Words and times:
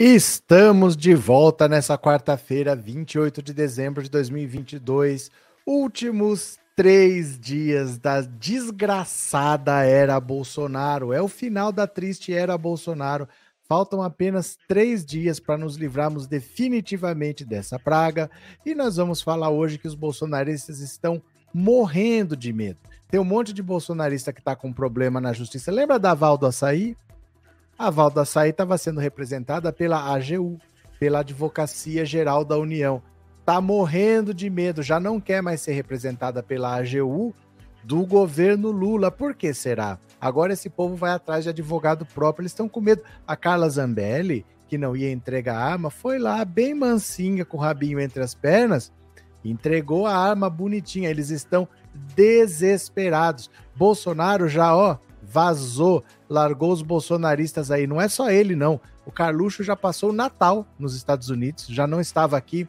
Estamos 0.00 0.96
de 0.96 1.12
volta 1.12 1.66
nessa 1.66 1.98
quarta-feira, 1.98 2.76
28 2.76 3.42
de 3.42 3.52
dezembro 3.52 4.00
de 4.00 4.08
2022, 4.08 5.28
últimos 5.66 6.56
três 6.76 7.36
dias 7.36 7.98
da 7.98 8.20
desgraçada 8.20 9.82
era 9.82 10.20
Bolsonaro. 10.20 11.12
É 11.12 11.20
o 11.20 11.26
final 11.26 11.72
da 11.72 11.84
triste 11.84 12.32
era 12.32 12.56
Bolsonaro. 12.56 13.28
Faltam 13.68 14.00
apenas 14.00 14.56
três 14.68 15.04
dias 15.04 15.40
para 15.40 15.58
nos 15.58 15.74
livrarmos 15.74 16.28
definitivamente 16.28 17.44
dessa 17.44 17.76
praga 17.76 18.30
e 18.64 18.76
nós 18.76 18.94
vamos 18.98 19.20
falar 19.20 19.50
hoje 19.50 19.78
que 19.78 19.88
os 19.88 19.96
bolsonaristas 19.96 20.78
estão 20.78 21.20
morrendo 21.52 22.36
de 22.36 22.52
medo. 22.52 22.78
Tem 23.10 23.18
um 23.18 23.24
monte 23.24 23.52
de 23.52 23.64
bolsonarista 23.64 24.32
que 24.32 24.40
está 24.40 24.54
com 24.54 24.72
problema 24.72 25.20
na 25.20 25.32
justiça. 25.32 25.72
Lembra 25.72 25.98
da 25.98 26.14
Val 26.14 26.38
do 26.38 26.46
Açaí? 26.46 26.96
A 27.78 27.90
Val 27.90 28.10
do 28.10 28.18
Açaí 28.18 28.50
estava 28.50 28.76
sendo 28.76 28.98
representada 28.98 29.72
pela 29.72 30.12
AGU, 30.12 30.58
pela 30.98 31.20
Advocacia 31.20 32.04
Geral 32.04 32.44
da 32.44 32.58
União. 32.58 33.00
Está 33.38 33.60
morrendo 33.60 34.34
de 34.34 34.50
medo, 34.50 34.82
já 34.82 34.98
não 34.98 35.20
quer 35.20 35.40
mais 35.40 35.60
ser 35.60 35.74
representada 35.74 36.42
pela 36.42 36.74
AGU 36.74 37.32
do 37.84 38.04
governo 38.04 38.72
Lula. 38.72 39.12
Por 39.12 39.32
que 39.32 39.54
será? 39.54 39.96
Agora 40.20 40.54
esse 40.54 40.68
povo 40.68 40.96
vai 40.96 41.12
atrás 41.12 41.44
de 41.44 41.50
advogado 41.50 42.04
próprio, 42.04 42.42
eles 42.42 42.50
estão 42.50 42.68
com 42.68 42.80
medo. 42.80 43.02
A 43.24 43.36
Carla 43.36 43.70
Zambelli, 43.70 44.44
que 44.66 44.76
não 44.76 44.96
ia 44.96 45.12
entregar 45.12 45.56
a 45.56 45.64
arma, 45.64 45.88
foi 45.88 46.18
lá 46.18 46.44
bem 46.44 46.74
mansinha 46.74 47.44
com 47.44 47.58
o 47.58 47.60
rabinho 47.60 48.00
entre 48.00 48.24
as 48.24 48.34
pernas, 48.34 48.92
entregou 49.44 50.04
a 50.04 50.16
arma 50.16 50.50
bonitinha. 50.50 51.08
Eles 51.08 51.30
estão 51.30 51.68
desesperados. 52.16 53.48
Bolsonaro 53.76 54.48
já, 54.48 54.74
ó, 54.74 54.98
vazou, 55.28 56.02
largou 56.28 56.72
os 56.72 56.82
bolsonaristas 56.82 57.70
aí. 57.70 57.86
Não 57.86 58.00
é 58.00 58.08
só 58.08 58.30
ele, 58.30 58.56
não. 58.56 58.80
O 59.04 59.12
Carluxo 59.12 59.62
já 59.62 59.76
passou 59.76 60.10
o 60.10 60.12
Natal 60.12 60.66
nos 60.78 60.94
Estados 60.94 61.28
Unidos, 61.28 61.66
já 61.68 61.86
não 61.86 62.00
estava 62.00 62.36
aqui. 62.36 62.66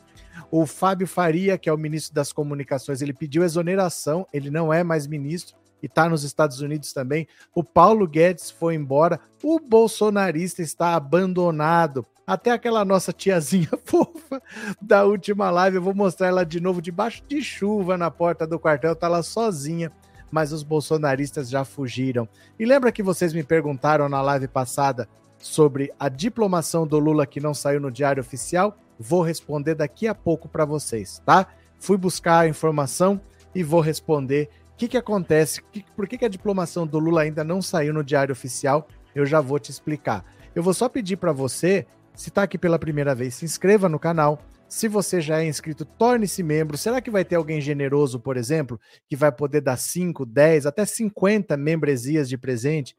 O 0.52 0.66
Fábio 0.66 1.08
Faria, 1.08 1.58
que 1.58 1.70
é 1.70 1.74
o 1.74 1.78
ministro 1.78 2.14
das 2.14 2.34
Comunicações, 2.34 3.02
ele 3.02 3.14
pediu 3.14 3.44
exoneração, 3.44 4.26
ele 4.34 4.50
não 4.50 4.74
é 4.74 4.84
mais 4.84 5.08
ministro 5.08 5.58
e 5.82 5.86
está 5.86 6.10
nos 6.10 6.24
Estados 6.24 6.60
Unidos 6.60 6.92
também. 6.92 7.28
O 7.54 7.64
Paulo 7.64 8.08
Guedes 8.08 8.52
foi 8.52 8.76
embora. 8.76 9.20
O 9.44 9.60
bolsonarista 9.60 10.62
está 10.62 10.96
abandonado. 10.96 12.06
Até 12.28 12.52
aquela 12.52 12.86
nossa 12.86 13.12
tiazinha 13.12 13.70
fofa 13.86 14.42
da 14.82 15.06
última 15.06 15.50
live, 15.50 15.78
eu 15.78 15.82
vou 15.82 15.96
mostrar 15.96 16.28
ela 16.28 16.46
de 16.46 16.60
novo 16.60 16.82
debaixo 16.82 17.24
de 17.28 17.42
chuva 17.42 17.98
na 17.98 18.12
porta 18.12 18.46
do 18.46 18.60
quartel, 18.60 18.96
tá 18.96 19.08
lá 19.08 19.24
sozinha 19.24 19.92
mas 20.32 20.52
os 20.52 20.64
bolsonaristas 20.64 21.50
já 21.50 21.64
fugiram. 21.64 22.28
E 22.58 22.66
lembra 22.66 22.92
que 22.92 23.04
vocês 23.04 23.34
me 23.34 23.44
perguntaram 23.44 24.08
na 24.08 24.22
live 24.22 24.48
passada 24.48 25.08
sobre 25.38 25.92
a 26.00 26.10
diplomação 26.10 26.86
do 26.86 27.00
Lula 27.00 27.26
que 27.26 27.40
não 27.40 27.54
saiu 27.54 27.80
no 27.80 27.92
Diário 27.92 28.22
Oficial? 28.22 28.78
Vou 29.00 29.22
responder 29.22 29.76
daqui 29.76 30.08
a 30.08 30.16
pouco 30.16 30.48
para 30.48 30.66
vocês, 30.66 31.22
tá? 31.26 31.48
Fui 31.80 31.98
buscar 31.98 32.40
a 32.40 32.48
informação 32.48 33.20
e 33.56 33.64
vou 33.64 33.80
responder 33.80 34.50
o 34.74 34.78
que, 34.78 34.88
que 34.88 34.98
acontece, 34.98 35.62
que, 35.72 35.84
por 35.96 36.08
que, 36.08 36.18
que 36.18 36.26
a 36.26 36.30
diplomação 36.30 36.86
do 36.86 37.00
Lula 37.00 37.22
ainda 37.22 37.44
não 37.44 37.62
saiu 37.62 37.94
no 37.94 38.04
Diário 38.04 38.34
Oficial. 38.34 38.88
Eu 39.16 39.26
já 39.26 39.42
vou 39.42 39.60
te 39.60 39.72
explicar. 39.72 40.26
Eu 40.54 40.62
vou 40.62 40.74
só 40.74 40.90
pedir 40.90 41.18
para 41.18 41.32
você, 41.32 41.86
se 42.14 42.30
está 42.30 42.44
aqui 42.44 42.58
pela 42.58 42.80
primeira 42.80 43.16
vez, 43.16 43.36
se 43.36 43.46
inscreva 43.46 43.88
no 43.88 44.00
canal, 44.00 44.42
se 44.70 44.88
você 44.88 45.20
já 45.20 45.42
é 45.42 45.48
inscrito, 45.48 45.84
torne-se 45.84 46.44
membro. 46.44 46.78
Será 46.78 47.02
que 47.02 47.10
vai 47.10 47.26
ter 47.26 47.36
alguém 47.36 47.60
generoso, 47.60 48.20
por 48.20 48.38
exemplo, 48.38 48.80
que 49.10 49.16
vai 49.16 49.32
poder 49.32 49.62
dar 49.62 49.78
5, 49.78 50.26
10, 50.26 50.68
até 50.68 50.86
50 50.86 51.58
membresias 51.58 52.30
de 52.30 52.38
presente 52.38 52.96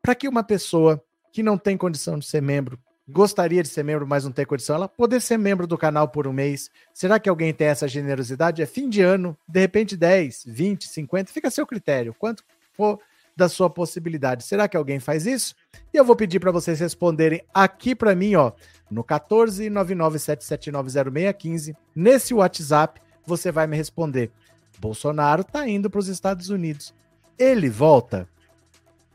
para 0.00 0.14
que 0.14 0.28
uma 0.28 0.42
pessoa 0.42 1.02
que 1.32 1.42
não 1.42 1.58
tem 1.58 1.76
condição 1.76 2.18
de 2.18 2.26
ser 2.26 2.40
membro, 2.40 2.78
gostaria 3.08 3.62
de 3.62 3.68
ser 3.68 3.82
membro, 3.82 4.06
mas 4.06 4.24
não 4.24 4.32
tem 4.32 4.46
condição, 4.46 4.76
ela 4.76 4.88
poder 4.88 5.20
ser 5.20 5.36
membro 5.36 5.66
do 5.66 5.76
canal 5.76 6.08
por 6.08 6.26
um 6.26 6.32
mês? 6.32 6.70
Será 6.94 7.18
que 7.18 7.28
alguém 7.28 7.52
tem 7.52 7.66
essa 7.66 7.88
generosidade? 7.88 8.62
É 8.62 8.66
fim 8.66 8.88
de 8.88 9.02
ano, 9.02 9.36
de 9.48 9.60
repente 9.60 9.96
10, 9.96 10.44
20, 10.46 10.88
50, 10.88 11.32
fica 11.32 11.48
a 11.48 11.50
seu 11.50 11.66
critério. 11.66 12.14
Quanto 12.18 12.44
for 12.72 12.98
da 13.36 13.48
sua 13.48 13.70
possibilidade. 13.70 14.44
Será 14.44 14.68
que 14.68 14.76
alguém 14.76 15.00
faz 15.00 15.26
isso? 15.26 15.54
E 15.92 15.96
eu 15.96 16.04
vou 16.04 16.14
pedir 16.14 16.38
para 16.38 16.52
vocês 16.52 16.78
responderem 16.78 17.42
aqui 17.52 17.92
para 17.94 18.14
mim, 18.14 18.36
ó, 18.36 18.52
no 18.90 19.04
14997790615, 19.04 21.76
nesse 21.94 22.32
WhatsApp, 22.32 22.98
você 23.26 23.52
vai 23.52 23.66
me 23.66 23.76
responder. 23.76 24.30
Bolsonaro 24.78 25.42
está 25.42 25.68
indo 25.68 25.90
para 25.90 25.98
os 25.98 26.08
Estados 26.08 26.48
Unidos. 26.48 26.94
Ele 27.38 27.68
volta? 27.68 28.26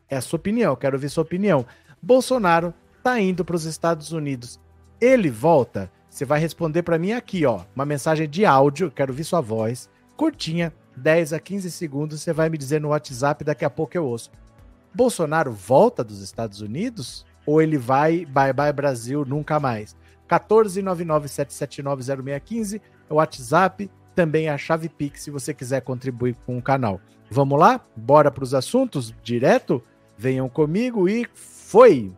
É 0.09 0.17
a 0.17 0.21
sua 0.21 0.37
opinião, 0.37 0.75
quero 0.75 0.95
ouvir 0.95 1.09
sua 1.09 1.23
opinião. 1.23 1.65
Bolsonaro 2.01 2.73
está 2.97 3.19
indo 3.19 3.45
para 3.45 3.55
os 3.55 3.65
Estados 3.65 4.11
Unidos. 4.11 4.59
Ele 4.99 5.29
volta? 5.29 5.91
Você 6.09 6.25
vai 6.25 6.39
responder 6.39 6.81
para 6.83 6.97
mim 6.97 7.11
aqui, 7.11 7.45
ó, 7.45 7.63
uma 7.75 7.85
mensagem 7.85 8.29
de 8.29 8.45
áudio, 8.45 8.91
quero 8.91 9.11
ouvir 9.11 9.25
sua 9.25 9.41
voz, 9.41 9.89
curtinha, 10.15 10.73
10 10.95 11.33
a 11.33 11.39
15 11.39 11.69
segundos, 11.71 12.21
você 12.21 12.31
vai 12.31 12.49
me 12.49 12.57
dizer 12.57 12.79
no 12.79 12.87
WhatsApp, 12.89 13.43
daqui 13.43 13.65
a 13.65 13.69
pouco 13.69 13.97
eu 13.97 14.05
ouço. 14.05 14.31
Bolsonaro 14.95 15.51
volta 15.51 16.03
dos 16.03 16.21
Estados 16.21 16.61
Unidos? 16.61 17.25
ou 17.45 17.61
ele 17.61 17.77
vai 17.77 18.25
bye 18.25 18.51
bye 18.51 18.73
Brasil 18.73 19.23
nunca 19.25 19.59
mais. 19.59 19.95
14997790615 20.27 22.81
é 23.09 23.13
o 23.13 23.17
WhatsApp, 23.17 23.91
também 24.15 24.47
é 24.47 24.49
a 24.49 24.57
chave 24.57 24.89
Pix 24.89 25.21
se 25.21 25.29
você 25.29 25.53
quiser 25.53 25.81
contribuir 25.81 26.35
com 26.45 26.57
o 26.57 26.61
canal. 26.61 26.99
Vamos 27.29 27.59
lá? 27.59 27.79
Bora 27.95 28.31
para 28.31 28.43
os 28.43 28.55
assuntos 28.55 29.13
direto? 29.23 29.81
Venham 30.17 30.49
comigo 30.49 31.07
e 31.07 31.27
foi! 31.33 32.11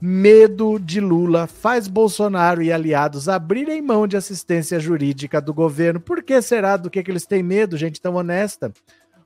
Medo 0.00 0.78
de 0.80 1.00
Lula 1.00 1.46
faz 1.46 1.86
Bolsonaro 1.86 2.60
e 2.60 2.72
aliados 2.72 3.28
abrirem 3.28 3.80
mão 3.80 4.08
de 4.08 4.16
assistência 4.16 4.80
jurídica 4.80 5.40
do 5.40 5.54
governo. 5.54 6.00
Por 6.00 6.24
que 6.24 6.42
será? 6.42 6.76
Do 6.76 6.90
que, 6.90 7.04
que 7.04 7.10
eles 7.10 7.24
têm 7.24 7.42
medo, 7.42 7.76
gente 7.76 8.00
tão 8.00 8.16
honesta? 8.16 8.72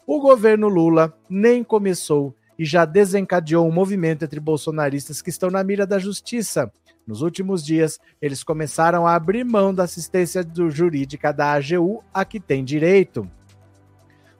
O 0.06 0.20
governo 0.20 0.69
Lula 0.69 1.16
nem 1.30 1.64
começou 1.64 2.34
e 2.59 2.65
já 2.65 2.84
desencadeou 2.84 3.67
um 3.67 3.72
movimento 3.72 4.25
entre 4.25 4.41
bolsonaristas 4.41 5.21
que 5.21 5.31
estão 5.31 5.50
na 5.50 5.62
mira 5.62 5.87
da 5.87 5.99
justiça. 5.99 6.71
Nos 7.06 7.22
últimos 7.22 7.65
dias, 7.65 8.00
eles 8.21 8.43
começaram 8.43 9.06
a 9.06 9.15
abrir 9.15 9.44
mão 9.44 9.72
da 9.72 9.84
assistência 9.84 10.44
jurídica 10.69 11.33
da 11.33 11.53
AGU 11.53 12.03
a 12.12 12.25
que 12.25 12.41
tem 12.41 12.65
direito. 12.65 13.31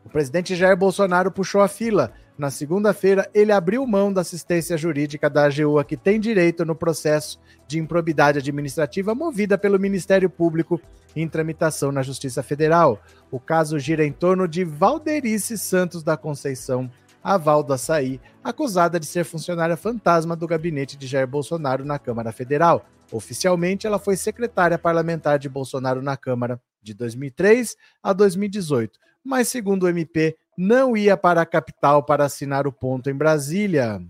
O 0.05 0.09
presidente 0.09 0.55
Jair 0.57 0.77
Bolsonaro 0.77 1.31
puxou 1.31 1.61
a 1.61 1.69
fila. 1.69 2.13
Na 2.37 2.51
segunda-feira, 2.51 3.31
ele 3.33 3.51
abriu 3.51 3.87
mão 3.87 4.13
da 4.13 4.21
assistência 4.21 4.77
jurídica 4.77 5.31
da 5.31 5.47
AGU 5.47 5.79
a 5.79 5.85
que 5.85 5.97
tem 5.97 6.21
direito 6.21 6.65
no 6.65 6.75
processo 6.75 7.41
de 7.67 7.79
improbidade 7.79 8.39
administrativa 8.39 9.15
movida 9.15 9.57
pelo 9.57 9.81
Ministério 9.81 10.29
Público 10.29 10.81
em 11.15 11.27
tramitação 11.27 11.91
na 11.91 12.03
Justiça 12.03 12.43
Federal. 12.43 13.01
O 13.31 13.41
caso 13.41 13.79
gira 13.79 14.05
em 14.05 14.13
torno 14.13 14.47
de 14.47 14.65
Valderice 14.65 15.57
Santos 15.57 16.03
da 16.03 16.17
Conceição, 16.17 16.91
a 17.27 17.37
Val 17.37 17.65
do 17.65 17.73
Açaí, 17.73 18.21
acusada 18.45 19.01
de 19.01 19.07
ser 19.07 19.25
funcionária 19.25 19.77
fantasma 19.77 20.37
do 20.37 20.47
gabinete 20.47 20.97
de 20.97 21.09
Jair 21.09 21.27
Bolsonaro 21.27 21.85
na 21.85 21.99
Câmara 21.99 22.31
Federal. 22.31 22.87
Oficialmente, 23.11 23.85
ela 23.85 23.99
foi 23.99 24.17
secretária 24.17 24.79
parlamentar 24.79 25.37
de 25.37 25.49
Bolsonaro 25.49 26.01
na 26.01 26.17
Câmara 26.17 26.61
de 26.81 26.95
2003 26.95 27.77
a 28.01 28.13
2018, 28.13 29.01
mas, 29.25 29.49
segundo 29.49 29.83
o 29.83 29.89
MP, 29.89 30.37
não 30.57 30.97
ia 30.97 31.17
para 31.17 31.41
a 31.41 31.47
capital 31.47 32.01
para 32.05 32.25
assinar 32.25 32.65
o 32.65 32.73
ponto 32.73 33.11
em 33.11 33.15
Brasília. 33.15 34.01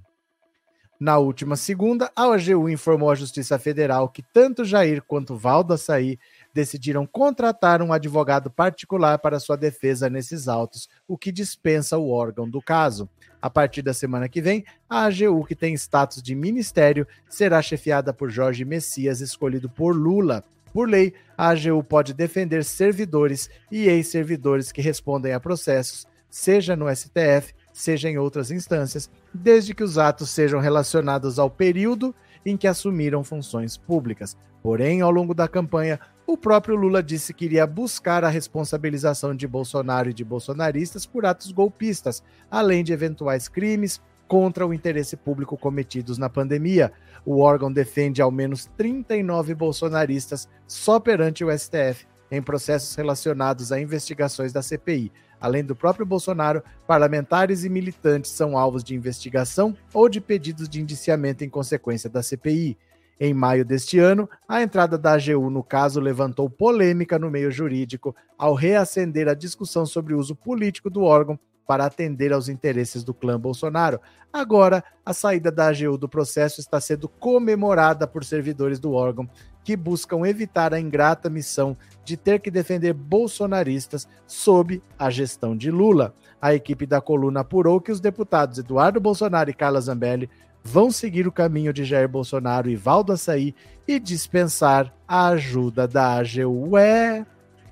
Na 1.00 1.16
última 1.16 1.56
segunda, 1.56 2.12
a 2.14 2.28
OGU 2.28 2.68
informou 2.68 3.10
à 3.10 3.14
Justiça 3.14 3.58
Federal 3.58 4.10
que 4.10 4.22
tanto 4.22 4.62
Jair 4.62 5.02
quanto 5.02 5.36
Val 5.36 5.64
do 5.64 5.72
Açaí 5.72 6.18
decidiram 6.56 7.06
contratar 7.06 7.82
um 7.82 7.92
advogado 7.92 8.50
particular 8.50 9.18
para 9.18 9.38
sua 9.38 9.58
defesa 9.58 10.08
nesses 10.08 10.48
autos, 10.48 10.88
o 11.06 11.18
que 11.18 11.30
dispensa 11.30 11.98
o 11.98 12.08
órgão 12.08 12.48
do 12.48 12.62
caso. 12.62 13.10
A 13.42 13.50
partir 13.50 13.82
da 13.82 13.92
semana 13.92 14.26
que 14.26 14.40
vem, 14.40 14.64
a 14.88 15.04
AGU, 15.04 15.44
que 15.44 15.54
tem 15.54 15.74
status 15.74 16.22
de 16.22 16.34
ministério, 16.34 17.06
será 17.28 17.60
chefiada 17.60 18.10
por 18.10 18.30
Jorge 18.30 18.64
Messias, 18.64 19.20
escolhido 19.20 19.68
por 19.68 19.94
Lula. 19.94 20.42
Por 20.72 20.88
lei, 20.88 21.12
a 21.36 21.50
AGU 21.50 21.84
pode 21.84 22.14
defender 22.14 22.64
servidores 22.64 23.50
e 23.70 23.86
ex-servidores 23.86 24.72
que 24.72 24.80
respondem 24.80 25.34
a 25.34 25.40
processos, 25.40 26.06
seja 26.30 26.74
no 26.74 26.88
STF, 26.88 27.54
seja 27.70 28.08
em 28.08 28.16
outras 28.16 28.50
instâncias, 28.50 29.10
desde 29.32 29.74
que 29.74 29.84
os 29.84 29.98
atos 29.98 30.30
sejam 30.30 30.58
relacionados 30.58 31.38
ao 31.38 31.50
período 31.50 32.14
em 32.46 32.56
que 32.56 32.68
assumiram 32.68 33.24
funções 33.24 33.76
públicas. 33.76 34.36
Porém, 34.62 35.00
ao 35.00 35.10
longo 35.10 35.34
da 35.34 35.48
campanha, 35.48 35.98
o 36.26 36.36
próprio 36.36 36.76
Lula 36.76 37.02
disse 37.02 37.34
que 37.34 37.44
iria 37.44 37.66
buscar 37.66 38.24
a 38.24 38.28
responsabilização 38.28 39.34
de 39.34 39.46
Bolsonaro 39.46 40.10
e 40.10 40.14
de 40.14 40.24
bolsonaristas 40.24 41.04
por 41.04 41.26
atos 41.26 41.50
golpistas, 41.52 42.22
além 42.50 42.82
de 42.82 42.92
eventuais 42.92 43.48
crimes 43.48 44.00
contra 44.28 44.66
o 44.66 44.72
interesse 44.72 45.16
público 45.16 45.56
cometidos 45.56 46.18
na 46.18 46.28
pandemia. 46.28 46.92
O 47.24 47.40
órgão 47.40 47.72
defende 47.72 48.22
ao 48.22 48.30
menos 48.30 48.66
39 48.76 49.54
bolsonaristas 49.54 50.48
só 50.66 50.98
perante 50.98 51.44
o 51.44 51.58
STF 51.58 52.06
em 52.30 52.42
processos 52.42 52.94
relacionados 52.94 53.70
a 53.70 53.80
investigações 53.80 54.52
da 54.52 54.62
CPI. 54.62 55.12
Além 55.40 55.64
do 55.64 55.76
próprio 55.76 56.06
Bolsonaro, 56.06 56.62
parlamentares 56.86 57.64
e 57.64 57.68
militantes 57.68 58.30
são 58.30 58.56
alvos 58.56 58.82
de 58.82 58.94
investigação 58.94 59.76
ou 59.92 60.08
de 60.08 60.20
pedidos 60.20 60.68
de 60.68 60.80
indiciamento 60.80 61.44
em 61.44 61.48
consequência 61.48 62.08
da 62.08 62.22
CPI. 62.22 62.76
Em 63.18 63.32
maio 63.32 63.64
deste 63.64 63.98
ano, 63.98 64.28
a 64.46 64.62
entrada 64.62 64.98
da 64.98 65.14
AGU 65.14 65.48
no 65.48 65.62
caso 65.62 66.00
levantou 66.00 66.50
polêmica 66.50 67.18
no 67.18 67.30
meio 67.30 67.50
jurídico 67.50 68.14
ao 68.36 68.54
reacender 68.54 69.26
a 69.28 69.34
discussão 69.34 69.86
sobre 69.86 70.12
o 70.12 70.18
uso 70.18 70.36
político 70.36 70.90
do 70.90 71.02
órgão 71.02 71.38
para 71.66 71.84
atender 71.84 72.32
aos 72.32 72.48
interesses 72.48 73.02
do 73.02 73.12
clã 73.12 73.40
Bolsonaro. 73.40 74.00
Agora, 74.32 74.84
a 75.04 75.12
saída 75.12 75.50
da 75.50 75.68
AGU 75.68 75.98
do 75.98 76.08
processo 76.08 76.60
está 76.60 76.80
sendo 76.80 77.08
comemorada 77.08 78.06
por 78.06 78.24
servidores 78.24 78.78
do 78.78 78.92
órgão 78.92 79.28
que 79.66 79.76
buscam 79.76 80.24
evitar 80.24 80.72
a 80.72 80.78
ingrata 80.78 81.28
missão 81.28 81.76
de 82.04 82.16
ter 82.16 82.38
que 82.38 82.52
defender 82.52 82.92
bolsonaristas 82.92 84.06
sob 84.24 84.80
a 84.96 85.10
gestão 85.10 85.56
de 85.56 85.72
Lula. 85.72 86.14
A 86.40 86.54
equipe 86.54 86.86
da 86.86 87.00
coluna 87.00 87.40
apurou 87.40 87.80
que 87.80 87.90
os 87.90 87.98
deputados 87.98 88.58
Eduardo 88.58 89.00
Bolsonaro 89.00 89.50
e 89.50 89.52
Carla 89.52 89.80
Zambelli 89.80 90.30
vão 90.62 90.88
seguir 90.88 91.26
o 91.26 91.32
caminho 91.32 91.72
de 91.72 91.84
Jair 91.84 92.08
Bolsonaro 92.08 92.70
e 92.70 92.76
Valdo 92.76 93.12
Açaí 93.12 93.56
e 93.88 93.98
dispensar 93.98 94.94
a 95.06 95.30
ajuda 95.30 95.88
da 95.88 96.14
AGU. 96.14 96.74
Ué, 96.74 97.26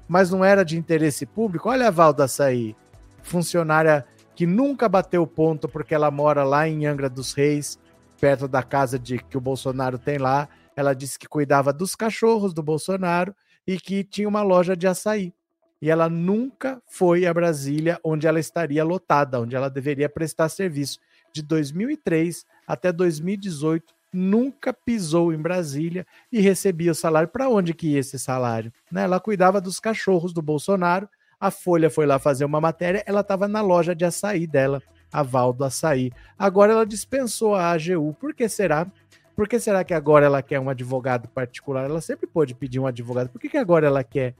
mas 0.08 0.32
não 0.32 0.44
era 0.44 0.64
de 0.64 0.76
interesse 0.76 1.24
público? 1.24 1.68
Olha 1.68 1.86
a 1.86 1.92
Valdo 1.92 2.24
Açaí, 2.24 2.74
funcionária 3.22 4.04
que 4.34 4.48
nunca 4.48 4.88
bateu 4.88 5.24
ponto 5.28 5.68
porque 5.68 5.94
ela 5.94 6.10
mora 6.10 6.42
lá 6.42 6.68
em 6.68 6.86
Angra 6.86 7.08
dos 7.08 7.34
Reis, 7.34 7.78
perto 8.20 8.48
da 8.48 8.64
casa 8.64 8.98
de 8.98 9.18
que 9.18 9.38
o 9.38 9.40
Bolsonaro 9.40 9.96
tem 9.96 10.18
lá. 10.18 10.48
Ela 10.76 10.94
disse 10.94 11.18
que 11.18 11.28
cuidava 11.28 11.72
dos 11.72 11.94
cachorros 11.94 12.52
do 12.52 12.62
Bolsonaro 12.62 13.34
e 13.66 13.78
que 13.78 14.04
tinha 14.04 14.28
uma 14.28 14.42
loja 14.42 14.76
de 14.76 14.86
açaí. 14.86 15.32
E 15.80 15.90
ela 15.90 16.08
nunca 16.08 16.80
foi 16.86 17.26
a 17.26 17.34
Brasília, 17.34 18.00
onde 18.02 18.26
ela 18.26 18.40
estaria 18.40 18.82
lotada, 18.82 19.40
onde 19.40 19.54
ela 19.54 19.68
deveria 19.68 20.08
prestar 20.08 20.48
serviço. 20.48 20.98
De 21.32 21.42
2003 21.42 22.44
até 22.66 22.92
2018 22.92 23.94
nunca 24.14 24.72
pisou 24.72 25.32
em 25.32 25.36
Brasília 25.36 26.06
e 26.30 26.40
recebia 26.40 26.92
o 26.92 26.94
salário. 26.94 27.28
Para 27.28 27.48
onde 27.48 27.74
que 27.74 27.88
ia 27.88 27.98
esse 27.98 28.18
salário? 28.18 28.72
Né? 28.90 29.02
Ela 29.02 29.18
cuidava 29.18 29.60
dos 29.60 29.80
cachorros 29.80 30.32
do 30.32 30.40
Bolsonaro. 30.40 31.08
A 31.38 31.50
Folha 31.50 31.90
foi 31.90 32.06
lá 32.06 32.18
fazer 32.18 32.44
uma 32.44 32.60
matéria, 32.60 33.02
ela 33.06 33.20
estava 33.20 33.48
na 33.48 33.60
loja 33.60 33.94
de 33.94 34.04
açaí 34.04 34.46
dela, 34.46 34.80
a 35.12 35.22
Val 35.22 35.52
do 35.52 35.64
Açaí. 35.64 36.10
Agora 36.38 36.72
ela 36.72 36.86
dispensou 36.86 37.54
a 37.54 37.72
AGU. 37.72 38.14
Por 38.14 38.32
que 38.32 38.48
será? 38.48 38.86
Por 39.34 39.48
que 39.48 39.58
será 39.58 39.82
que 39.82 39.92
agora 39.92 40.26
ela 40.26 40.42
quer 40.42 40.60
um 40.60 40.70
advogado 40.70 41.28
particular? 41.28 41.84
Ela 41.84 42.00
sempre 42.00 42.26
pôde 42.26 42.54
pedir 42.54 42.78
um 42.78 42.86
advogado. 42.86 43.28
Por 43.28 43.40
que, 43.40 43.48
que 43.48 43.56
agora 43.56 43.86
ela 43.86 44.04
quer 44.04 44.34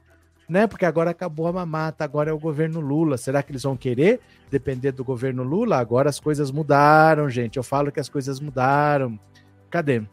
né? 0.47 0.67
Porque 0.67 0.85
agora 0.85 1.11
acabou 1.11 1.47
a 1.47 1.53
mamata, 1.53 2.03
agora 2.03 2.29
é 2.29 2.33
o 2.33 2.39
governo 2.39 2.79
Lula. 2.79 3.17
Será 3.17 3.41
que 3.41 3.51
eles 3.51 3.63
vão 3.63 3.75
querer 3.75 4.19
depender 4.49 4.91
do 4.91 5.03
governo 5.03 5.43
Lula? 5.43 5.77
Agora 5.77 6.09
as 6.09 6.19
coisas 6.19 6.51
mudaram, 6.51 7.29
gente. 7.29 7.57
Eu 7.57 7.63
falo 7.63 7.91
que 7.91 7.99
as 7.99 8.09
coisas 8.09 8.39
mudaram. 8.39 9.19
Cadê? 9.69 10.03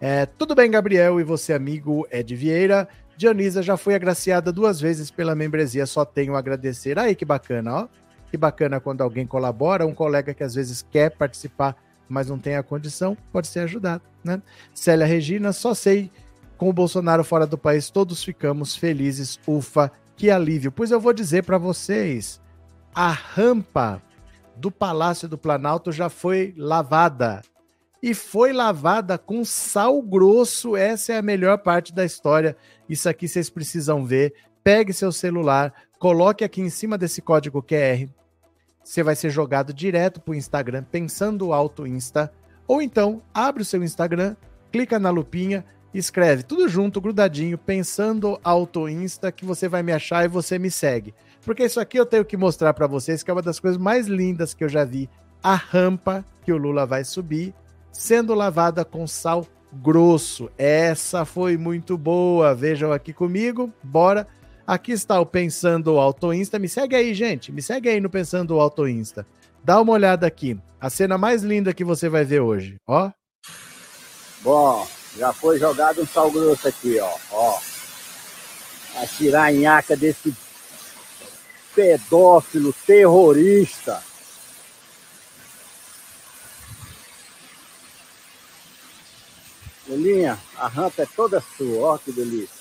É, 0.00 0.26
tudo 0.26 0.54
bem, 0.54 0.70
Gabriel, 0.70 1.18
e 1.18 1.24
você, 1.24 1.54
amigo 1.54 2.06
Ed 2.10 2.34
Vieira. 2.34 2.86
Dionisa 3.16 3.62
já 3.62 3.78
foi 3.78 3.94
agraciada 3.94 4.52
duas 4.52 4.78
vezes 4.78 5.10
pela 5.10 5.34
membresia, 5.34 5.86
só 5.86 6.04
tenho 6.04 6.34
a 6.34 6.38
agradecer. 6.38 6.98
Aí 6.98 7.14
que 7.14 7.24
bacana, 7.24 7.74
ó. 7.74 7.88
Que 8.30 8.36
bacana 8.36 8.78
quando 8.78 9.00
alguém 9.00 9.26
colabora, 9.26 9.86
um 9.86 9.94
colega 9.94 10.34
que 10.34 10.44
às 10.44 10.54
vezes 10.54 10.82
quer 10.90 11.10
participar, 11.10 11.74
mas 12.08 12.28
não 12.28 12.38
tem 12.38 12.56
a 12.56 12.62
condição, 12.62 13.16
pode 13.32 13.48
ser 13.48 13.60
ajudado, 13.60 14.02
né? 14.22 14.40
Célia 14.74 15.06
Regina, 15.06 15.52
só 15.52 15.74
sei 15.74 16.10
com 16.56 16.68
o 16.68 16.72
Bolsonaro 16.72 17.22
fora 17.22 17.46
do 17.46 17.58
país, 17.58 17.90
todos 17.90 18.24
ficamos 18.24 18.74
felizes. 18.74 19.38
Ufa, 19.46 19.90
que 20.16 20.30
alívio. 20.30 20.72
Pois 20.72 20.90
eu 20.90 21.00
vou 21.00 21.12
dizer 21.12 21.44
para 21.44 21.58
vocês: 21.58 22.40
a 22.94 23.10
rampa 23.10 24.02
do 24.56 24.70
Palácio 24.70 25.28
do 25.28 25.36
Planalto 25.36 25.92
já 25.92 26.08
foi 26.08 26.54
lavada. 26.56 27.42
E 28.02 28.14
foi 28.14 28.52
lavada 28.52 29.18
com 29.18 29.44
sal 29.44 30.00
grosso. 30.00 30.76
Essa 30.76 31.14
é 31.14 31.18
a 31.18 31.22
melhor 31.22 31.58
parte 31.58 31.94
da 31.94 32.04
história. 32.04 32.56
Isso 32.88 33.08
aqui 33.08 33.26
vocês 33.26 33.50
precisam 33.50 34.04
ver. 34.04 34.34
Pegue 34.62 34.92
seu 34.92 35.12
celular, 35.12 35.72
coloque 35.98 36.44
aqui 36.44 36.60
em 36.60 36.70
cima 36.70 36.98
desse 36.98 37.22
código 37.22 37.62
QR. 37.62 38.08
Você 38.86 39.02
vai 39.02 39.16
ser 39.16 39.30
jogado 39.30 39.74
direto 39.74 40.20
para 40.20 40.30
o 40.30 40.34
Instagram, 40.36 40.84
pensando 40.84 41.52
alto 41.52 41.88
Insta. 41.88 42.32
Ou 42.68 42.80
então, 42.80 43.20
abre 43.34 43.62
o 43.62 43.64
seu 43.64 43.82
Instagram, 43.82 44.36
clica 44.70 44.96
na 44.96 45.10
lupinha, 45.10 45.64
escreve 45.92 46.44
tudo 46.44 46.68
junto, 46.68 47.00
grudadinho, 47.00 47.58
pensando 47.58 48.38
auto 48.44 48.88
Insta, 48.88 49.32
que 49.32 49.44
você 49.44 49.68
vai 49.68 49.82
me 49.82 49.92
achar 49.92 50.24
e 50.24 50.28
você 50.28 50.56
me 50.56 50.70
segue. 50.70 51.12
Porque 51.44 51.64
isso 51.64 51.80
aqui 51.80 51.98
eu 51.98 52.06
tenho 52.06 52.24
que 52.24 52.36
mostrar 52.36 52.72
para 52.74 52.86
vocês 52.86 53.24
que 53.24 53.30
é 53.30 53.34
uma 53.34 53.42
das 53.42 53.58
coisas 53.58 53.76
mais 53.76 54.06
lindas 54.06 54.54
que 54.54 54.62
eu 54.62 54.68
já 54.68 54.84
vi. 54.84 55.10
A 55.42 55.56
rampa 55.56 56.24
que 56.42 56.52
o 56.52 56.56
Lula 56.56 56.86
vai 56.86 57.02
subir, 57.02 57.52
sendo 57.90 58.34
lavada 58.34 58.84
com 58.84 59.04
sal 59.04 59.44
grosso. 59.82 60.48
Essa 60.56 61.24
foi 61.24 61.56
muito 61.56 61.98
boa. 61.98 62.54
Vejam 62.54 62.92
aqui 62.92 63.12
comigo. 63.12 63.68
Bora. 63.82 64.28
Aqui 64.66 64.90
está 64.90 65.20
o 65.20 65.24
Pensando 65.24 65.96
Auto 65.96 66.32
Insta. 66.32 66.58
Me 66.58 66.68
segue 66.68 66.96
aí, 66.96 67.14
gente. 67.14 67.52
Me 67.52 67.62
segue 67.62 67.88
aí 67.88 68.00
no 68.00 68.10
Pensando 68.10 68.58
Auto 68.58 68.88
Insta. 68.88 69.24
Dá 69.62 69.80
uma 69.80 69.92
olhada 69.92 70.26
aqui. 70.26 70.58
A 70.80 70.90
cena 70.90 71.16
mais 71.16 71.44
linda 71.44 71.72
que 71.72 71.84
você 71.84 72.08
vai 72.08 72.24
ver 72.24 72.40
hoje. 72.40 72.74
Ó. 72.84 73.12
Bom, 74.40 74.88
já 75.16 75.32
foi 75.32 75.60
jogado 75.60 76.02
um 76.02 76.06
sal 76.06 76.32
grosso 76.32 76.66
aqui, 76.66 76.98
ó. 76.98 77.16
ó. 77.30 77.60
A 78.96 79.06
tiranhaca 79.06 79.96
desse 79.96 80.34
pedófilo 81.72 82.74
terrorista. 82.84 84.02
Lulinha, 89.88 90.36
a 90.56 90.66
rampa 90.66 91.02
é 91.02 91.06
toda 91.06 91.40
sua, 91.56 91.94
ó 91.94 91.98
que 91.98 92.10
delícia. 92.10 92.55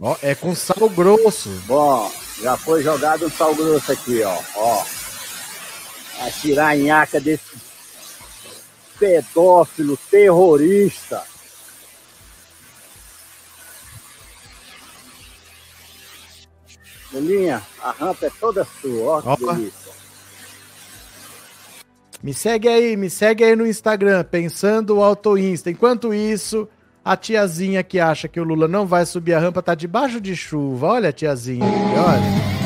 Ó, 0.00 0.16
é 0.22 0.34
com 0.34 0.54
sal 0.54 0.88
grosso. 0.90 1.48
Bom, 1.66 2.12
já 2.42 2.56
foi 2.56 2.82
jogado 2.82 3.26
um 3.26 3.30
sal 3.30 3.54
grosso 3.54 3.92
aqui, 3.92 4.22
ó. 4.22 4.38
ó. 4.56 4.84
A 6.20 6.30
tiranhaca 6.30 7.20
desse 7.20 7.56
pedófilo, 8.98 9.98
terrorista. 10.10 11.22
Melinha, 17.12 17.62
a 17.82 17.92
rampa 17.92 18.26
é 18.26 18.30
toda 18.38 18.66
sua, 18.80 19.22
ó 19.24 19.36
que 19.36 19.46
delícia. 19.46 19.92
Me 22.22 22.34
segue 22.34 22.68
aí, 22.68 22.96
me 22.96 23.08
segue 23.08 23.44
aí 23.44 23.54
no 23.54 23.66
Instagram, 23.66 24.24
pensando 24.24 24.96
o 24.96 25.02
Auto 25.02 25.38
Insta. 25.38 25.70
Enquanto 25.70 26.12
isso, 26.12 26.68
a 27.06 27.16
tiazinha 27.16 27.84
que 27.84 28.00
acha 28.00 28.26
que 28.26 28.40
o 28.40 28.42
Lula 28.42 28.66
não 28.66 28.84
vai 28.84 29.06
subir 29.06 29.32
a 29.32 29.38
rampa 29.38 29.62
tá 29.62 29.76
debaixo 29.76 30.20
de 30.20 30.34
chuva. 30.34 30.88
Olha 30.88 31.10
a 31.10 31.12
tiazinha 31.12 31.64
aqui, 31.64 31.94
olha. 31.96 32.56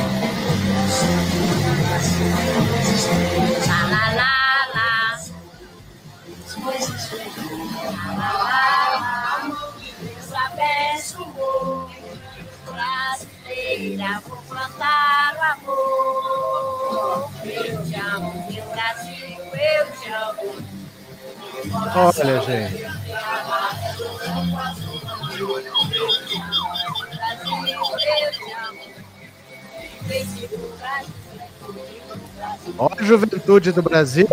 Brasileira, 12.65 14.23
vou 14.27 14.39
plantar 14.49 15.35
o 15.37 15.43
amor. 15.69 17.31
Eu 17.45 17.85
te 17.85 17.95
amo, 17.95 18.47
meu 18.51 18.65
Brasil, 18.71 19.37
eu 19.53 19.85
te 20.01 20.09
amo. 20.11 20.81
Olha, 21.95 22.41
gente. 22.41 23.10
Olha 32.79 32.97
a 32.99 33.03
juventude 33.05 33.73
do 33.73 33.83
Brasil. 33.83 34.27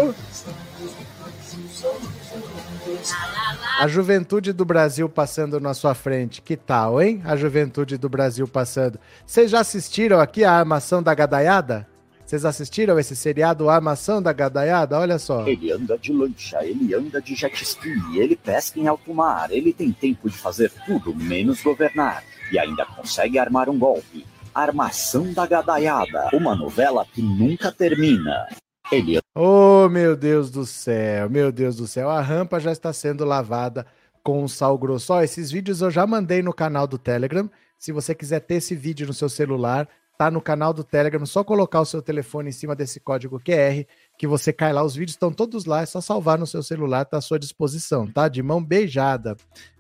A 3.80 3.88
juventude 3.88 4.54
do 4.54 4.66
Brasil 4.66 5.08
passando 5.08 5.60
na 5.60 5.74
sua 5.74 5.94
frente. 5.94 6.42
Que 6.42 6.58
tal, 6.58 7.02
hein? 7.02 7.22
A 7.26 7.36
juventude 7.36 7.98
do 7.98 8.10
Brasil 8.10 8.48
passando. 8.48 9.00
Vocês 9.26 9.52
já 9.52 9.60
assistiram 9.60 10.20
aqui 10.20 10.44
a 10.44 10.52
armação 10.52 11.04
da 11.04 11.14
gadaiada? 11.14 11.88
Vocês 12.28 12.44
assistiram 12.44 13.00
esse 13.00 13.16
seriado 13.16 13.70
Armação 13.70 14.22
da 14.22 14.34
Gadaiada? 14.34 15.00
Olha 15.00 15.18
só. 15.18 15.48
Ele 15.48 15.72
anda 15.72 15.98
de 15.98 16.12
lancha, 16.12 16.62
ele 16.62 16.94
anda 16.94 17.22
de 17.22 17.34
jet 17.34 17.64
ski, 17.64 17.90
ele 18.18 18.36
pesca 18.36 18.78
em 18.78 18.86
alto 18.86 19.14
mar, 19.14 19.50
ele 19.50 19.72
tem 19.72 19.94
tempo 19.94 20.30
de 20.30 20.38
fazer 20.38 20.70
tudo 20.86 21.16
menos 21.16 21.62
governar. 21.62 22.22
E 22.52 22.60
ainda 22.60 22.86
consegue 22.86 23.40
armar 23.40 23.70
um 23.70 23.80
golpe. 23.80 24.26
Armação 24.54 25.32
da 25.32 25.48
Gadaiada, 25.48 26.28
uma 26.34 26.54
novela 26.54 27.06
que 27.06 27.22
nunca 27.22 27.72
termina. 27.72 28.50
Ele... 28.92 29.20
Oh, 29.34 29.88
meu 29.88 30.14
Deus 30.14 30.52
do 30.52 30.66
céu, 30.66 31.30
meu 31.30 31.50
Deus 31.50 31.78
do 31.78 31.88
céu. 31.88 32.10
A 32.10 32.20
rampa 32.20 32.60
já 32.60 32.74
está 32.74 32.92
sendo 32.92 33.24
lavada 33.24 33.88
com 34.22 34.46
sal 34.50 34.78
grosso. 34.78 35.14
Ó, 35.14 35.22
esses 35.22 35.50
vídeos 35.50 35.80
eu 35.80 35.90
já 35.90 36.06
mandei 36.06 36.42
no 36.42 36.52
canal 36.52 36.88
do 36.88 36.98
Telegram. 36.98 37.50
Se 37.80 37.94
você 37.94 38.14
quiser 38.14 38.42
ter 38.42 38.56
esse 38.56 38.76
vídeo 38.76 39.08
no 39.08 39.14
seu 39.14 39.30
celular, 39.30 39.88
tá 40.18 40.32
no 40.32 40.42
canal 40.42 40.74
do 40.74 40.84
Telegram, 40.84 41.26
só 41.26 41.44
colocar 41.44 41.80
o 41.80 41.86
seu 41.86 42.02
telefone 42.02 42.50
em 42.50 42.54
cima 42.54 42.76
desse 42.76 43.00
código 43.00 43.40
QR, 43.40 43.86
que 44.18 44.26
você 44.26 44.52
cai 44.52 44.74
lá, 44.74 44.84
os 44.84 44.96
vídeos 44.96 45.14
estão 45.14 45.32
todos 45.32 45.66
lá, 45.66 45.82
é 45.82 45.86
só 45.86 46.02
salvar 46.02 46.40
no 46.40 46.48
seu 46.48 46.64
celular, 46.64 47.06
tá 47.06 47.18
à 47.18 47.22
sua 47.22 47.38
disposição, 47.38 48.08
tá? 48.08 48.28
De 48.28 48.42
mão 48.42 48.64
beijada. 48.64 49.38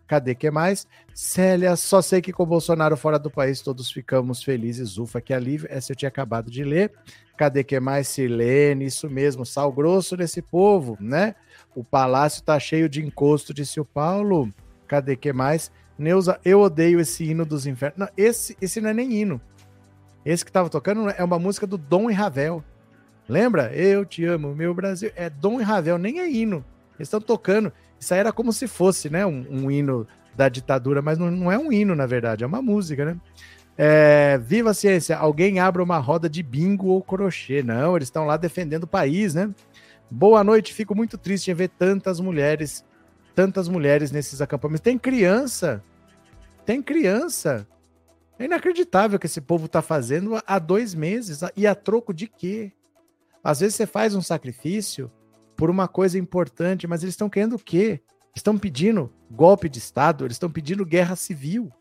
Cadê 0.07 0.33
que 0.33 0.49
mais? 0.49 0.87
Célia, 1.13 1.75
só 1.75 2.01
sei 2.01 2.21
que 2.21 2.31
com 2.31 2.45
Bolsonaro 2.45 2.95
fora 2.95 3.19
do 3.19 3.29
país 3.29 3.61
todos 3.61 3.91
ficamos 3.91 4.41
felizes. 4.41 4.97
Ufa, 4.97 5.19
que 5.19 5.33
alívio. 5.33 5.67
Essa 5.69 5.91
eu 5.91 5.97
tinha 5.97 6.07
acabado 6.07 6.49
de 6.49 6.63
ler. 6.63 6.93
Cadê 7.35 7.61
que 7.61 7.77
mais? 7.79 8.07
Silene, 8.07 8.85
isso 8.85 9.09
mesmo, 9.09 9.45
sal 9.45 9.71
grosso 9.71 10.15
desse 10.15 10.41
povo, 10.41 10.97
né? 10.99 11.35
O 11.75 11.83
palácio 11.83 12.41
tá 12.41 12.57
cheio 12.57 12.87
de 12.87 13.05
encosto, 13.05 13.53
disse 13.53 13.81
o 13.81 13.85
Paulo. 13.85 14.51
Cadê 14.87 15.17
que 15.17 15.33
mais? 15.33 15.69
Neuza, 15.99 16.39
eu 16.45 16.61
odeio 16.61 17.01
esse 17.01 17.25
hino 17.25 17.45
dos 17.45 17.67
infernos. 17.67 17.99
Não, 17.99 18.07
esse, 18.15 18.55
esse 18.61 18.79
não 18.79 18.89
é 18.89 18.93
nem 18.93 19.11
hino. 19.11 19.41
Esse 20.27 20.43
que 20.43 20.51
tava 20.51 20.69
tocando 20.69 21.09
é 21.09 21.23
uma 21.23 21.39
música 21.39 21.65
do 21.65 21.77
Dom 21.77 22.09
e 22.09 22.13
Ravel. 22.13 22.61
Lembra? 23.29 23.73
Eu 23.73 24.03
te 24.03 24.25
amo, 24.25 24.53
meu 24.53 24.73
Brasil. 24.73 25.09
É 25.15 25.29
Dom 25.29 25.61
e 25.61 25.63
Ravel, 25.63 25.97
nem 25.97 26.19
é 26.19 26.29
hino. 26.29 26.65
Eles 26.99 27.07
estão 27.07 27.21
tocando. 27.21 27.71
Isso 27.97 28.13
aí 28.13 28.19
era 28.19 28.33
como 28.33 28.51
se 28.51 28.67
fosse, 28.67 29.09
né? 29.09 29.25
Um, 29.25 29.45
um 29.49 29.71
hino 29.71 30.05
da 30.35 30.49
ditadura, 30.49 31.01
mas 31.01 31.17
não, 31.17 31.31
não, 31.31 31.49
é 31.49 31.57
um 31.57 31.71
hino, 31.71 31.95
na 31.95 32.05
verdade, 32.05 32.43
é 32.43 32.47
uma 32.47 32.61
música, 32.61 33.05
né? 33.05 33.17
É, 33.77 34.37
Viva 34.37 34.71
a 34.71 34.73
ciência! 34.73 35.15
Alguém 35.15 35.61
abra 35.61 35.81
uma 35.81 35.97
roda 35.97 36.29
de 36.29 36.43
bingo 36.43 36.87
ou 36.87 37.01
crochê. 37.01 37.63
Não, 37.63 37.95
eles 37.95 38.09
estão 38.09 38.25
lá 38.25 38.35
defendendo 38.35 38.83
o 38.83 38.87
país, 38.87 39.33
né? 39.33 39.49
Boa 40.11 40.43
noite, 40.43 40.73
fico 40.73 40.93
muito 40.93 41.17
triste 41.17 41.51
em 41.51 41.53
ver 41.53 41.69
tantas 41.69 42.19
mulheres, 42.19 42.83
tantas 43.33 43.69
mulheres 43.69 44.11
nesses 44.11 44.41
acampamentos. 44.41 44.81
Tem 44.81 44.97
criança, 44.97 45.81
tem 46.65 46.81
criança. 46.81 47.65
É 48.39 48.45
inacreditável 48.45 49.17
que 49.17 49.25
esse 49.25 49.41
povo 49.41 49.65
está 49.65 49.81
fazendo 49.81 50.39
há 50.45 50.59
dois 50.59 50.93
meses. 50.93 51.41
E 51.55 51.65
a 51.65 51.73
troco 51.73 52.13
de 52.13 52.27
quê? 52.27 52.71
Às 53.43 53.61
vezes 53.61 53.75
você 53.75 53.85
faz 53.85 54.13
um 54.13 54.21
sacrifício 54.21 55.11
por 55.55 55.69
uma 55.69 55.87
coisa 55.87 56.19
importante, 56.19 56.85
mas 56.85 57.01
eles 57.01 57.13
estão 57.13 57.29
querendo 57.29 57.55
o 57.55 57.59
quê? 57.59 58.01
Estão 58.35 58.57
pedindo 58.57 59.11
golpe 59.31 59.67
de 59.67 59.79
Estado, 59.79 60.25
eles 60.25 60.35
estão 60.35 60.51
pedindo 60.51 60.85
guerra 60.85 61.15
civil. 61.15 61.71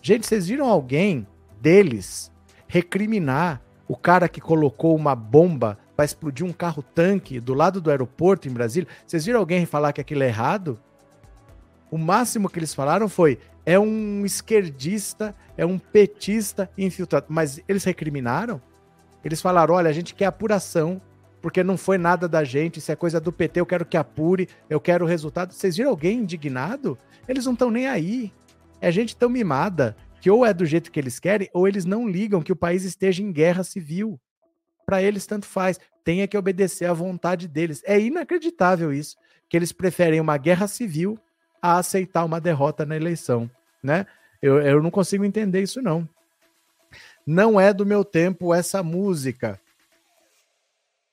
Gente, 0.00 0.26
vocês 0.26 0.46
viram 0.46 0.66
alguém 0.66 1.26
deles 1.60 2.32
recriminar 2.66 3.60
o 3.86 3.96
cara 3.96 4.28
que 4.28 4.40
colocou 4.40 4.96
uma 4.96 5.14
bomba 5.14 5.78
para 5.94 6.04
explodir 6.04 6.46
um 6.46 6.52
carro-tanque 6.52 7.40
do 7.40 7.52
lado 7.52 7.80
do 7.80 7.90
aeroporto 7.90 8.48
em 8.48 8.52
Brasília? 8.52 8.88
Vocês 9.06 9.26
viram 9.26 9.40
alguém 9.40 9.66
falar 9.66 9.92
que 9.92 10.00
aquilo 10.00 10.22
é 10.22 10.28
errado? 10.28 10.80
O 11.90 11.98
máximo 11.98 12.48
que 12.48 12.58
eles 12.58 12.72
falaram 12.72 13.08
foi: 13.08 13.38
é 13.68 13.78
um 13.78 14.24
esquerdista, 14.24 15.34
é 15.54 15.66
um 15.66 15.78
petista 15.78 16.70
infiltrado. 16.78 17.26
Mas 17.28 17.60
eles 17.68 17.84
recriminaram? 17.84 18.62
Eles 19.22 19.42
falaram: 19.42 19.74
olha, 19.74 19.90
a 19.90 19.92
gente 19.92 20.14
quer 20.14 20.24
apuração, 20.24 21.02
porque 21.42 21.62
não 21.62 21.76
foi 21.76 21.98
nada 21.98 22.26
da 22.26 22.42
gente, 22.44 22.78
isso 22.78 22.90
é 22.90 22.96
coisa 22.96 23.20
do 23.20 23.30
PT, 23.30 23.60
eu 23.60 23.66
quero 23.66 23.84
que 23.84 23.98
apure, 23.98 24.48
eu 24.70 24.80
quero 24.80 25.04
o 25.04 25.08
resultado. 25.08 25.52
Vocês 25.52 25.76
viram 25.76 25.90
alguém 25.90 26.20
indignado? 26.20 26.96
Eles 27.28 27.44
não 27.44 27.52
estão 27.52 27.70
nem 27.70 27.86
aí. 27.86 28.32
É 28.80 28.90
gente 28.90 29.14
tão 29.14 29.28
mimada 29.28 29.94
que 30.18 30.30
ou 30.30 30.46
é 30.46 30.54
do 30.54 30.64
jeito 30.64 30.90
que 30.90 30.98
eles 30.98 31.18
querem, 31.18 31.50
ou 31.52 31.68
eles 31.68 31.84
não 31.84 32.08
ligam 32.08 32.40
que 32.40 32.52
o 32.52 32.56
país 32.56 32.84
esteja 32.84 33.22
em 33.22 33.30
guerra 33.30 33.62
civil. 33.62 34.18
Para 34.86 35.02
eles, 35.02 35.26
tanto 35.26 35.44
faz. 35.44 35.78
Tenha 36.02 36.26
que 36.26 36.38
obedecer 36.38 36.86
à 36.86 36.94
vontade 36.94 37.46
deles. 37.46 37.82
É 37.84 38.00
inacreditável 38.00 38.94
isso, 38.94 39.14
que 39.46 39.58
eles 39.58 39.72
preferem 39.72 40.22
uma 40.22 40.38
guerra 40.38 40.66
civil 40.66 41.18
a 41.60 41.76
aceitar 41.76 42.24
uma 42.24 42.40
derrota 42.40 42.86
na 42.86 42.96
eleição, 42.96 43.50
né? 43.82 44.06
Eu, 44.40 44.60
eu 44.60 44.82
não 44.82 44.90
consigo 44.90 45.24
entender 45.24 45.62
isso, 45.62 45.82
não. 45.82 46.08
Não 47.26 47.60
é 47.60 47.72
do 47.72 47.84
meu 47.84 48.04
tempo 48.04 48.54
essa 48.54 48.82
música 48.82 49.60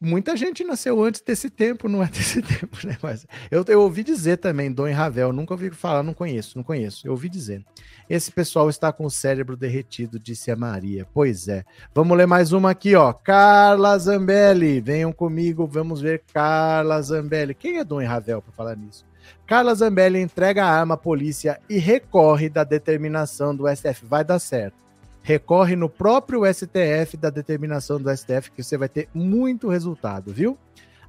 muita 0.06 0.38
gente 0.38 0.64
nasceu 0.64 1.04
antes 1.04 1.22
desse 1.22 1.50
tempo, 1.50 1.90
não 1.90 2.04
é 2.04 2.08
desse 2.08 2.42
tempo, 2.44 2.78
né? 2.86 2.98
Mas 3.02 3.26
eu, 3.50 3.64
eu 3.68 3.82
ouvi 3.82 4.04
dizer 4.04 4.38
também, 4.38 4.72
Dom 4.72 4.92
Ravel, 4.92 5.34
nunca 5.34 5.54
ouvi 5.54 5.72
falar, 5.72 6.04
não 6.04 6.14
conheço, 6.14 6.58
não 6.58 6.64
conheço. 6.64 7.08
Eu 7.08 7.12
ouvi 7.12 7.28
dizer. 7.28 7.66
Esse 8.10 8.32
pessoal 8.32 8.70
está 8.70 8.94
com 8.94 9.06
o 9.06 9.12
cérebro 9.12 9.58
derretido, 9.58 10.20
disse 10.20 10.52
a 10.52 10.56
Maria. 10.56 11.08
Pois 11.14 11.48
é. 11.48 11.66
Vamos 11.94 12.16
ler 12.16 12.28
mais 12.28 12.52
uma 12.52 12.70
aqui, 12.72 12.96
ó. 12.96 13.12
Carla 13.12 13.98
Zambelli, 13.98 14.80
venham 14.80 15.12
comigo, 15.12 15.66
vamos 15.66 16.02
ver 16.02 16.24
Carla 16.32 17.02
Zambelli. 17.02 17.56
Quem 17.56 17.78
é 17.80 17.84
Dom 17.84 18.06
Ravel 18.06 18.42
para 18.42 18.54
falar 18.54 18.76
nisso? 18.76 19.04
Carla 19.46 19.76
Zambelli 19.76 20.20
entrega 20.20 20.66
a 20.66 20.70
arma 20.70 20.96
à 20.96 20.98
polícia 20.98 21.60
e 21.70 21.78
recorre 21.78 22.50
da 22.50 22.64
determinação 22.64 23.56
do 23.56 23.68
STF. 23.68 24.06
Vai 24.06 24.24
dar 24.24 24.40
certo 24.40 24.86
recorre 25.26 25.76
no 25.76 25.90
próprio 25.90 26.46
STF 26.46 27.18
da 27.18 27.32
determinação 27.32 28.00
do 28.00 28.16
STF, 28.16 28.52
que 28.52 28.62
você 28.62 28.78
vai 28.78 28.88
ter 28.88 29.10
muito 29.12 29.68
resultado, 29.68 30.32
viu? 30.32 30.56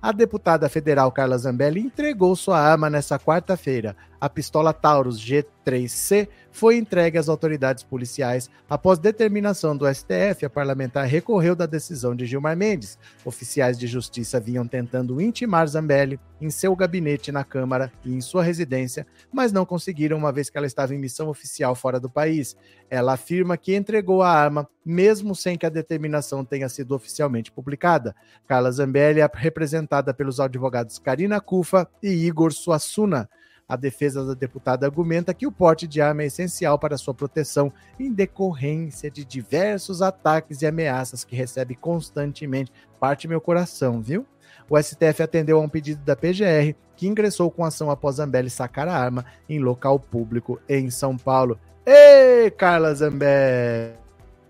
A 0.00 0.10
deputada 0.10 0.70
federal 0.70 1.12
Carla 1.12 1.36
Zambelli 1.36 1.80
entregou 1.80 2.34
sua 2.34 2.58
arma 2.58 2.88
nessa 2.88 3.18
quarta-feira 3.18 3.94
a 4.18 4.26
pistola 4.28 4.72
Taurus 4.72 5.20
G3C 5.20 6.28
foi 6.56 6.78
entregue 6.78 7.18
às 7.18 7.28
autoridades 7.28 7.84
policiais 7.84 8.48
após 8.66 8.98
determinação 8.98 9.76
do 9.76 9.86
STF. 9.86 10.46
A 10.46 10.48
parlamentar 10.48 11.04
recorreu 11.04 11.54
da 11.54 11.66
decisão 11.66 12.16
de 12.16 12.24
Gilmar 12.24 12.56
Mendes. 12.56 12.98
Oficiais 13.26 13.78
de 13.78 13.86
justiça 13.86 14.40
vinham 14.40 14.66
tentando 14.66 15.20
intimar 15.20 15.68
Zambelli 15.68 16.18
em 16.40 16.48
seu 16.48 16.74
gabinete 16.74 17.30
na 17.30 17.44
Câmara 17.44 17.92
e 18.02 18.14
em 18.14 18.22
sua 18.22 18.42
residência, 18.42 19.06
mas 19.30 19.52
não 19.52 19.66
conseguiram, 19.66 20.16
uma 20.16 20.32
vez 20.32 20.48
que 20.48 20.56
ela 20.56 20.66
estava 20.66 20.94
em 20.94 20.98
missão 20.98 21.28
oficial 21.28 21.74
fora 21.74 22.00
do 22.00 22.08
país. 22.08 22.56
Ela 22.88 23.12
afirma 23.12 23.58
que 23.58 23.76
entregou 23.76 24.22
a 24.22 24.30
arma, 24.30 24.66
mesmo 24.82 25.34
sem 25.34 25.58
que 25.58 25.66
a 25.66 25.70
determinação 25.70 26.42
tenha 26.42 26.70
sido 26.70 26.94
oficialmente 26.94 27.52
publicada. 27.52 28.16
Carla 28.46 28.72
Zambelli 28.72 29.20
é 29.20 29.28
representada 29.30 30.14
pelos 30.14 30.40
advogados 30.40 30.98
Karina 30.98 31.38
Cufa 31.38 31.86
e 32.02 32.08
Igor 32.08 32.50
Suassuna. 32.50 33.28
A 33.68 33.74
defesa 33.74 34.24
da 34.24 34.32
deputada 34.32 34.86
argumenta 34.86 35.34
que 35.34 35.44
o 35.44 35.50
porte 35.50 35.88
de 35.88 36.00
arma 36.00 36.22
é 36.22 36.26
essencial 36.26 36.78
para 36.78 36.96
sua 36.96 37.12
proteção 37.12 37.72
em 37.98 38.12
decorrência 38.12 39.10
de 39.10 39.24
diversos 39.24 40.00
ataques 40.02 40.62
e 40.62 40.66
ameaças 40.66 41.24
que 41.24 41.34
recebe 41.34 41.74
constantemente. 41.74 42.72
Parte 43.00 43.26
meu 43.26 43.40
coração, 43.40 44.00
viu? 44.00 44.24
O 44.70 44.80
STF 44.80 45.20
atendeu 45.20 45.58
a 45.58 45.60
um 45.60 45.68
pedido 45.68 46.04
da 46.04 46.14
PGR, 46.14 46.76
que 46.94 47.08
ingressou 47.08 47.50
com 47.50 47.64
ação 47.64 47.90
após 47.90 48.16
Zambelli 48.16 48.50
sacar 48.50 48.86
a 48.86 48.96
arma 48.96 49.24
em 49.48 49.58
local 49.58 49.98
público 49.98 50.60
em 50.68 50.88
São 50.88 51.16
Paulo. 51.16 51.58
Ei, 51.84 52.48
Carla 52.52 52.94
Zambelli! 52.94 53.94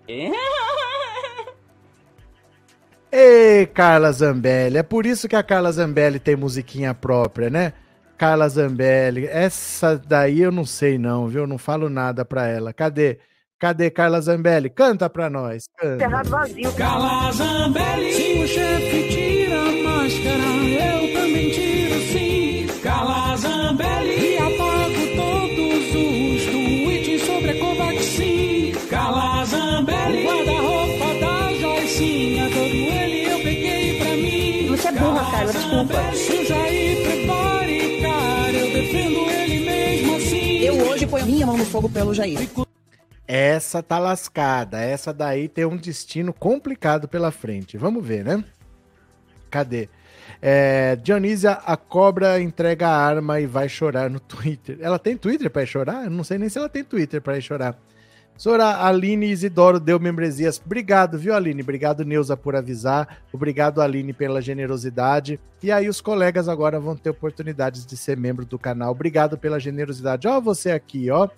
Ei, 3.11 3.65
Carla 3.67 4.13
Zambelli! 4.13 4.77
É 4.77 4.83
por 4.83 5.07
isso 5.07 5.27
que 5.27 5.37
a 5.37 5.43
Carla 5.43 5.73
Zambelli 5.73 6.19
tem 6.19 6.37
musiquinha 6.37 6.93
própria, 6.93 7.49
né? 7.49 7.73
Carla 8.17 8.49
Zambelli. 8.49 9.27
Essa 9.27 9.97
daí 9.97 10.41
eu 10.41 10.51
não 10.51 10.65
sei 10.65 10.99
não, 10.99 11.29
viu? 11.29 11.43
Eu 11.43 11.47
não 11.47 11.59
falo 11.59 11.89
nada 11.89 12.25
pra 12.25 12.47
ela. 12.47 12.73
Cadê? 12.73 13.19
Cadê 13.59 13.91
Carla 13.91 14.21
Zambelli? 14.21 14.69
Canta 14.71 15.09
pra 15.09 15.31
nós. 15.31 15.65
Canta. 15.79 16.23
vazio. 16.25 16.73
Carla 16.73 17.31
Zambelli. 17.33 18.13
Se 18.13 18.39
o 18.39 18.47
chefe 18.47 19.09
tira 19.09 19.61
a 19.61 19.83
máscara, 19.83 20.37
eu 20.37 21.13
também 21.15 21.51
tiro 21.51 22.01
sim. 22.13 22.67
Carla 22.83 23.37
Zambelli. 23.37 24.35
E 24.35 24.39
apago 24.39 25.07
todos 25.17 25.89
os 25.95 26.47
tweets 26.51 27.23
sobre 27.27 27.51
a 27.51 27.59
Covaxin. 27.61 28.73
Carla 28.91 29.45
Zambelli. 29.45 30.25
Guarda-roupa 30.25 31.21
da 31.21 31.53
Joicinha, 31.55 32.49
todo 32.49 32.65
ele 32.65 33.31
eu 33.31 33.39
peguei 33.41 33.99
pra 33.99 34.11
mim. 34.17 34.69
Você 34.69 34.89
é 34.89 34.93
burra, 34.93 35.31
Carla, 35.31 35.53
desculpa. 35.53 36.13
Se 36.15 36.47
Eu 41.07 41.13
hoje 41.13 41.25
ponho 41.25 41.27
minha 41.27 41.47
mão 41.47 41.57
no 41.57 41.65
fogo 41.65 41.89
pelo 41.89 42.13
Jair. 42.13 42.37
Essa 43.29 43.81
tá 43.81 43.97
lascada. 43.99 44.81
Essa 44.81 45.13
daí 45.13 45.49
tem 45.49 45.65
um 45.65 45.77
destino 45.77 46.33
complicado 46.33 47.07
pela 47.07 47.31
frente. 47.31 47.79
Vamos 47.79 48.05
ver, 48.05 48.25
né? 48.25 48.45
Cadê? 49.49 49.89
É, 50.43 50.97
Dionísia, 50.97 51.53
a 51.53 51.77
cobra 51.77 52.41
entrega 52.41 52.89
a 52.89 52.97
arma 52.97 53.41
e 53.41 53.47
vai 53.47 53.69
chorar 53.69 54.11
no 54.11 54.19
Twitter. 54.21 54.79
Ela 54.81 54.99
tem 54.99 55.17
Twitter 55.17 55.49
para 55.49 55.65
chorar? 55.65 56.05
Eu 56.05 56.11
não 56.11 56.25
sei 56.25 56.39
nem 56.39 56.49
se 56.49 56.59
ela 56.59 56.69
tem 56.69 56.83
Twitter 56.83 57.23
para 57.23 57.41
chorar. 57.41 57.79
Sora 58.37 58.85
Aline 58.85 59.27
Isidoro 59.27 59.81
deu 59.81 59.99
membresias. 59.99 60.61
Obrigado, 60.65 61.19
viu, 61.19 61.35
Aline? 61.35 61.63
Obrigado, 61.63 62.05
Neuza, 62.05 62.37
por 62.37 62.55
avisar. 62.55 63.23
Obrigado, 63.33 63.81
Aline, 63.81 64.13
pela 64.13 64.43
generosidade. 64.43 65.41
E 65.63 65.73
aí, 65.73 65.89
os 65.89 66.01
colegas 66.01 66.49
agora 66.49 66.79
vão 66.79 66.97
ter 66.97 67.11
oportunidades 67.11 67.87
de 67.87 67.97
ser 67.97 68.17
membro 68.17 68.45
do 68.45 68.59
canal. 68.59 68.91
Obrigado 68.91 69.39
pela 69.39 69.59
generosidade. 69.59 70.29
Ó, 70.29 70.41
você 70.41 70.71
aqui, 70.71 71.11
ó. 71.11 71.29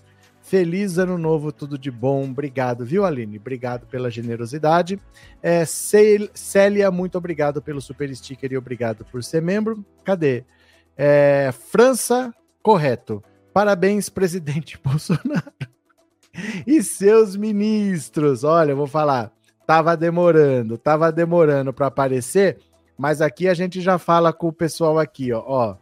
Feliz 0.42 0.98
ano 0.98 1.18
novo, 1.18 1.52
tudo 1.52 1.78
de 1.78 1.90
bom. 1.90 2.24
Obrigado, 2.24 2.84
viu, 2.84 3.04
Aline? 3.04 3.38
Obrigado 3.38 3.86
pela 3.86 4.10
generosidade. 4.10 4.98
É, 5.42 5.64
Célia, 5.64 6.90
muito 6.90 7.18
obrigado 7.18 7.60
pelo 7.60 7.80
super 7.80 8.14
sticker 8.16 8.52
e 8.52 8.56
obrigado 8.56 9.04
por 9.04 9.22
ser 9.22 9.42
membro. 9.42 9.84
Cadê? 10.04 10.44
É, 10.96 11.52
França, 11.52 12.34
correto. 12.62 13.22
Parabéns, 13.52 14.08
presidente 14.08 14.78
Bolsonaro. 14.82 15.77
E 16.66 16.82
seus 16.82 17.36
ministros. 17.36 18.44
Olha, 18.44 18.72
eu 18.72 18.76
vou 18.76 18.86
falar, 18.86 19.30
tava 19.66 19.96
demorando, 19.96 20.76
tava 20.78 21.10
demorando 21.12 21.72
para 21.72 21.86
aparecer, 21.86 22.58
mas 22.96 23.20
aqui 23.20 23.48
a 23.48 23.54
gente 23.54 23.80
já 23.80 23.98
fala 23.98 24.32
com 24.32 24.48
o 24.48 24.52
pessoal 24.52 24.98
aqui, 24.98 25.32
ó, 25.32 25.42
ó. 25.46 25.76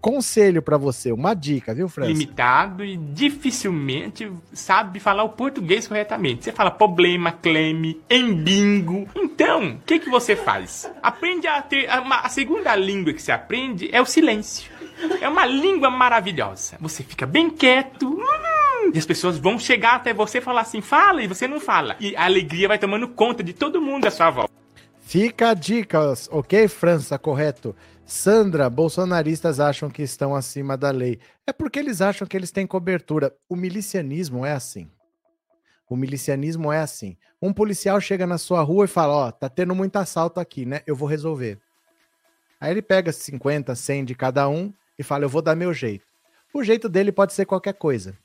Conselho 0.00 0.60
para 0.60 0.76
você, 0.76 1.12
uma 1.12 1.34
dica, 1.34 1.72
viu, 1.72 1.88
França? 1.88 2.10
limitado 2.10 2.84
e 2.84 2.96
dificilmente 2.96 4.28
sabe 4.52 4.98
falar 4.98 5.22
o 5.22 5.28
português 5.28 5.86
corretamente. 5.86 6.42
Você 6.42 6.50
fala 6.50 6.68
problema, 6.68 7.30
cleme, 7.30 8.00
embingo. 8.10 9.06
Então, 9.14 9.74
o 9.74 9.78
que, 9.86 10.00
que 10.00 10.10
você 10.10 10.34
faz? 10.34 10.90
Aprende 11.00 11.46
a 11.46 11.62
ter. 11.62 11.88
Uma- 12.00 12.20
a 12.22 12.28
segunda 12.28 12.74
língua 12.74 13.12
que 13.12 13.22
você 13.22 13.30
aprende 13.30 13.88
é 13.92 14.00
o 14.00 14.06
silêncio. 14.06 14.71
É 15.20 15.28
uma 15.28 15.46
língua 15.46 15.90
maravilhosa. 15.90 16.76
Você 16.80 17.02
fica 17.02 17.26
bem 17.26 17.50
quieto. 17.50 18.08
hum, 18.08 18.90
E 18.92 18.98
as 18.98 19.06
pessoas 19.06 19.38
vão 19.38 19.58
chegar 19.58 19.96
até 19.96 20.12
você 20.12 20.38
e 20.38 20.40
falar 20.40 20.62
assim, 20.62 20.80
fala, 20.80 21.22
e 21.22 21.26
você 21.26 21.46
não 21.46 21.60
fala. 21.60 21.96
E 22.00 22.16
a 22.16 22.24
alegria 22.24 22.68
vai 22.68 22.78
tomando 22.78 23.08
conta 23.08 23.42
de 23.42 23.52
todo 23.52 23.80
mundo 23.80 24.06
à 24.06 24.10
sua 24.10 24.30
volta. 24.30 24.52
Fica 25.00 25.50
a 25.50 25.54
dica, 25.54 26.14
ok, 26.30 26.68
França, 26.68 27.18
correto. 27.18 27.76
Sandra, 28.04 28.68
bolsonaristas 28.68 29.60
acham 29.60 29.88
que 29.90 30.02
estão 30.02 30.34
acima 30.34 30.76
da 30.76 30.90
lei. 30.90 31.18
É 31.46 31.52
porque 31.52 31.78
eles 31.78 32.00
acham 32.00 32.26
que 32.26 32.36
eles 32.36 32.50
têm 32.50 32.66
cobertura. 32.66 33.32
O 33.48 33.54
milicianismo 33.56 34.44
é 34.44 34.52
assim. 34.52 34.90
O 35.88 35.96
milicianismo 35.96 36.72
é 36.72 36.80
assim. 36.80 37.16
Um 37.40 37.52
policial 37.52 38.00
chega 38.00 38.26
na 38.26 38.38
sua 38.38 38.62
rua 38.62 38.86
e 38.86 38.88
fala: 38.88 39.14
Ó, 39.14 39.30
tá 39.30 39.48
tendo 39.48 39.74
muito 39.74 39.96
assalto 39.96 40.40
aqui, 40.40 40.64
né? 40.64 40.80
Eu 40.86 40.96
vou 40.96 41.08
resolver. 41.08 41.58
Aí 42.60 42.70
ele 42.70 42.80
pega 42.82 43.12
50, 43.12 43.74
100 43.74 44.04
de 44.04 44.14
cada 44.14 44.48
um 44.48 44.72
e 44.98 45.02
fala: 45.02 45.24
Eu 45.24 45.28
vou 45.28 45.42
dar 45.42 45.54
meu 45.54 45.72
jeito. 45.72 46.04
O 46.52 46.62
jeito 46.62 46.88
dele 46.88 47.10
pode 47.10 47.32
ser 47.32 47.46
qualquer 47.46 47.74
coisa. 47.74 48.16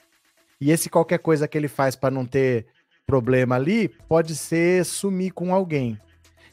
E 0.59 0.71
esse 0.71 0.89
qualquer 0.89 1.19
coisa 1.19 1.47
que 1.47 1.57
ele 1.57 1.67
faz 1.67 1.95
para 1.95 2.13
não 2.13 2.25
ter 2.25 2.65
problema 3.05 3.55
ali 3.55 3.87
pode 3.87 4.35
ser 4.35 4.83
sumir 4.83 5.31
com 5.31 5.53
alguém. 5.53 5.97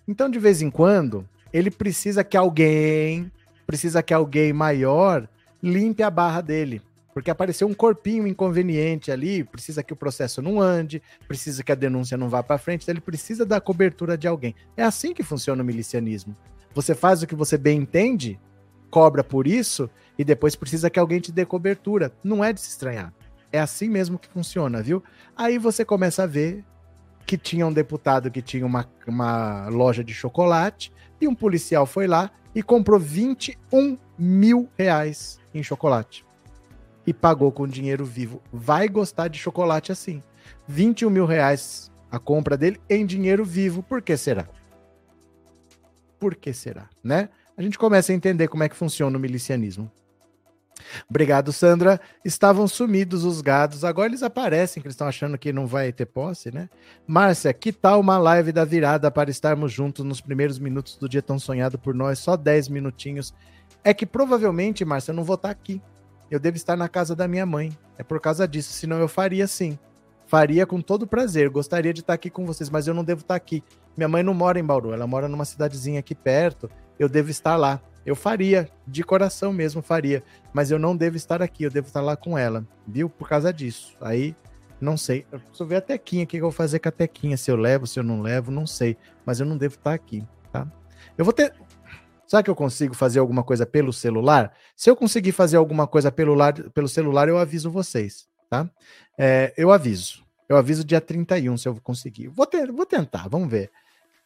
Então, 0.06 0.28
de 0.30 0.38
vez 0.38 0.62
em 0.62 0.71
quando, 0.71 1.28
ele 1.52 1.71
precisa 1.71 2.23
que 2.23 2.37
alguém, 2.37 3.30
precisa 3.66 4.02
que 4.02 4.12
alguém 4.12 4.52
maior 4.52 5.28
limpe 5.62 6.02
a 6.02 6.11
barra 6.11 6.40
dele. 6.40 6.83
Porque 7.14 7.30
apareceu 7.30 7.66
um 7.68 7.75
corpinho 7.75 8.26
inconveniente 8.26 9.11
ali, 9.11 9.44
precisa 9.44 9.83
que 9.83 9.92
o 9.92 9.97
processo 9.97 10.42
não 10.42 10.61
ande, 10.61 11.00
precisa 11.28 11.62
que 11.62 11.71
a 11.71 11.76
denúncia 11.76 12.16
não 12.16 12.28
vá 12.28 12.42
para 12.42 12.59
frente, 12.59 12.83
então 12.83 12.92
ele 12.92 13.00
precisa 13.00 13.47
da 13.47 13.61
cobertura 13.61 14.18
de 14.18 14.26
alguém. 14.26 14.54
É 14.76 14.83
assim 14.83 15.14
que 15.14 15.23
funciona 15.23 15.62
o 15.62 15.66
milicianismo. 15.66 16.37
Você 16.75 16.92
faz 16.92 17.23
o 17.23 17.26
que 17.26 17.37
você 17.37 17.56
bem 17.56 17.78
entende, 17.78 18.38
cobra 18.94 19.24
por 19.24 19.48
isso 19.48 19.90
e 20.16 20.22
depois 20.22 20.54
precisa 20.54 20.88
que 20.88 21.00
alguém 21.00 21.18
te 21.18 21.32
dê 21.32 21.44
cobertura. 21.44 22.12
Não 22.22 22.44
é 22.44 22.52
de 22.52 22.60
se 22.60 22.68
estranhar. 22.68 23.12
É 23.50 23.58
assim 23.58 23.88
mesmo 23.88 24.20
que 24.20 24.28
funciona, 24.28 24.80
viu? 24.80 25.02
Aí 25.36 25.58
você 25.58 25.84
começa 25.84 26.22
a 26.22 26.26
ver 26.26 26.64
que 27.26 27.36
tinha 27.36 27.66
um 27.66 27.72
deputado 27.72 28.30
que 28.30 28.40
tinha 28.40 28.64
uma, 28.64 28.88
uma 29.04 29.66
loja 29.68 30.04
de 30.04 30.14
chocolate 30.14 30.92
e 31.21 31.26
um 31.26 31.34
policial 31.34 31.86
foi 31.86 32.06
lá 32.06 32.30
e 32.54 32.62
comprou 32.62 33.00
21 33.00 33.99
mil 34.16 34.69
reais 34.78 35.40
em 35.52 35.60
chocolate. 35.60 36.25
E 37.04 37.12
pagou 37.12 37.50
com 37.50 37.66
dinheiro 37.66 38.04
vivo. 38.04 38.40
Vai 38.52 38.88
gostar 38.88 39.26
de 39.26 39.40
chocolate 39.40 39.90
assim. 39.90 40.23
21 40.69 41.10
mil 41.10 41.26
reais 41.26 41.90
a 42.12 42.21
compra 42.21 42.56
dele 42.56 42.80
em 42.88 43.04
dinheiro 43.04 43.45
vivo. 43.45 43.82
Por 43.82 44.00
que 44.00 44.16
será? 44.16 44.47
Por 46.16 46.36
que 46.36 46.52
será, 46.52 46.88
né? 47.02 47.28
A 47.56 47.62
gente 47.62 47.78
começa 47.78 48.12
a 48.12 48.14
entender 48.14 48.49
como 48.49 48.62
é 48.62 48.69
que 48.69 48.76
funciona 48.76 49.17
o 49.17 49.21
milicianismo. 49.21 49.90
Obrigado, 51.08 51.52
Sandra. 51.52 52.00
Estavam 52.25 52.67
sumidos 52.67 53.25
os 53.25 53.40
gados, 53.40 53.84
agora 53.84 54.08
eles 54.08 54.23
aparecem, 54.23 54.82
que 54.82 54.86
eles 54.86 54.95
estão 54.95 55.06
achando 55.06 55.38
que 55.38 55.52
não 55.52 55.67
vai 55.67 55.93
ter 55.93 56.06
posse, 56.06 56.52
né? 56.52 56.69
Márcia, 57.06 57.52
que 57.52 57.73
tal 57.73 58.00
uma 58.00 58.19
live 58.19 58.52
da 58.52 58.64
virada 58.64 59.10
para 59.10 59.30
estarmos 59.30 59.73
juntos 59.73 60.04
nos 60.04 60.21
primeiros 60.21 60.58
minutos 60.58 60.97
do 60.97 61.08
dia 61.08 61.23
tão 61.23 61.38
sonhado 61.38 61.78
por 61.78 61.95
nós, 61.95 62.19
só 62.19 62.36
10 62.36 62.69
minutinhos? 62.69 63.32
É 63.82 63.95
que 63.95 64.06
provavelmente, 64.06 64.84
Márcia, 64.84 65.12
eu 65.12 65.17
não 65.17 65.25
vou 65.25 65.36
estar 65.36 65.50
aqui. 65.50 65.80
Eu 66.30 66.40
devo 66.40 66.56
estar 66.56 66.76
na 66.76 66.88
casa 66.88 67.14
da 67.14 67.28
minha 67.28 67.47
mãe. 67.47 67.76
É 67.97 68.02
por 68.02 68.21
causa 68.21 68.49
disso, 68.49 68.73
senão 68.73 68.99
eu 68.99 69.08
faria 69.08 69.47
sim. 69.47 69.78
Faria 70.26 70.67
com 70.67 70.80
todo 70.80 71.06
prazer. 71.06 71.49
Gostaria 71.50 71.93
de 71.93 72.00
estar 72.00 72.14
aqui 72.14 72.30
com 72.30 72.47
vocês, 72.47 72.71
mas 72.71 72.88
eu 72.88 72.95
não 72.95 73.04
devo 73.04 73.21
estar 73.21 73.34
aqui. 73.34 73.62
Minha 73.97 74.08
mãe 74.08 74.23
não 74.23 74.34
mora 74.34 74.58
em 74.58 74.64
Bauru, 74.64 74.93
ela 74.93 75.06
mora 75.06 75.28
numa 75.28 75.45
cidadezinha 75.45 76.00
aqui 76.00 76.14
perto. 76.14 76.69
Eu 76.99 77.09
devo 77.09 77.30
estar 77.30 77.57
lá. 77.57 77.80
Eu 78.04 78.15
faria, 78.15 78.69
de 78.87 79.02
coração 79.02 79.52
mesmo 79.52 79.80
faria, 79.80 80.23
mas 80.52 80.71
eu 80.71 80.78
não 80.78 80.95
devo 80.95 81.17
estar 81.17 81.41
aqui, 81.41 81.65
eu 81.65 81.71
devo 81.71 81.87
estar 81.87 82.02
lá 82.02 82.17
com 82.17 82.37
ela, 82.37 82.67
viu? 82.87 83.09
Por 83.09 83.28
causa 83.28 83.52
disso. 83.52 83.97
Aí, 84.00 84.37
não 84.78 84.97
sei. 84.97 85.25
Eu 85.33 85.41
preciso 85.41 85.67
ver 85.67 85.76
a 85.76 85.80
Tequinha, 85.80 86.25
o 86.25 86.26
que 86.26 86.37
eu 86.37 86.43
vou 86.43 86.52
fazer 86.52 86.78
com 86.78 86.89
a 86.89 86.93
Tequinha, 86.93 87.37
se 87.37 87.50
eu 87.50 87.57
levo, 87.57 87.87
se 87.87 87.99
eu 87.99 88.04
não 88.04 88.21
levo, 88.21 88.50
não 88.50 88.67
sei. 88.67 88.97
Mas 89.25 89.41
eu 89.41 89.47
não 89.47 89.57
devo 89.57 89.76
estar 89.76 89.95
aqui, 89.95 90.23
tá? 90.52 90.71
Eu 91.17 91.25
vou 91.25 91.33
ter. 91.33 91.54
Sabe 92.26 92.45
que 92.45 92.50
eu 92.50 92.54
consigo 92.54 92.95
fazer 92.95 93.19
alguma 93.19 93.43
coisa 93.43 93.65
pelo 93.65 93.93
celular? 93.93 94.52
Se 94.76 94.91
eu 94.91 94.97
conseguir 94.97 95.33
fazer 95.33 95.57
alguma 95.57 95.87
coisa 95.87 96.11
pelo, 96.13 96.35
lar... 96.35 96.54
pelo 96.71 96.89
celular, 96.89 97.28
eu 97.28 97.39
aviso 97.39 97.71
vocês, 97.71 98.28
tá? 98.50 98.69
É, 99.17 99.54
eu 99.57 99.71
aviso. 99.71 100.25
Eu 100.49 100.57
aviso 100.57 100.85
dia 100.85 101.00
31 101.00 101.57
se 101.57 101.69
eu 101.69 101.76
conseguir. 101.83 102.28
Vou, 102.28 102.47
ter... 102.47 102.71
vou 102.71 102.85
tentar, 102.85 103.28
vamos 103.28 103.49
ver. 103.49 103.71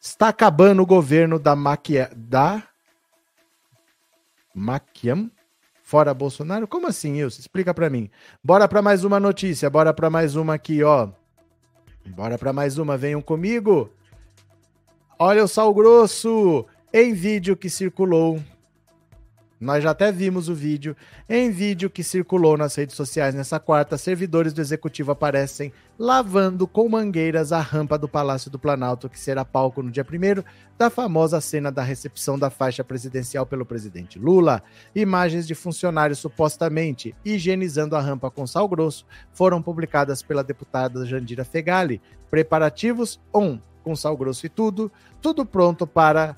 Está 0.00 0.28
acabando 0.28 0.82
o 0.82 0.86
governo 0.86 1.38
da 1.38 1.56
Maquia... 1.56 2.10
da 2.14 2.62
Maquiam 4.54 5.30
fora 5.82 6.12
Bolsonaro? 6.12 6.68
Como 6.68 6.86
assim, 6.86 7.16
Ilse? 7.16 7.40
Explica 7.40 7.72
para 7.72 7.88
mim. 7.88 8.10
Bora 8.42 8.68
para 8.68 8.82
mais 8.82 9.04
uma 9.04 9.18
notícia, 9.18 9.70
bora 9.70 9.94
para 9.94 10.10
mais 10.10 10.36
uma 10.36 10.54
aqui, 10.54 10.82
ó. 10.82 11.08
Bora 12.06 12.36
para 12.38 12.52
mais 12.52 12.78
uma, 12.78 12.96
venham 12.96 13.22
comigo. 13.22 13.90
Olha 15.18 15.44
o 15.44 15.48
sal 15.48 15.72
grosso 15.74 16.64
em 16.92 17.12
vídeo 17.12 17.56
que 17.56 17.68
circulou. 17.68 18.40
Nós 19.60 19.82
já 19.82 19.90
até 19.90 20.12
vimos 20.12 20.48
o 20.48 20.54
vídeo. 20.54 20.96
Em 21.28 21.50
vídeo 21.50 21.90
que 21.90 22.04
circulou 22.04 22.56
nas 22.56 22.74
redes 22.76 22.94
sociais 22.94 23.34
nessa 23.34 23.58
quarta, 23.58 23.98
servidores 23.98 24.52
do 24.52 24.60
executivo 24.60 25.10
aparecem 25.10 25.72
lavando 25.98 26.66
com 26.68 26.88
mangueiras 26.88 27.50
a 27.50 27.60
rampa 27.60 27.98
do 27.98 28.08
Palácio 28.08 28.50
do 28.50 28.58
Planalto, 28.58 29.08
que 29.08 29.18
será 29.18 29.44
palco 29.44 29.82
no 29.82 29.90
dia 29.90 30.06
1 30.08 30.44
da 30.78 30.88
famosa 30.88 31.40
cena 31.40 31.72
da 31.72 31.82
recepção 31.82 32.38
da 32.38 32.50
faixa 32.50 32.84
presidencial 32.84 33.44
pelo 33.44 33.66
presidente 33.66 34.18
Lula. 34.18 34.62
Imagens 34.94 35.46
de 35.46 35.56
funcionários 35.56 36.20
supostamente 36.20 37.14
higienizando 37.24 37.96
a 37.96 38.00
rampa 38.00 38.30
com 38.30 38.46
sal 38.46 38.68
grosso 38.68 39.04
foram 39.32 39.60
publicadas 39.60 40.22
pela 40.22 40.44
deputada 40.44 41.04
Jandira 41.04 41.44
Fegali. 41.44 42.00
Preparativos 42.30 43.20
1. 43.34 43.40
Um, 43.40 43.60
com 43.82 43.96
sal 43.96 44.16
grosso 44.16 44.44
e 44.44 44.48
tudo, 44.50 44.92
tudo 45.20 45.46
pronto 45.46 45.86
para 45.86 46.36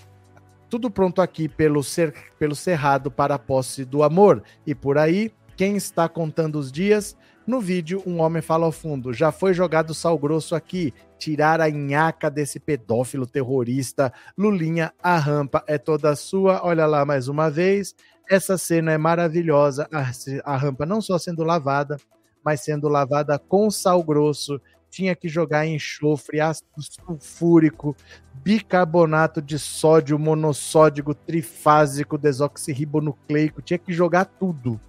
tudo 0.70 0.90
pronto 0.90 1.20
aqui 1.20 1.48
pelo, 1.48 1.83
cer 1.83 2.14
pelo 2.38 2.54
cerrado 2.54 3.11
para 3.11 3.35
a 3.35 3.38
posse 3.38 3.85
do 3.85 4.02
amor. 4.02 4.42
E 4.64 4.74
por 4.74 4.96
aí, 4.96 5.33
quem 5.56 5.76
está 5.76 6.09
contando 6.09 6.59
os 6.59 6.70
dias? 6.70 7.16
No 7.46 7.61
vídeo, 7.61 8.02
um 8.06 8.20
homem 8.20 8.40
fala 8.40 8.64
ao 8.64 8.72
fundo: 8.72 9.12
já 9.12 9.33
foi 9.33 9.52
jogado 9.52 9.92
sal 9.92 10.16
grosso 10.16 10.54
aqui. 10.54 10.94
Tirar 11.18 11.61
a 11.61 11.68
nhaca 11.68 12.30
desse 12.30 12.61
pedófilo 12.61 13.26
terrorista. 13.26 14.12
Lulinha, 14.38 14.92
a 15.02 15.18
rampa 15.18 15.62
é 15.66 15.76
toda 15.76 16.14
sua. 16.14 16.64
Olha 16.64 16.87
lá 16.87 17.04
mais 17.04 17.26
uma 17.28 17.50
vez. 17.50 17.94
Essa 18.30 18.56
cena 18.56 18.92
é 18.92 18.98
maravilhosa. 18.98 19.88
A, 19.92 20.52
a 20.52 20.56
rampa 20.56 20.87
não 20.87 21.02
só 21.02 21.18
sendo 21.18 21.42
lavada, 21.42 21.96
mas 22.44 22.61
sendo 22.61 22.88
lavada 22.88 23.38
com 23.38 23.70
sal 23.70 24.02
grosso. 24.02 24.61
Tinha 24.90 25.14
que 25.14 25.29
jogar 25.29 25.66
enxofre, 25.66 26.40
ácido 26.40 26.68
sulfúrico, 26.81 27.96
bicarbonato 28.35 29.40
de 29.40 29.59
sódio 29.59 30.18
monossódico 30.18 31.14
trifásico 31.14 32.18
desoxirribonucleico, 32.18 33.62
tinha 33.62 33.79
que 33.79 33.92
jogar 33.92 34.24
tudo 34.24 34.81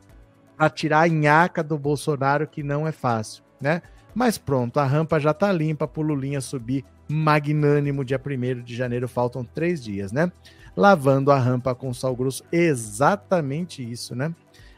para 0.57 0.69
tirar 0.69 1.01
a 1.01 1.07
nhaca 1.07 1.63
do 1.63 1.77
Bolsonaro, 1.77 2.47
que 2.47 2.63
não 2.63 2.87
é 2.87 2.91
fácil, 2.91 3.43
né? 3.59 3.81
Mas 4.13 4.37
pronto, 4.37 4.79
a 4.79 4.85
rampa 4.85 5.19
já 5.19 5.33
tá 5.33 5.51
limpa 5.51 5.87
pro 5.87 6.01
Lulinha 6.01 6.41
subir 6.41 6.83
magnânimo 7.07 8.05
dia 8.05 8.19
1 8.23 8.63
de 8.63 8.75
janeiro, 8.75 9.07
faltam 9.07 9.43
três 9.43 9.83
dias, 9.83 10.11
né? 10.11 10.31
Lavando 10.75 11.31
a 11.31 11.37
rampa 11.37 11.75
com 11.75 11.93
sal 11.93 12.15
grosso, 12.15 12.43
exatamente 12.51 13.83
isso, 13.89 14.15
né? 14.15 14.33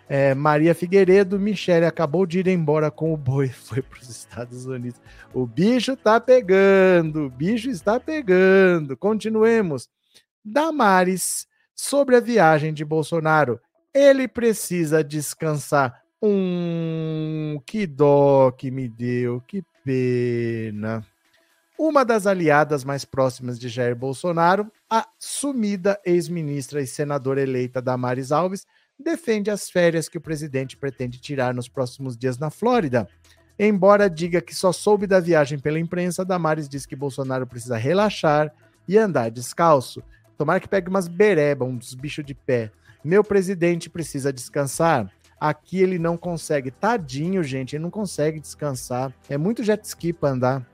É, 0.08 0.36
Maria 0.36 0.76
Figueiredo, 0.76 1.40
Michele 1.40 1.86
acabou 1.86 2.26
de 2.26 2.40
ir 2.40 2.48
embora 2.48 2.92
com 2.92 3.14
o 3.14 3.18
boi, 3.18 3.48
foi 3.54 3.82
para 3.82 4.00
os 4.00 4.10
Estados 4.10 4.66
Unidos. 4.66 5.00
O 5.34 5.46
bicho 5.46 5.96
tá 5.96 6.20
pegando, 6.20 7.26
o 7.26 7.30
bicho 7.30 7.70
está 7.70 8.00
pegando. 8.00 8.98
Continuemos. 8.98 9.90
Damares, 10.44 11.48
sobre 11.74 12.16
a 12.16 12.20
viagem 12.20 12.74
de 12.74 12.84
Bolsonaro, 12.84 13.60
ele 13.94 14.28
precisa 14.28 15.04
descansar. 15.04 16.02
Hum, 16.22 17.60
que 17.66 17.86
dó 17.86 18.52
que 18.52 18.72
me 18.72 18.88
deu, 18.88 19.42
que 19.42 19.64
pena. 19.84 21.06
Uma 21.78 22.06
das 22.06 22.26
aliadas 22.26 22.84
mais 22.84 23.04
próximas 23.04 23.60
de 23.60 23.68
Jair 23.68 23.96
Bolsonaro, 23.96 24.72
a 24.90 25.08
sumida 25.20 26.00
ex-ministra 26.06 26.82
e 26.82 26.88
senadora 26.88 27.42
eleita 27.42 27.82
Damares 27.82 28.32
Alves, 28.32 28.66
defende 29.00 29.50
as 29.50 29.70
férias 29.70 30.08
que 30.08 30.18
o 30.18 30.22
presidente 30.22 30.78
pretende 30.78 31.20
tirar 31.20 31.54
nos 31.54 31.68
próximos 31.68 32.18
dias 32.18 32.38
na 32.38 32.50
Flórida. 32.50 33.08
Embora 33.58 34.10
diga 34.10 34.42
que 34.42 34.56
só 34.56 34.72
soube 34.72 35.06
da 35.06 35.20
viagem 35.20 35.60
pela 35.60 35.80
imprensa, 35.80 36.26
Damares 36.26 36.68
diz 36.68 36.86
que 36.86 36.96
Bolsonaro 36.96 37.46
precisa 37.46 37.78
relaxar 37.78 38.52
e 38.88 38.98
andar 38.98 39.30
descalço. 39.30 40.04
Tomara 40.38 40.60
que 40.60 40.68
pegue 40.68 40.90
umas 40.90 41.08
bereba, 41.08 41.64
uns 41.64 41.94
bichos 41.94 42.26
de 42.26 42.34
pé. 42.34 42.72
Meu 43.04 43.24
presidente 43.24 43.90
precisa 43.90 44.34
descansar. 44.34 45.12
Aqui 45.40 45.82
ele 45.82 46.00
não 46.00 46.18
consegue. 46.18 46.72
Tadinho, 46.72 47.44
gente, 47.44 47.76
ele 47.76 47.84
não 47.84 47.92
consegue 47.92 48.40
descansar. 48.40 49.14
É 49.30 49.38
muito 49.38 49.64
jet 49.64 49.84
ski 49.84 50.14
para 50.14 50.30
andar. 50.30 50.68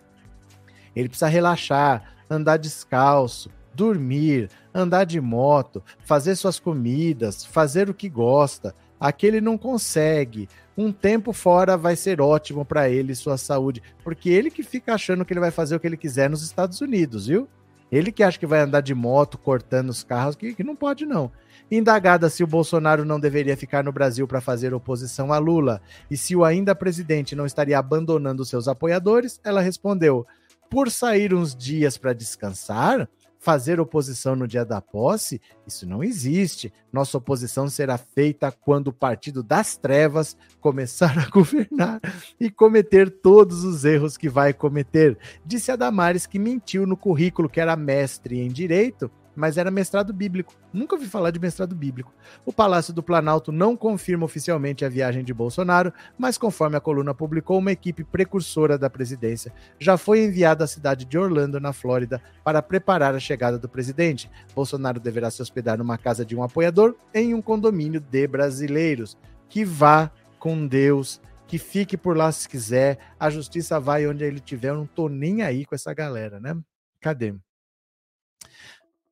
Ele 0.95 1.09
precisa 1.09 1.27
relaxar, 1.27 2.13
andar 2.29 2.57
descalço, 2.57 3.49
dormir, 3.73 4.49
andar 4.73 5.05
de 5.05 5.19
moto, 5.19 5.83
fazer 6.05 6.35
suas 6.35 6.59
comidas, 6.59 7.45
fazer 7.45 7.89
o 7.89 7.93
que 7.93 8.09
gosta. 8.09 8.75
Aqui 8.99 9.25
ele 9.25 9.41
não 9.41 9.57
consegue. 9.57 10.49
Um 10.77 10.91
tempo 10.91 11.33
fora 11.33 11.77
vai 11.77 11.95
ser 11.95 12.21
ótimo 12.21 12.63
para 12.65 12.89
ele 12.89 13.13
e 13.13 13.15
sua 13.15 13.37
saúde, 13.37 13.81
porque 14.03 14.29
ele 14.29 14.51
que 14.51 14.63
fica 14.63 14.93
achando 14.93 15.25
que 15.25 15.33
ele 15.33 15.39
vai 15.39 15.51
fazer 15.51 15.75
o 15.75 15.79
que 15.79 15.87
ele 15.87 15.97
quiser 15.97 16.29
nos 16.29 16.43
Estados 16.43 16.81
Unidos, 16.81 17.27
viu? 17.27 17.47
Ele 17.91 18.11
que 18.11 18.23
acha 18.23 18.37
que 18.37 18.45
vai 18.45 18.59
andar 18.59 18.81
de 18.81 18.93
moto 18.93 19.37
cortando 19.37 19.89
os 19.89 20.03
carros, 20.03 20.35
que, 20.35 20.53
que 20.53 20.63
não 20.63 20.75
pode 20.75 21.05
não. 21.05 21.31
Indagada 21.71 22.29
se 22.29 22.43
o 22.43 22.47
Bolsonaro 22.47 23.03
não 23.03 23.19
deveria 23.19 23.57
ficar 23.57 23.83
no 23.83 23.91
Brasil 23.91 24.27
para 24.27 24.41
fazer 24.41 24.73
oposição 24.73 25.33
a 25.33 25.37
Lula 25.37 25.81
e 26.09 26.17
se 26.17 26.35
o 26.35 26.43
ainda 26.43 26.75
presidente 26.75 27.35
não 27.35 27.45
estaria 27.45 27.77
abandonando 27.77 28.45
seus 28.45 28.67
apoiadores, 28.67 29.39
ela 29.43 29.61
respondeu: 29.61 30.25
por 30.69 30.91
sair 30.91 31.33
uns 31.33 31.55
dias 31.55 31.97
para 31.97 32.13
descansar, 32.13 33.09
fazer 33.39 33.79
oposição 33.79 34.35
no 34.35 34.47
dia 34.47 34.65
da 34.65 34.81
posse, 34.81 35.41
isso 35.65 35.87
não 35.87 36.03
existe. 36.03 36.71
Nossa 36.91 37.17
oposição 37.17 37.69
será 37.69 37.97
feita 37.97 38.51
quando 38.51 38.89
o 38.89 38.93
Partido 38.93 39.41
das 39.41 39.77
Trevas 39.77 40.37
começar 40.59 41.17
a 41.17 41.27
governar 41.31 42.01
e 42.39 42.51
cometer 42.51 43.09
todos 43.09 43.63
os 43.63 43.85
erros 43.85 44.17
que 44.17 44.29
vai 44.29 44.53
cometer. 44.53 45.17
Disse 45.45 45.71
a 45.71 45.75
Damares 45.75 46.27
que 46.27 46.37
mentiu 46.37 46.85
no 46.85 46.97
currículo 46.97 47.49
que 47.49 47.61
era 47.61 47.75
mestre 47.75 48.39
em 48.39 48.49
direito 48.49 49.09
mas 49.35 49.57
era 49.57 49.71
mestrado 49.71 50.13
bíblico. 50.13 50.53
Nunca 50.71 50.95
ouvi 50.95 51.07
falar 51.07 51.31
de 51.31 51.39
mestrado 51.39 51.75
bíblico. 51.75 52.13
O 52.45 52.53
Palácio 52.53 52.93
do 52.93 53.03
Planalto 53.03 53.51
não 53.51 53.75
confirma 53.75 54.25
oficialmente 54.25 54.83
a 54.83 54.89
viagem 54.89 55.23
de 55.23 55.33
Bolsonaro, 55.33 55.93
mas 56.17 56.37
conforme 56.37 56.75
a 56.75 56.81
coluna 56.81 57.13
publicou, 57.13 57.59
uma 57.59 57.71
equipe 57.71 58.03
precursora 58.03 58.77
da 58.77 58.89
presidência 58.89 59.53
já 59.79 59.97
foi 59.97 60.23
enviada 60.23 60.63
à 60.63 60.67
cidade 60.67 61.05
de 61.05 61.17
Orlando, 61.17 61.59
na 61.59 61.73
Flórida, 61.73 62.21
para 62.43 62.61
preparar 62.61 63.15
a 63.15 63.19
chegada 63.19 63.57
do 63.57 63.69
presidente. 63.69 64.29
Bolsonaro 64.53 64.99
deverá 64.99 65.31
se 65.31 65.41
hospedar 65.41 65.77
numa 65.77 65.97
casa 65.97 66.25
de 66.25 66.35
um 66.35 66.43
apoiador 66.43 66.95
em 67.13 67.33
um 67.33 67.41
condomínio 67.41 67.99
de 67.99 68.27
brasileiros. 68.27 69.17
Que 69.47 69.65
vá 69.65 70.11
com 70.37 70.67
Deus 70.67 71.21
que 71.49 71.57
fique 71.57 71.97
por 71.97 72.15
lá 72.15 72.31
se 72.31 72.47
quiser, 72.47 72.99
a 73.19 73.27
justiça 73.27 73.79
vai 73.79 74.05
onde 74.05 74.23
ele 74.23 74.39
tiver, 74.39 74.69
eu 74.69 74.75
não 74.75 74.85
tô 74.85 75.09
nem 75.09 75.41
aí 75.41 75.65
com 75.65 75.73
essa 75.73 75.91
galera, 75.95 76.39
né? 76.39 76.55
Cadê? 77.01 77.33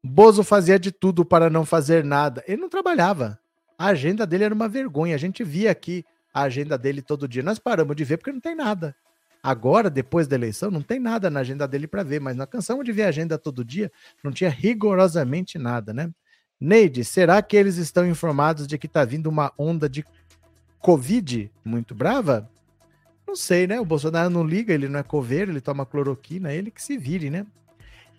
Bozo 0.04 0.44
fazia 0.44 0.80
de 0.80 0.92
tudo 0.92 1.26
para 1.26 1.50
não 1.50 1.66
fazer 1.66 2.04
nada. 2.04 2.44
Ele 2.48 2.62
não 2.62 2.70
trabalhava. 2.70 3.40
A 3.78 3.88
agenda 3.88 4.26
dele 4.26 4.44
era 4.44 4.54
uma 4.54 4.68
vergonha. 4.68 5.16
A 5.16 5.20
gente 5.20 5.44
via 5.44 5.72
aqui 5.72 6.06
a 6.34 6.44
agenda 6.44 6.78
dele 6.78 7.02
todo 7.02 7.28
dia. 7.28 7.44
Nós 7.44 7.60
paramos 7.60 7.96
de 7.96 8.04
ver 8.04 8.18
porque 8.18 8.32
não 8.32 8.40
tem 8.40 8.56
nada. 8.56 8.96
Agora, 9.42 9.90
depois 9.90 10.28
da 10.28 10.36
eleição, 10.36 10.70
não 10.70 10.82
tem 10.82 11.00
nada 11.00 11.30
na 11.30 11.40
agenda 11.40 11.68
dele 11.68 11.88
para 11.88 12.04
ver, 12.04 12.20
mas 12.20 12.36
nós 12.36 12.50
cansamos 12.50 12.84
de 12.84 12.92
ver 12.92 13.04
a 13.04 13.08
agenda 13.08 13.38
todo 13.38 13.64
dia, 13.64 13.92
não 14.24 14.32
tinha 14.32 14.50
rigorosamente 14.50 15.58
nada, 15.58 15.94
né? 15.94 16.12
Neide, 16.60 17.06
será 17.06 17.42
que 17.42 17.56
eles 17.56 17.78
estão 17.78 18.06
informados 18.06 18.68
de 18.68 18.78
que 18.78 18.88
está 18.88 19.06
vindo 19.06 19.28
uma 19.28 19.54
onda 19.58 19.88
de 19.88 20.04
Covid 20.80 21.52
muito 21.64 21.94
brava? 21.94 22.50
Não 23.28 23.36
sei, 23.36 23.68
né? 23.68 23.80
O 23.80 23.86
Bolsonaro 23.86 24.30
não 24.30 24.44
liga, 24.44 24.74
ele 24.74 24.90
não 24.90 25.00
é 25.00 25.04
coveiro, 25.04 25.52
ele 25.52 25.62
toma 25.62 25.86
cloroquina, 25.86 26.54
ele 26.54 26.72
que 26.72 26.82
se 26.82 26.98
vire, 26.98 27.30
né? 27.30 27.46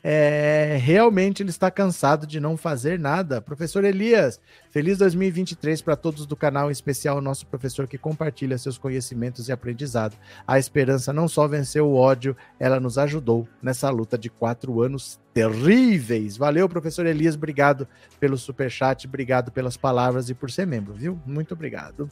É, 0.02 0.78
realmente 0.80 1.42
ele 1.42 1.50
está 1.50 1.70
cansado 1.70 2.26
de 2.26 2.40
não 2.40 2.56
fazer 2.56 2.98
nada. 2.98 3.40
Professor 3.40 3.84
Elias, 3.84 4.40
feliz 4.70 4.98
2023 4.98 5.82
para 5.82 5.96
todos 5.96 6.26
do 6.26 6.37
canal, 6.37 6.68
em 6.68 6.72
especial 6.72 7.18
o 7.18 7.20
nosso 7.20 7.46
professor 7.46 7.87
que 7.87 7.98
compartilha 7.98 8.56
seus 8.58 8.78
conhecimentos 8.78 9.48
e 9.48 9.52
aprendizado. 9.52 10.16
A 10.46 10.58
esperança 10.58 11.12
não 11.12 11.28
só 11.28 11.48
venceu 11.48 11.87
o 11.87 11.96
ódio, 11.96 12.37
ela 12.58 12.78
nos 12.78 12.98
ajudou 12.98 13.48
nessa 13.62 13.90
luta 13.90 14.16
de 14.16 14.30
quatro 14.30 14.80
anos 14.82 15.18
terríveis. 15.34 16.37
Valeu, 16.37 16.68
professor 16.68 17.06
Elias, 17.06 17.34
obrigado 17.34 17.87
pelo 18.20 18.37
super 18.37 18.70
chat, 18.70 19.06
obrigado 19.06 19.50
pelas 19.50 19.76
palavras 19.76 20.30
e 20.30 20.34
por 20.34 20.50
ser 20.50 20.66
membro, 20.66 20.94
viu? 20.94 21.20
Muito 21.26 21.54
obrigado. 21.54 22.08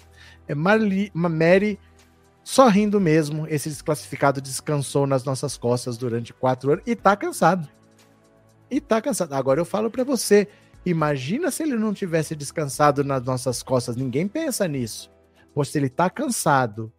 É 0.48 0.54
Marli, 0.54 1.10
Mary 1.14 1.78
só 2.46 2.68
rindo 2.68 3.00
mesmo, 3.00 3.44
esse 3.48 3.68
desclassificado 3.68 4.40
descansou 4.40 5.04
nas 5.04 5.24
nossas 5.24 5.56
costas 5.56 5.98
durante 5.98 6.32
quatro 6.32 6.74
anos 6.74 6.84
e 6.86 6.94
tá 6.94 7.16
cansado. 7.16 7.68
E 8.70 8.80
tá 8.80 9.02
cansado. 9.02 9.32
Agora 9.32 9.60
eu 9.60 9.64
falo 9.64 9.90
para 9.90 10.04
você, 10.04 10.46
imagina 10.84 11.50
se 11.50 11.64
ele 11.64 11.74
não 11.74 11.92
tivesse 11.92 12.36
descansado 12.36 13.02
nas 13.02 13.24
nossas 13.24 13.64
costas. 13.64 13.96
Ninguém 13.96 14.28
pensa 14.28 14.68
nisso. 14.68 15.10
Ou 15.56 15.64
se 15.64 15.76
ele 15.76 15.88
tá 15.88 16.08
cansado, 16.08 16.92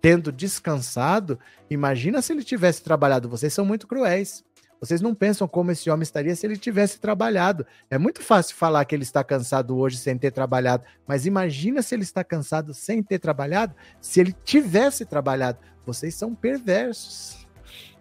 tendo 0.00 0.32
descansado, 0.32 1.38
imagina 1.68 2.22
se 2.22 2.32
ele 2.32 2.42
tivesse 2.42 2.82
trabalhado. 2.82 3.28
Vocês 3.28 3.52
são 3.52 3.66
muito 3.66 3.86
cruéis. 3.86 4.42
Vocês 4.84 5.00
não 5.00 5.14
pensam 5.14 5.48
como 5.48 5.70
esse 5.70 5.88
homem 5.88 6.02
estaria 6.02 6.36
se 6.36 6.46
ele 6.46 6.58
tivesse 6.58 7.00
trabalhado. 7.00 7.64
É 7.88 7.96
muito 7.96 8.22
fácil 8.22 8.54
falar 8.54 8.84
que 8.84 8.94
ele 8.94 9.02
está 9.02 9.24
cansado 9.24 9.74
hoje 9.78 9.96
sem 9.96 10.18
ter 10.18 10.30
trabalhado, 10.30 10.84
mas 11.06 11.24
imagina 11.24 11.80
se 11.80 11.94
ele 11.94 12.02
está 12.02 12.22
cansado 12.22 12.74
sem 12.74 13.02
ter 13.02 13.18
trabalhado, 13.18 13.74
se 13.98 14.20
ele 14.20 14.36
tivesse 14.44 15.06
trabalhado. 15.06 15.56
Vocês 15.86 16.14
são 16.14 16.34
perversos. 16.34 17.46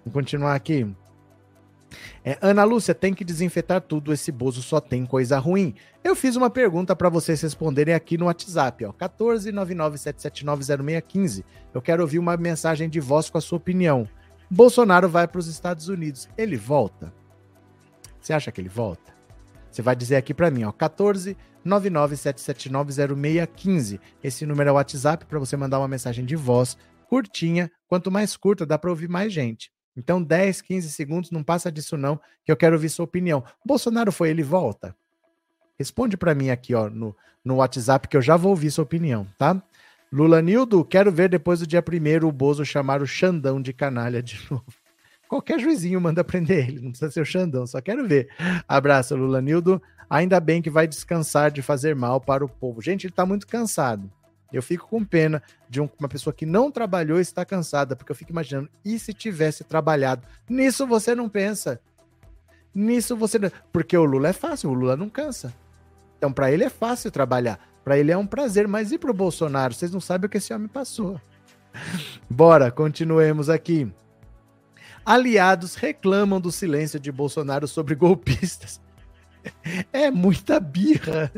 Vamos 0.04 0.13
continuar 0.13 0.56
aqui. 0.56 0.93
É, 2.26 2.38
Ana 2.41 2.65
Lúcia, 2.65 2.93
tem 2.93 3.13
que 3.13 3.24
desinfetar 3.24 3.80
tudo, 3.80 4.12
esse 4.12 4.30
bozo 4.32 4.62
só 4.62 4.82
tem 4.82 5.06
coisa 5.06 5.39
ruim. 5.39 5.74
Eu 6.04 6.17
fiz 6.17 6.36
uma 6.36 6.50
pergunta 6.50 6.93
para 6.96 7.08
vocês 7.08 7.41
responderem 7.41 7.93
aqui 7.93 8.17
no 8.17 8.26
WhatsApp, 8.26 8.84
ó, 8.84 8.91
14997790615. 8.91 11.46
Eu 11.74 11.82
quero 11.82 12.02
ouvir 12.02 12.19
uma 12.19 12.36
mensagem 12.36 12.89
de 12.89 13.00
voz 13.00 13.30
com 13.30 13.38
a 13.38 13.41
sua 13.41 13.58
opinião. 13.58 14.06
Bolsonaro 14.54 15.10
vai 15.10 15.28
para 15.28 15.39
os 15.39 15.48
Estados 15.48 15.88
Unidos. 15.88 16.30
Ele 16.38 16.56
volta? 16.56 17.12
Você 18.22 18.34
acha 18.34 18.52
que 18.52 18.62
ele 18.62 18.70
volta? 18.70 19.12
Você 19.72 19.82
vai 19.82 19.96
dizer 19.96 20.16
aqui 20.16 20.32
para 20.32 20.52
mim, 20.52 20.63
ó, 20.63 20.72
14 20.72 21.36
997790615. 21.66 24.00
Esse 24.24 24.46
número 24.46 24.70
é 24.70 24.72
o 24.72 24.76
WhatsApp 24.76 25.26
para 25.26 25.39
você 25.39 25.58
mandar 25.58 25.80
uma 25.80 25.88
mensagem 25.88 26.24
de 26.24 26.36
voz 26.36 26.78
curtinha. 27.08 27.72
Quanto 27.88 28.12
mais 28.12 28.38
curta, 28.38 28.63
dá 28.63 28.78
para 28.78 28.92
ouvir 28.92 29.10
mais 29.10 29.34
gente. 29.34 29.72
Então, 29.98 30.22
10, 30.22 30.62
15 30.62 30.92
segundos, 30.92 31.32
não 31.32 31.44
passa 31.44 31.72
disso 31.72 31.98
não, 31.98 32.22
que 32.46 32.52
eu 32.52 32.58
quero 32.58 32.76
ouvir 32.76 32.89
sua 32.89 33.06
opinião. 33.06 33.44
Bolsonaro 33.66 34.12
foi, 34.12 34.30
ele 34.30 34.44
volta? 34.44 34.96
Responde 35.80 36.16
para 36.16 36.36
mim 36.36 36.52
aqui, 36.52 36.76
ó, 36.76 36.92
no, 36.92 37.16
no 37.44 37.56
WhatsApp, 37.56 38.08
que 38.08 38.16
eu 38.16 38.22
já 38.22 38.38
vou 38.38 38.52
ouvir 38.52 38.70
sua 38.70 38.84
opinião, 38.84 39.26
tá? 39.36 39.60
Lula 40.13 40.43
Nildo, 40.43 40.86
quero 40.86 41.12
ver 41.12 41.28
depois 41.28 41.60
do 41.60 41.65
dia 41.65 41.82
primeiro 41.82 42.28
o 42.28 42.32
Bozo 42.32 42.63
chamar 42.63 43.02
o 43.02 43.08
Xandão 43.08 43.60
de 43.60 43.73
canalha 43.73 44.21
de 44.21 44.39
novo. 44.47 44.63
Qualquer 45.28 45.60
juizinho 45.60 45.99
manda 45.99 46.23
prender 46.23 46.69
ele, 46.69 46.80
não 46.80 46.91
precisa 46.91 47.10
ser 47.10 47.21
o 47.21 47.26
Xandão, 47.26 47.65
só 47.65 47.82
quero 47.82 48.08
ver. 48.08 48.30
Abraço, 48.67 49.15
Lula 49.15 49.41
Nildo. 49.41 49.82
Ainda 50.08 50.39
bem 50.39 50.62
que 50.62 50.69
vai 50.69 50.88
descansar 50.88 51.49
de 51.49 51.63
fazer 51.63 51.95
mal 51.95 52.21
para 52.21 52.45
o 52.45 52.47
povo. 52.47 52.80
Gente, 52.80 53.08
ele 53.08 53.13
tá 53.13 53.26
muito 53.26 53.47
cansado. 53.47 54.08
Eu 54.52 54.62
fico 54.62 54.88
com 54.88 55.04
pena 55.04 55.41
de 55.67 55.82
uma 55.82 56.08
pessoa 56.08 56.32
que 56.32 56.45
não 56.45 56.69
trabalhou 56.69 57.17
e 57.17 57.23
está 57.23 57.43
cansada, 57.43 57.95
porque 57.95 58.12
eu 58.12 58.15
fico 58.15 58.30
imaginando, 58.30 58.69
e 58.86 58.99
se 58.99 59.15
tivesse 59.15 59.63
trabalhado? 59.63 60.28
Nisso 60.47 60.86
você 60.86 61.15
não 61.15 61.28
pensa. 61.28 61.82
Nisso 62.71 63.17
você 63.17 63.39
não... 63.39 63.52
Porque 63.71 63.97
o 63.97 64.06
Lula 64.06 64.28
é 64.28 64.34
fácil, 64.34 64.69
o 64.69 64.73
Lula 64.76 64.95
não 64.95 65.10
cansa. 65.10 65.52
Então, 66.19 66.32
para 66.32 66.52
ele 66.52 66.65
é 66.65 66.69
fácil 66.69 67.10
trabalhar. 67.10 67.72
Para 67.84 67.98
ele 67.98 68.12
é 68.12 68.17
um 68.17 68.26
prazer, 68.26 68.67
mas 68.67 68.91
e 68.91 68.98
para 68.98 69.12
o 69.12 69.13
Bolsonaro? 69.13 69.74
Vocês 69.74 69.91
não 69.91 70.00
sabem 70.00 70.28
o 70.28 70.30
que 70.30 70.38
esse 70.38 70.54
homem 70.54 70.67
passou. 70.67 71.19
Bora, 72.30 72.72
continuemos 72.72 73.50
aqui. 73.50 73.91
Aliados 75.06 75.76
reclamam 75.76 76.39
do 76.39 76.52
silêncio 76.52 77.00
de 77.00 77.12
Bolsonaro 77.12 77.67
sobre 77.67 77.96
golpistas. 77.96 78.82
É 79.91 80.10
muita 80.10 80.58
birra. 80.58 81.30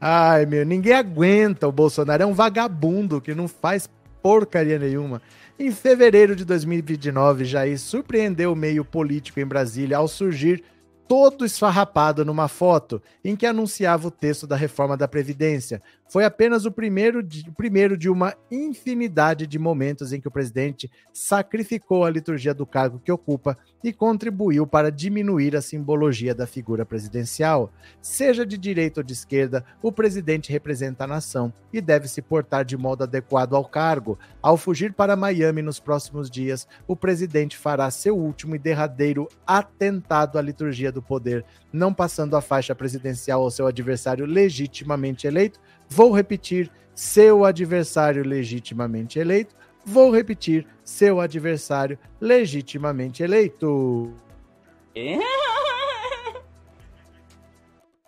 Ai, 0.00 0.46
meu, 0.46 0.64
ninguém 0.64 0.92
aguenta 0.92 1.66
o 1.66 1.72
Bolsonaro. 1.72 2.22
É 2.22 2.26
um 2.26 2.32
vagabundo 2.32 3.20
que 3.20 3.34
não 3.34 3.48
faz 3.48 3.90
porcaria 4.22 4.78
nenhuma. 4.78 5.20
Em 5.58 5.72
fevereiro 5.72 6.36
de 6.36 6.44
2029, 6.44 7.44
Jair 7.44 7.80
surpreendeu 7.80 8.52
o 8.52 8.56
meio 8.56 8.84
político 8.84 9.40
em 9.40 9.46
Brasília 9.46 9.96
ao 9.96 10.06
surgir 10.06 10.62
todo 11.08 11.44
esfarrapado 11.44 12.24
numa 12.24 12.48
foto 12.48 13.00
em 13.24 13.36
que 13.36 13.46
anunciava 13.46 14.08
o 14.08 14.10
texto 14.10 14.46
da 14.46 14.56
reforma 14.56 14.96
da 14.96 15.08
Previdência. 15.08 15.82
Foi 16.08 16.24
apenas 16.24 16.64
o 16.64 16.72
primeiro 16.72 17.22
de, 17.22 17.50
primeiro 17.52 17.96
de 17.96 18.08
uma 18.08 18.34
infinidade 18.50 19.46
de 19.46 19.58
momentos 19.58 20.12
em 20.12 20.20
que 20.20 20.28
o 20.28 20.30
presidente 20.30 20.90
sacrificou 21.12 22.04
a 22.04 22.10
liturgia 22.10 22.54
do 22.54 22.64
cargo 22.66 23.00
que 23.04 23.10
ocupa 23.10 23.56
e 23.82 23.92
contribuiu 23.92 24.66
para 24.66 24.90
diminuir 24.90 25.56
a 25.56 25.62
simbologia 25.62 26.34
da 26.34 26.46
figura 26.46 26.84
presidencial. 26.84 27.72
Seja 28.00 28.44
de 28.44 28.56
direita 28.56 29.00
ou 29.00 29.04
de 29.04 29.12
esquerda, 29.12 29.64
o 29.82 29.92
presidente 29.92 30.52
representa 30.52 31.04
a 31.04 31.06
nação 31.06 31.52
e 31.72 31.80
deve 31.80 32.08
se 32.08 32.22
portar 32.22 32.64
de 32.64 32.76
modo 32.76 33.04
adequado 33.04 33.54
ao 33.54 33.64
cargo. 33.64 34.18
Ao 34.42 34.56
fugir 34.56 34.92
para 34.92 35.16
Miami 35.16 35.62
nos 35.62 35.78
próximos 35.78 36.30
dias, 36.30 36.66
o 36.86 36.96
presidente 36.96 37.56
fará 37.56 37.90
seu 37.90 38.16
último 38.16 38.54
e 38.54 38.58
derradeiro 38.58 39.28
atentado 39.46 40.38
à 40.38 40.42
liturgia 40.42 40.90
do 40.90 41.02
poder, 41.02 41.44
não 41.72 41.92
passando 41.92 42.36
a 42.36 42.40
faixa 42.40 42.74
presidencial 42.74 43.42
ao 43.42 43.50
seu 43.50 43.66
adversário 43.66 44.26
legitimamente 44.26 45.26
eleito. 45.26 45.60
Vou 45.88 46.12
repetir: 46.12 46.70
seu 46.94 47.44
adversário 47.44 48.24
legitimamente 48.24 49.18
eleito. 49.18 49.54
Vou 49.84 50.10
repetir: 50.10 50.66
seu 50.84 51.20
adversário 51.20 51.98
legitimamente 52.20 53.22
eleito. 53.22 54.12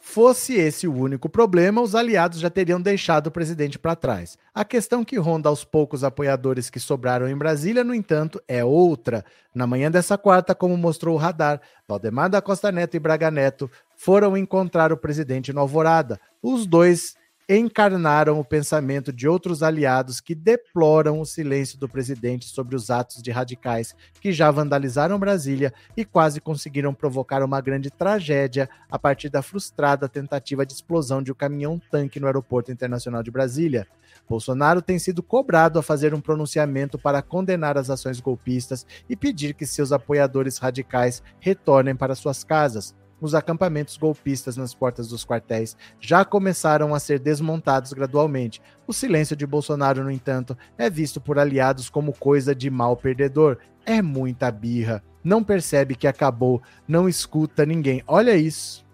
Fosse 0.00 0.54
esse 0.54 0.88
o 0.88 0.94
único 0.94 1.28
problema, 1.28 1.82
os 1.82 1.94
aliados 1.94 2.40
já 2.40 2.48
teriam 2.48 2.80
deixado 2.80 3.26
o 3.26 3.30
presidente 3.30 3.78
para 3.78 3.94
trás. 3.94 4.38
A 4.54 4.64
questão 4.64 5.04
que 5.04 5.18
ronda 5.18 5.50
aos 5.50 5.64
poucos 5.64 6.02
apoiadores 6.02 6.70
que 6.70 6.80
sobraram 6.80 7.28
em 7.28 7.36
Brasília, 7.36 7.84
no 7.84 7.94
entanto, 7.94 8.42
é 8.48 8.64
outra. 8.64 9.22
Na 9.54 9.66
manhã 9.66 9.90
dessa 9.90 10.16
quarta, 10.16 10.54
como 10.54 10.76
mostrou 10.78 11.14
o 11.14 11.18
radar, 11.18 11.60
Valdemar 11.86 12.30
da 12.30 12.40
Costa 12.40 12.72
Neto 12.72 12.96
e 12.96 12.98
Braga 12.98 13.30
Neto 13.30 13.70
foram 13.96 14.34
encontrar 14.34 14.94
o 14.94 14.96
presidente 14.96 15.52
no 15.52 15.60
Alvorada. 15.60 16.18
Os 16.42 16.66
dois 16.66 17.14
encarnaram 17.48 18.38
o 18.38 18.44
pensamento 18.44 19.10
de 19.10 19.26
outros 19.26 19.62
aliados 19.62 20.20
que 20.20 20.34
deploram 20.34 21.18
o 21.18 21.24
silêncio 21.24 21.78
do 21.78 21.88
presidente 21.88 22.44
sobre 22.44 22.76
os 22.76 22.90
atos 22.90 23.22
de 23.22 23.30
radicais 23.30 23.96
que 24.20 24.32
já 24.32 24.50
vandalizaram 24.50 25.18
Brasília 25.18 25.72
e 25.96 26.04
quase 26.04 26.42
conseguiram 26.42 26.92
provocar 26.92 27.42
uma 27.42 27.60
grande 27.62 27.90
tragédia 27.90 28.68
a 28.90 28.98
partir 28.98 29.30
da 29.30 29.40
frustrada 29.40 30.06
tentativa 30.08 30.66
de 30.66 30.74
explosão 30.74 31.22
de 31.22 31.32
um 31.32 31.34
caminhão-tanque 31.34 32.20
no 32.20 32.26
Aeroporto 32.26 32.70
Internacional 32.70 33.22
de 33.22 33.30
Brasília. 33.30 33.86
Bolsonaro 34.28 34.82
tem 34.82 34.98
sido 34.98 35.22
cobrado 35.22 35.78
a 35.78 35.82
fazer 35.82 36.12
um 36.12 36.20
pronunciamento 36.20 36.98
para 36.98 37.22
condenar 37.22 37.78
as 37.78 37.88
ações 37.88 38.20
golpistas 38.20 38.86
e 39.08 39.16
pedir 39.16 39.54
que 39.54 39.64
seus 39.64 39.90
apoiadores 39.90 40.58
radicais 40.58 41.22
retornem 41.40 41.96
para 41.96 42.14
suas 42.14 42.44
casas 42.44 42.94
os 43.20 43.34
acampamentos 43.34 43.96
golpistas 43.96 44.56
nas 44.56 44.74
portas 44.74 45.08
dos 45.08 45.24
quartéis 45.24 45.76
já 46.00 46.24
começaram 46.24 46.94
a 46.94 47.00
ser 47.00 47.18
desmontados 47.18 47.92
gradualmente. 47.92 48.62
O 48.86 48.92
silêncio 48.92 49.36
de 49.36 49.46
Bolsonaro, 49.46 50.04
no 50.04 50.10
entanto, 50.10 50.56
é 50.76 50.88
visto 50.88 51.20
por 51.20 51.38
aliados 51.38 51.90
como 51.90 52.12
coisa 52.12 52.54
de 52.54 52.70
mal 52.70 52.96
perdedor. 52.96 53.58
É 53.84 54.00
muita 54.00 54.50
birra. 54.50 55.02
Não 55.22 55.42
percebe 55.42 55.94
que 55.94 56.06
acabou, 56.06 56.62
não 56.86 57.08
escuta 57.08 57.66
ninguém. 57.66 58.02
Olha 58.06 58.36
isso. 58.36 58.86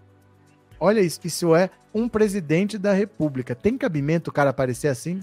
Olha 0.79 0.99
isso. 0.99 1.19
Isso 1.23 1.55
é 1.55 1.69
um 1.93 2.09
presidente 2.09 2.77
da 2.77 2.93
República. 2.93 3.55
Tem 3.55 3.77
cabimento 3.77 4.29
o 4.29 4.33
cara 4.33 4.49
aparecer 4.49 4.87
assim? 4.87 5.19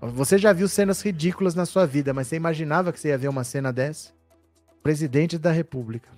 Você 0.00 0.36
já 0.36 0.52
viu 0.52 0.68
cenas 0.68 1.00
ridículas 1.00 1.54
na 1.54 1.64
sua 1.64 1.86
vida, 1.86 2.12
mas 2.12 2.26
você 2.26 2.36
imaginava 2.36 2.92
que 2.92 3.00
você 3.00 3.08
ia 3.08 3.18
ver 3.18 3.28
uma 3.28 3.44
cena 3.44 3.72
dessa? 3.72 4.12
Presidente 4.82 5.38
da 5.38 5.50
República. 5.50 6.10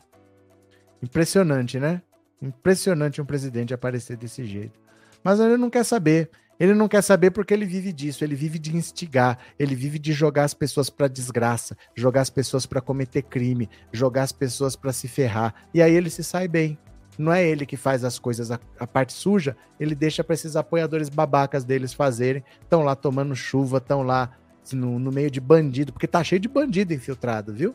Impressionante, 1.03 1.79
né? 1.79 2.03
Impressionante 2.41 3.21
um 3.21 3.25
presidente 3.25 3.75
aparecer 3.75 4.17
desse 4.17 4.45
jeito. 4.45 4.79
Mas 5.23 5.41
ele 5.41 5.57
não 5.57 5.71
quer 5.71 5.85
saber. 5.85 6.31
Ele 6.59 6.73
não 6.73 6.89
quer 6.89 7.03
saber 7.03 7.31
porque 7.33 7.53
ele 7.53 7.67
vive 7.67 7.93
disso, 7.93 8.25
ele 8.25 8.35
vive 8.35 8.59
de 8.59 8.75
instigar, 8.75 9.39
ele 9.59 9.75
vive 9.75 9.99
de 9.99 10.13
jogar 10.13 10.45
as 10.45 10.55
pessoas 10.55 10.89
para 10.89 11.07
desgraça, 11.07 11.77
jogar 11.95 12.23
as 12.23 12.31
pessoas 12.31 12.65
para 12.65 12.81
cometer 12.81 13.23
crime, 13.23 13.69
jogar 13.93 14.23
as 14.23 14.33
pessoas 14.33 14.75
para 14.75 14.93
se 14.93 15.07
ferrar. 15.07 15.55
E 15.75 15.83
aí 15.83 15.95
ele 15.95 16.09
se 16.09 16.25
sai 16.25 16.49
bem. 16.49 16.79
Não 17.19 17.33
é 17.33 17.47
ele 17.47 17.67
que 17.67 17.77
faz 17.77 18.05
as 18.05 18.19
coisas, 18.19 18.51
a, 18.51 18.61
a 18.79 18.87
parte 18.87 19.13
suja, 19.13 19.57
ele 19.81 19.95
deixa 19.95 20.23
para 20.23 20.35
esses 20.35 20.57
apoiadores 20.57 21.09
babacas 21.09 21.65
deles 21.65 21.93
fazerem. 21.93 22.43
Estão 22.63 22.83
lá 22.83 22.95
tomando 22.95 23.35
chuva, 23.35 23.79
estão 23.79 24.03
lá 24.03 24.31
no, 24.73 24.99
no 24.99 25.11
meio 25.11 25.31
de 25.31 25.41
bandido, 25.41 25.93
porque 25.93 26.07
tá 26.07 26.23
cheio 26.25 26.41
de 26.41 26.49
bandido 26.49 26.93
infiltrado, 26.93 27.53
viu? 27.53 27.75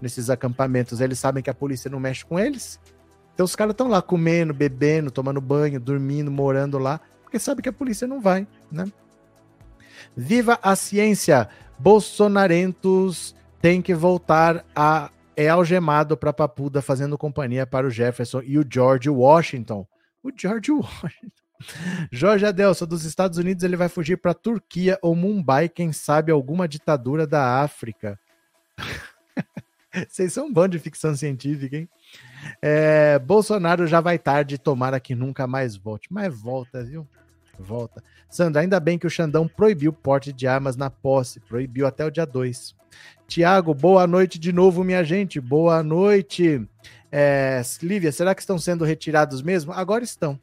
Nesses 0.00 0.30
acampamentos, 0.30 1.00
eles 1.00 1.18
sabem 1.18 1.42
que 1.42 1.50
a 1.50 1.54
polícia 1.54 1.90
não 1.90 2.00
mexe 2.00 2.24
com 2.24 2.38
eles. 2.38 2.80
Então 3.34 3.44
os 3.44 3.56
caras 3.56 3.72
estão 3.72 3.88
lá 3.88 4.02
comendo, 4.02 4.52
bebendo, 4.52 5.10
tomando 5.10 5.40
banho, 5.40 5.80
dormindo, 5.80 6.30
morando 6.30 6.78
lá, 6.78 7.00
porque 7.22 7.38
sabe 7.38 7.62
que 7.62 7.68
a 7.68 7.72
polícia 7.72 8.06
não 8.06 8.20
vai, 8.20 8.46
né? 8.70 8.90
Viva 10.16 10.58
a 10.62 10.74
ciência! 10.74 11.48
Bolsonarentos 11.78 13.34
tem 13.60 13.80
que 13.80 13.94
voltar 13.94 14.64
a 14.74 15.10
é 15.36 15.48
algemado 15.48 16.18
para 16.18 16.34
Papuda 16.34 16.82
fazendo 16.82 17.16
companhia 17.16 17.66
para 17.66 17.86
o 17.86 17.90
Jefferson 17.90 18.42
e 18.42 18.58
o 18.58 18.66
George 18.68 19.08
Washington. 19.08 19.86
O 20.22 20.30
George 20.36 20.70
Washington. 20.70 21.40
Jorge 22.12 22.44
Adelson, 22.44 22.86
dos 22.86 23.04
Estados 23.04 23.38
Unidos, 23.38 23.64
ele 23.64 23.76
vai 23.76 23.88
fugir 23.88 24.16
para 24.18 24.34
Turquia 24.34 24.98
ou 25.00 25.14
Mumbai, 25.14 25.68
quem 25.68 25.92
sabe 25.92 26.30
alguma 26.30 26.68
ditadura 26.68 27.26
da 27.26 27.62
África. 27.62 28.18
Vocês 30.08 30.32
são 30.32 30.46
um 30.46 30.52
bando 30.52 30.76
de 30.76 30.78
ficção 30.78 31.14
científica, 31.14 31.76
hein? 31.76 31.88
É, 32.62 33.18
Bolsonaro 33.18 33.86
já 33.86 34.00
vai 34.00 34.18
tarde, 34.18 34.58
tomara 34.58 35.00
que 35.00 35.14
nunca 35.14 35.46
mais 35.46 35.76
volte. 35.76 36.08
Mas 36.12 36.34
volta, 36.38 36.84
viu? 36.84 37.06
Volta. 37.58 38.02
Sandra, 38.28 38.62
ainda 38.62 38.80
bem 38.80 38.98
que 38.98 39.06
o 39.06 39.10
Xandão 39.10 39.46
proibiu 39.46 39.92
porte 39.92 40.32
de 40.32 40.46
armas 40.46 40.76
na 40.76 40.88
posse. 40.88 41.40
Proibiu 41.40 41.86
até 41.86 42.04
o 42.04 42.10
dia 42.10 42.24
2. 42.24 42.74
Tiago, 43.26 43.74
boa 43.74 44.06
noite 44.06 44.38
de 44.38 44.52
novo, 44.52 44.82
minha 44.82 45.04
gente. 45.04 45.40
Boa 45.40 45.82
noite. 45.82 46.66
É, 47.12 47.60
Lívia, 47.82 48.12
será 48.12 48.34
que 48.34 48.40
estão 48.40 48.58
sendo 48.58 48.84
retirados 48.84 49.42
mesmo? 49.42 49.72
Agora 49.72 50.04
estão. 50.04 50.38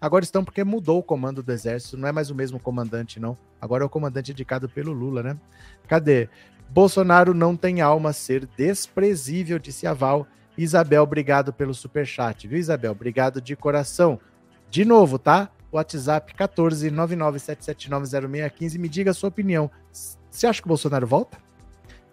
Agora 0.00 0.24
estão 0.24 0.44
porque 0.44 0.62
mudou 0.64 0.98
o 0.98 1.02
comando 1.02 1.42
do 1.42 1.52
exército. 1.52 1.96
Não 1.96 2.08
é 2.08 2.12
mais 2.12 2.30
o 2.30 2.34
mesmo 2.34 2.58
comandante, 2.60 3.18
não. 3.18 3.36
Agora 3.60 3.82
é 3.84 3.86
o 3.86 3.90
comandante 3.90 4.32
indicado 4.32 4.68
pelo 4.68 4.92
Lula, 4.92 5.22
né? 5.22 5.36
Cadê? 5.88 6.28
Bolsonaro 6.68 7.32
não 7.32 7.56
tem 7.56 7.80
alma 7.80 8.12
ser 8.12 8.46
desprezível, 8.56 9.58
disse 9.58 9.86
Aval. 9.86 10.26
Isabel, 10.56 11.02
obrigado 11.02 11.52
pelo 11.52 11.74
superchat, 11.74 12.48
viu, 12.48 12.58
Isabel? 12.58 12.92
Obrigado 12.92 13.40
de 13.40 13.54
coração. 13.54 14.18
De 14.70 14.84
novo, 14.84 15.18
tá? 15.18 15.50
WhatsApp 15.70 16.34
14 16.34 16.90
997790615. 16.90 18.78
Me 18.78 18.88
diga 18.88 19.10
a 19.10 19.14
sua 19.14 19.28
opinião. 19.28 19.70
Você 20.30 20.46
acha 20.46 20.60
que 20.60 20.66
o 20.66 20.68
Bolsonaro 20.68 21.06
volta? 21.06 21.38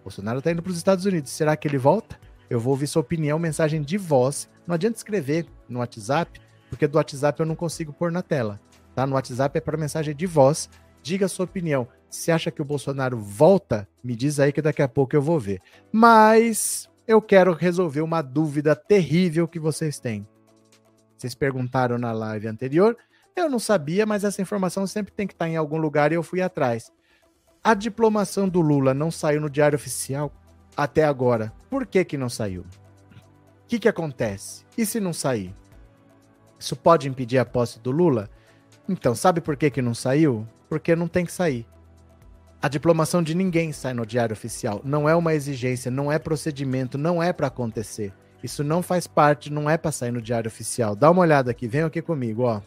Bolsonaro 0.02 0.42
tá 0.42 0.50
indo 0.50 0.62
para 0.62 0.70
os 0.70 0.76
Estados 0.76 1.06
Unidos. 1.06 1.30
Será 1.30 1.56
que 1.56 1.66
ele 1.66 1.78
volta? 1.78 2.18
Eu 2.48 2.60
vou 2.60 2.72
ouvir 2.72 2.86
sua 2.86 3.00
opinião, 3.00 3.38
mensagem 3.38 3.80
de 3.82 3.96
voz. 3.96 4.48
Não 4.66 4.74
adianta 4.74 4.98
escrever 4.98 5.46
no 5.68 5.78
WhatsApp, 5.78 6.40
porque 6.68 6.86
do 6.86 6.96
WhatsApp 6.96 7.40
eu 7.40 7.46
não 7.46 7.56
consigo 7.56 7.92
pôr 7.92 8.12
na 8.12 8.22
tela. 8.22 8.60
Tá? 8.94 9.06
No 9.06 9.14
WhatsApp 9.14 9.56
é 9.56 9.60
para 9.60 9.76
mensagem 9.76 10.14
de 10.14 10.26
voz. 10.26 10.68
Diga 11.04 11.26
a 11.26 11.28
sua 11.28 11.44
opinião. 11.44 11.86
Se 12.08 12.32
acha 12.32 12.50
que 12.50 12.62
o 12.62 12.64
Bolsonaro 12.64 13.20
volta, 13.20 13.86
me 14.02 14.16
diz 14.16 14.40
aí 14.40 14.50
que 14.50 14.62
daqui 14.62 14.80
a 14.80 14.88
pouco 14.88 15.14
eu 15.14 15.20
vou 15.20 15.38
ver. 15.38 15.60
Mas 15.92 16.88
eu 17.06 17.20
quero 17.20 17.52
resolver 17.52 18.00
uma 18.00 18.22
dúvida 18.22 18.74
terrível 18.74 19.46
que 19.46 19.58
vocês 19.58 20.00
têm. 20.00 20.26
Vocês 21.14 21.34
perguntaram 21.34 21.98
na 21.98 22.10
live 22.10 22.48
anterior, 22.48 22.96
eu 23.36 23.50
não 23.50 23.58
sabia, 23.58 24.06
mas 24.06 24.24
essa 24.24 24.40
informação 24.40 24.86
sempre 24.86 25.12
tem 25.12 25.26
que 25.26 25.34
estar 25.34 25.46
em 25.46 25.56
algum 25.56 25.76
lugar 25.76 26.10
e 26.10 26.14
eu 26.14 26.22
fui 26.22 26.40
atrás. 26.40 26.90
A 27.62 27.74
diplomação 27.74 28.48
do 28.48 28.62
Lula 28.62 28.94
não 28.94 29.10
saiu 29.10 29.42
no 29.42 29.50
Diário 29.50 29.76
Oficial 29.76 30.32
até 30.74 31.04
agora. 31.04 31.52
Por 31.68 31.84
que 31.84 32.02
que 32.02 32.16
não 32.16 32.30
saiu? 32.30 32.62
O 32.62 33.66
que 33.68 33.78
que 33.78 33.88
acontece? 33.90 34.64
E 34.78 34.86
se 34.86 35.00
não 35.00 35.12
sair? 35.12 35.54
Isso 36.58 36.74
pode 36.74 37.06
impedir 37.10 37.36
a 37.36 37.44
posse 37.44 37.78
do 37.78 37.90
Lula? 37.90 38.30
Então, 38.88 39.14
sabe 39.14 39.42
por 39.42 39.54
que 39.54 39.70
que 39.70 39.82
não 39.82 39.94
saiu? 39.94 40.48
Porque 40.74 40.96
não 40.96 41.06
tem 41.06 41.24
que 41.24 41.30
sair. 41.30 41.64
A 42.60 42.66
diplomação 42.66 43.22
de 43.22 43.32
ninguém 43.32 43.70
sai 43.70 43.94
no 43.94 44.04
diário 44.04 44.32
oficial. 44.32 44.80
Não 44.82 45.08
é 45.08 45.14
uma 45.14 45.32
exigência, 45.32 45.88
não 45.88 46.10
é 46.10 46.18
procedimento, 46.18 46.98
não 46.98 47.22
é 47.22 47.32
para 47.32 47.46
acontecer. 47.46 48.12
Isso 48.42 48.64
não 48.64 48.82
faz 48.82 49.06
parte, 49.06 49.52
não 49.52 49.70
é 49.70 49.78
para 49.78 49.92
sair 49.92 50.10
no 50.10 50.20
diário 50.20 50.48
oficial. 50.48 50.96
Dá 50.96 51.12
uma 51.12 51.22
olhada 51.22 51.48
aqui, 51.48 51.68
vem 51.68 51.82
aqui 51.82 52.02
comigo, 52.02 52.42
ó. 52.42 52.60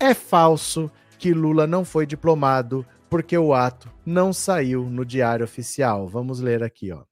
É 0.00 0.12
falso 0.12 0.90
que 1.16 1.32
Lula 1.32 1.68
não 1.68 1.84
foi 1.84 2.04
diplomado 2.04 2.84
porque 3.08 3.38
o 3.38 3.54
ato 3.54 3.88
não 4.04 4.32
saiu 4.32 4.90
no 4.90 5.04
diário 5.04 5.44
oficial. 5.44 6.08
Vamos 6.08 6.40
ler 6.40 6.64
aqui, 6.64 6.90
ó. 6.90 7.04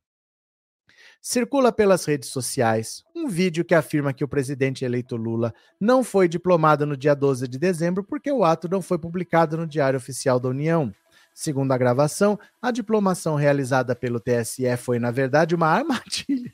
Circula 1.20 1.70
pelas 1.70 2.04
redes 2.06 2.30
sociais 2.30 3.04
um 3.22 3.28
vídeo 3.28 3.64
que 3.64 3.74
afirma 3.74 4.12
que 4.12 4.24
o 4.24 4.28
presidente 4.28 4.84
eleito 4.84 5.16
Lula 5.16 5.54
não 5.80 6.02
foi 6.02 6.28
diplomado 6.28 6.84
no 6.84 6.96
dia 6.96 7.14
12 7.14 7.46
de 7.46 7.58
dezembro 7.58 8.02
porque 8.02 8.30
o 8.32 8.44
ato 8.44 8.68
não 8.68 8.82
foi 8.82 8.98
publicado 8.98 9.56
no 9.56 9.66
Diário 9.66 9.96
Oficial 9.96 10.40
da 10.40 10.48
União. 10.48 10.92
Segundo 11.32 11.72
a 11.72 11.78
gravação, 11.78 12.38
a 12.60 12.70
diplomação 12.70 13.36
realizada 13.36 13.94
pelo 13.94 14.20
TSE 14.20 14.76
foi, 14.76 14.98
na 14.98 15.10
verdade, 15.10 15.54
uma 15.54 15.68
armadilha. 15.68 16.52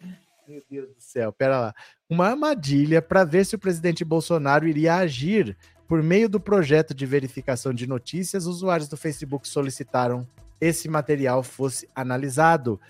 Meu 0.48 0.62
Deus 0.68 0.88
do 0.88 1.00
céu, 1.00 1.32
pera 1.32 1.60
lá. 1.60 1.74
Uma 2.10 2.28
armadilha 2.28 3.00
para 3.00 3.22
ver 3.22 3.44
se 3.44 3.54
o 3.54 3.58
presidente 3.58 4.04
Bolsonaro 4.04 4.66
iria 4.66 4.96
agir. 4.96 5.56
Por 5.86 6.02
meio 6.02 6.28
do 6.28 6.40
projeto 6.40 6.94
de 6.94 7.04
verificação 7.04 7.72
de 7.72 7.86
notícias, 7.86 8.46
usuários 8.46 8.88
do 8.88 8.96
Facebook 8.96 9.46
solicitaram 9.46 10.26
esse 10.60 10.88
material 10.88 11.42
fosse 11.42 11.88
analisado. 11.94 12.80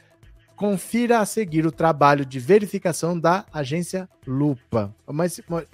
Confira 0.57 1.21
a 1.21 1.27
seguir 1.27 1.67
o 1.67 1.73
trabalho 1.73 2.25
de 2.25 2.39
verificação 2.39 3.19
da 3.19 3.45
agência 3.53 4.09
Lupa. 4.27 4.95
Mas, 5.07 5.41
mas 5.49 5.67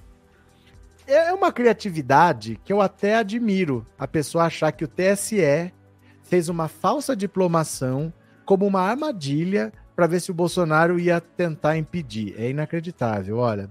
é 1.07 1.33
uma 1.33 1.51
criatividade 1.51 2.61
que 2.65 2.73
eu 2.73 2.81
até 2.81 3.17
admiro. 3.17 3.85
A 3.99 4.07
pessoa 4.07 4.45
achar 4.45 4.73
que 4.73 4.85
o 4.85 4.89
TSE 4.89 5.73
fez 6.23 6.49
uma 6.49 6.69
falsa 6.69 7.17
diplomação 7.17 8.13
como 8.45 8.67
uma 8.67 8.81
armadilha 8.81 9.73
para 9.97 10.07
ver 10.07 10.21
se 10.21 10.31
o 10.31 10.35
Bolsonaro 10.35 10.99
ia 11.01 11.21
tentar 11.21 11.77
impedir. 11.77 12.35
É 12.39 12.51
inacreditável, 12.51 13.39
olha. 13.39 13.71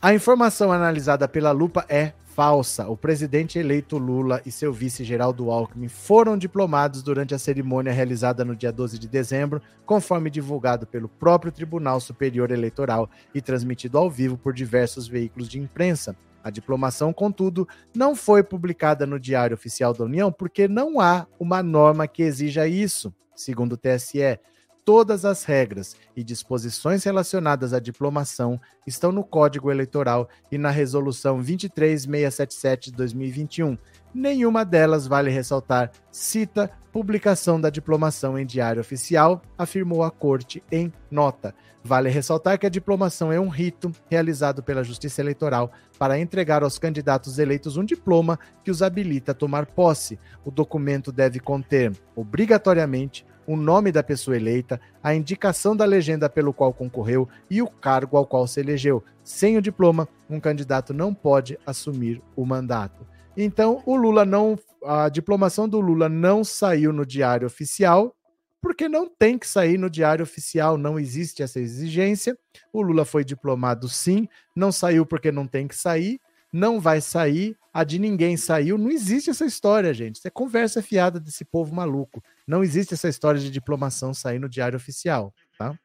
A 0.00 0.14
informação 0.14 0.70
analisada 0.70 1.26
pela 1.26 1.50
lupa 1.50 1.84
é 1.88 2.12
falsa. 2.34 2.88
O 2.88 2.96
presidente 2.96 3.60
eleito 3.60 3.96
Lula 3.96 4.42
e 4.44 4.50
seu 4.50 4.72
vice 4.72 5.04
Geraldo 5.04 5.50
Alckmin 5.50 5.86
foram 5.86 6.36
diplomados 6.36 7.00
durante 7.00 7.32
a 7.32 7.38
cerimônia 7.38 7.92
realizada 7.92 8.44
no 8.44 8.56
dia 8.56 8.72
12 8.72 8.98
de 8.98 9.06
dezembro, 9.06 9.62
conforme 9.86 10.28
divulgado 10.28 10.84
pelo 10.84 11.08
próprio 11.08 11.52
Tribunal 11.52 12.00
Superior 12.00 12.50
Eleitoral 12.50 13.08
e 13.32 13.40
transmitido 13.40 13.98
ao 13.98 14.10
vivo 14.10 14.36
por 14.36 14.52
diversos 14.52 15.06
veículos 15.06 15.48
de 15.48 15.60
imprensa. 15.60 16.16
A 16.42 16.50
diplomação, 16.50 17.12
contudo, 17.12 17.68
não 17.94 18.16
foi 18.16 18.42
publicada 18.42 19.06
no 19.06 19.18
Diário 19.18 19.54
Oficial 19.54 19.94
da 19.94 20.04
União 20.04 20.32
porque 20.32 20.66
não 20.66 21.00
há 21.00 21.26
uma 21.38 21.62
norma 21.62 22.08
que 22.08 22.22
exija 22.22 22.66
isso, 22.66 23.14
segundo 23.34 23.74
o 23.74 23.78
TSE. 23.78 24.40
Todas 24.84 25.24
as 25.24 25.44
regras 25.44 25.96
e 26.14 26.22
disposições 26.22 27.04
relacionadas 27.04 27.72
à 27.72 27.80
diplomação 27.80 28.60
estão 28.86 29.10
no 29.10 29.24
Código 29.24 29.70
Eleitoral 29.70 30.28
e 30.52 30.58
na 30.58 30.68
Resolução 30.68 31.38
23677 31.38 32.90
de 32.90 32.96
2021. 32.96 33.78
Nenhuma 34.14 34.62
delas, 34.62 35.06
vale 35.06 35.30
ressaltar, 35.30 35.90
cita 36.10 36.70
publicação 36.92 37.58
da 37.58 37.70
diplomação 37.70 38.38
em 38.38 38.44
diário 38.44 38.80
oficial, 38.80 39.40
afirmou 39.56 40.02
a 40.02 40.10
Corte 40.10 40.62
em 40.70 40.92
nota. 41.10 41.54
Vale 41.82 42.10
ressaltar 42.10 42.58
que 42.58 42.66
a 42.66 42.70
diplomação 42.70 43.32
é 43.32 43.40
um 43.40 43.48
rito 43.48 43.90
realizado 44.10 44.62
pela 44.62 44.84
Justiça 44.84 45.22
Eleitoral 45.22 45.72
para 45.98 46.18
entregar 46.18 46.62
aos 46.62 46.78
candidatos 46.78 47.38
eleitos 47.38 47.78
um 47.78 47.84
diploma 47.84 48.38
que 48.62 48.70
os 48.70 48.82
habilita 48.82 49.32
a 49.32 49.34
tomar 49.34 49.64
posse. 49.64 50.18
O 50.44 50.50
documento 50.50 51.10
deve 51.10 51.40
conter, 51.40 51.90
obrigatoriamente, 52.14 53.26
o 53.46 53.56
nome 53.56 53.92
da 53.92 54.02
pessoa 54.02 54.36
eleita, 54.36 54.80
a 55.02 55.14
indicação 55.14 55.76
da 55.76 55.84
legenda 55.84 56.28
pelo 56.28 56.52
qual 56.52 56.72
concorreu 56.72 57.28
e 57.50 57.60
o 57.60 57.66
cargo 57.66 58.16
ao 58.16 58.26
qual 58.26 58.46
se 58.46 58.60
elegeu. 58.60 59.02
Sem 59.22 59.56
o 59.56 59.62
diploma, 59.62 60.08
um 60.28 60.40
candidato 60.40 60.92
não 60.92 61.14
pode 61.14 61.58
assumir 61.66 62.22
o 62.36 62.44
mandato. 62.44 63.06
Então, 63.36 63.82
o 63.86 63.96
Lula 63.96 64.24
não. 64.24 64.58
A 64.84 65.08
diplomação 65.08 65.66
do 65.66 65.80
Lula 65.80 66.10
não 66.10 66.44
saiu 66.44 66.92
no 66.92 67.06
diário 67.06 67.46
oficial, 67.46 68.14
porque 68.60 68.88
não 68.88 69.08
tem 69.08 69.38
que 69.38 69.46
sair 69.46 69.78
no 69.78 69.88
diário 69.88 70.22
oficial, 70.22 70.76
não 70.76 70.98
existe 70.98 71.42
essa 71.42 71.58
exigência. 71.58 72.36
O 72.72 72.82
Lula 72.82 73.04
foi 73.04 73.24
diplomado 73.24 73.88
sim, 73.88 74.28
não 74.54 74.70
saiu 74.70 75.06
porque 75.06 75.32
não 75.32 75.46
tem 75.46 75.66
que 75.66 75.76
sair, 75.76 76.20
não 76.52 76.80
vai 76.80 77.00
sair, 77.00 77.56
a 77.74 77.82
de 77.82 77.98
ninguém 77.98 78.36
saiu, 78.36 78.78
não 78.78 78.88
existe 78.88 79.30
essa 79.30 79.44
história, 79.44 79.92
gente. 79.92 80.16
Isso 80.16 80.28
é 80.28 80.30
conversa 80.30 80.80
fiada 80.80 81.18
desse 81.18 81.44
povo 81.44 81.74
maluco. 81.74 82.22
Não 82.46 82.62
existe 82.62 82.94
essa 82.94 83.08
história 83.08 83.40
de 83.40 83.50
diplomação 83.50 84.14
sair 84.14 84.38
no 84.38 84.48
diário 84.48 84.76
oficial, 84.76 85.34
tá? 85.58 85.76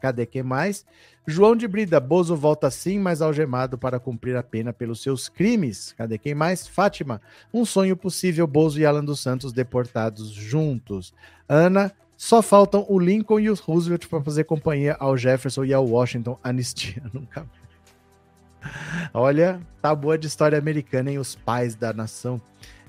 Cadê 0.00 0.26
que 0.26 0.42
mais? 0.42 0.84
João 1.24 1.54
de 1.54 1.68
Brida, 1.68 2.00
Bozo 2.00 2.34
volta 2.34 2.68
sim, 2.72 2.98
mas 2.98 3.22
algemado 3.22 3.78
para 3.78 4.00
cumprir 4.00 4.36
a 4.36 4.42
pena 4.42 4.72
pelos 4.72 5.00
seus 5.00 5.28
crimes. 5.28 5.94
Cadê 5.96 6.18
quem 6.18 6.34
mais? 6.34 6.66
Fátima, 6.66 7.22
um 7.52 7.64
sonho 7.64 7.96
possível, 7.96 8.44
Bozo 8.44 8.80
e 8.80 8.84
Alan 8.84 9.04
dos 9.04 9.20
Santos 9.20 9.52
deportados 9.52 10.30
juntos. 10.30 11.14
Ana, 11.48 11.92
só 12.16 12.42
faltam 12.42 12.84
o 12.88 12.98
Lincoln 12.98 13.38
e 13.38 13.48
o 13.48 13.54
Roosevelt 13.54 14.08
para 14.08 14.22
fazer 14.22 14.42
companhia 14.42 14.96
ao 14.98 15.16
Jefferson 15.16 15.64
e 15.64 15.72
ao 15.72 15.86
Washington. 15.86 16.36
Anistia, 16.42 17.02
nunca 17.12 17.46
Olha, 19.12 19.60
tá 19.80 19.94
boa 19.94 20.18
de 20.18 20.26
história 20.26 20.58
americana, 20.58 21.10
hein? 21.10 21.18
Os 21.18 21.34
pais 21.34 21.74
da 21.74 21.92
nação. 21.92 22.40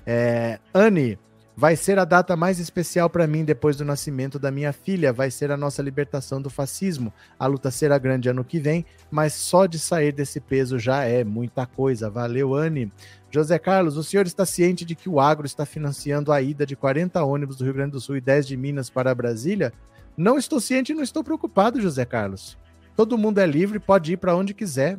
É, 0.06 0.58
Anne, 0.72 1.18
vai 1.56 1.74
ser 1.74 1.98
a 1.98 2.04
data 2.04 2.36
mais 2.36 2.58
especial 2.58 3.08
para 3.08 3.26
mim 3.26 3.44
depois 3.44 3.76
do 3.76 3.84
nascimento 3.84 4.38
da 4.38 4.50
minha 4.50 4.72
filha. 4.72 5.12
Vai 5.12 5.30
ser 5.30 5.50
a 5.50 5.56
nossa 5.56 5.82
libertação 5.82 6.40
do 6.40 6.50
fascismo. 6.50 7.12
A 7.38 7.46
luta 7.46 7.70
será 7.70 7.96
grande 7.96 8.28
ano 8.28 8.44
que 8.44 8.60
vem, 8.60 8.84
mas 9.10 9.32
só 9.32 9.66
de 9.66 9.78
sair 9.78 10.12
desse 10.12 10.38
peso 10.38 10.78
já 10.78 11.04
é 11.04 11.24
muita 11.24 11.64
coisa. 11.64 12.10
Valeu, 12.10 12.54
Anne. 12.54 12.92
José 13.30 13.58
Carlos, 13.58 13.96
o 13.96 14.04
senhor 14.04 14.26
está 14.26 14.44
ciente 14.44 14.84
de 14.84 14.94
que 14.94 15.08
o 15.08 15.18
agro 15.18 15.46
está 15.46 15.66
financiando 15.66 16.30
a 16.30 16.40
ida 16.40 16.66
de 16.66 16.76
40 16.76 17.22
ônibus 17.24 17.56
do 17.56 17.64
Rio 17.64 17.74
Grande 17.74 17.92
do 17.92 18.00
Sul 18.00 18.16
e 18.16 18.20
10 18.20 18.46
de 18.46 18.56
Minas 18.56 18.90
para 18.90 19.14
Brasília? 19.14 19.72
Não 20.16 20.38
estou 20.38 20.60
ciente 20.60 20.92
e 20.92 20.94
não 20.94 21.02
estou 21.02 21.24
preocupado, 21.24 21.80
José 21.80 22.04
Carlos. 22.04 22.56
Todo 22.94 23.18
mundo 23.18 23.38
é 23.38 23.46
livre, 23.46 23.78
pode 23.78 24.12
ir 24.12 24.16
para 24.16 24.34
onde 24.34 24.54
quiser 24.54 24.96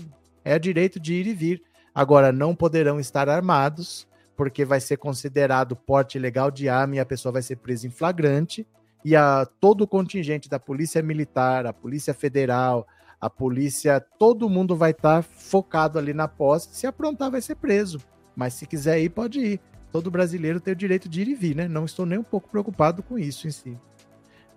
é 0.47 0.57
direito 0.57 0.99
de 0.99 1.13
ir 1.13 1.27
e 1.27 1.33
vir. 1.33 1.61
Agora, 1.93 2.31
não 2.31 2.55
poderão 2.55 2.99
estar 2.99 3.27
armados, 3.27 4.07
porque 4.35 4.63
vai 4.63 4.79
ser 4.79 4.97
considerado 4.97 5.75
porte 5.75 6.17
ilegal 6.17 6.49
de 6.49 6.69
arma 6.69 6.95
e 6.95 6.99
a 6.99 7.05
pessoa 7.05 7.33
vai 7.33 7.41
ser 7.41 7.57
presa 7.57 7.87
em 7.87 7.89
flagrante. 7.89 8.65
E 9.03 9.15
a, 9.15 9.47
todo 9.59 9.81
o 9.81 9.87
contingente 9.87 10.47
da 10.47 10.59
Polícia 10.59 11.01
Militar, 11.01 11.65
a 11.65 11.73
Polícia 11.73 12.13
Federal, 12.13 12.87
a 13.19 13.29
polícia, 13.29 13.99
todo 13.99 14.49
mundo 14.49 14.75
vai 14.75 14.91
estar 14.91 15.23
tá 15.23 15.23
focado 15.23 15.97
ali 15.97 16.13
na 16.13 16.27
posse. 16.27 16.69
Se 16.71 16.85
aprontar, 16.85 17.31
vai 17.31 17.41
ser 17.41 17.55
preso. 17.55 17.99
Mas 18.35 18.53
se 18.53 18.67
quiser 18.67 19.01
ir, 19.01 19.09
pode 19.09 19.39
ir. 19.39 19.59
Todo 19.91 20.11
brasileiro 20.11 20.59
tem 20.59 20.73
o 20.73 20.77
direito 20.77 21.09
de 21.09 21.21
ir 21.21 21.27
e 21.29 21.35
vir, 21.35 21.55
né? 21.55 21.67
Não 21.67 21.85
estou 21.85 22.05
nem 22.05 22.19
um 22.19 22.23
pouco 22.23 22.49
preocupado 22.49 23.01
com 23.01 23.17
isso 23.17 23.47
em 23.47 23.51
si. 23.51 23.77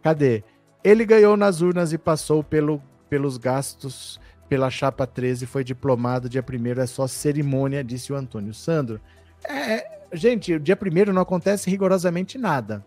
Cadê? 0.03 0.44
Ele 0.85 1.05
ganhou 1.07 1.37
nas 1.37 1.62
urnas 1.62 1.92
e 1.92 1.98
passou 1.98 2.44
pelo, 2.44 2.83
pelos 3.09 3.38
gastos 3.38 4.20
pela 4.50 4.68
chapa 4.68 5.06
13 5.06 5.46
foi 5.46 5.62
diplomado 5.62 6.28
dia 6.28 6.44
1 6.44 6.80
é 6.80 6.86
só 6.86 7.06
cerimônia, 7.06 7.84
disse 7.84 8.12
o 8.12 8.16
Antônio 8.16 8.52
Sandro. 8.52 9.00
É, 9.48 10.00
gente, 10.12 10.58
dia 10.58 10.76
1 10.76 11.12
não 11.12 11.22
acontece 11.22 11.70
rigorosamente 11.70 12.36
nada. 12.36 12.84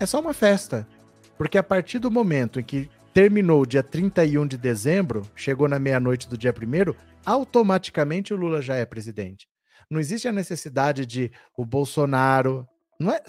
É 0.00 0.06
só 0.06 0.18
uma 0.18 0.32
festa. 0.32 0.88
Porque 1.36 1.58
a 1.58 1.62
partir 1.62 1.98
do 1.98 2.10
momento 2.10 2.58
em 2.58 2.64
que 2.64 2.88
terminou 3.12 3.60
o 3.60 3.66
dia 3.66 3.82
31 3.82 4.46
de 4.46 4.56
dezembro, 4.56 5.20
chegou 5.36 5.68
na 5.68 5.78
meia-noite 5.78 6.26
do 6.26 6.38
dia 6.38 6.50
1 6.50 6.94
automaticamente 7.26 8.32
o 8.32 8.36
Lula 8.36 8.62
já 8.62 8.76
é 8.76 8.86
presidente. 8.86 9.46
Não 9.90 10.00
existe 10.00 10.26
a 10.26 10.32
necessidade 10.32 11.04
de 11.04 11.30
o 11.54 11.66
Bolsonaro. 11.66 12.66
Não 12.98 13.12
é, 13.12 13.22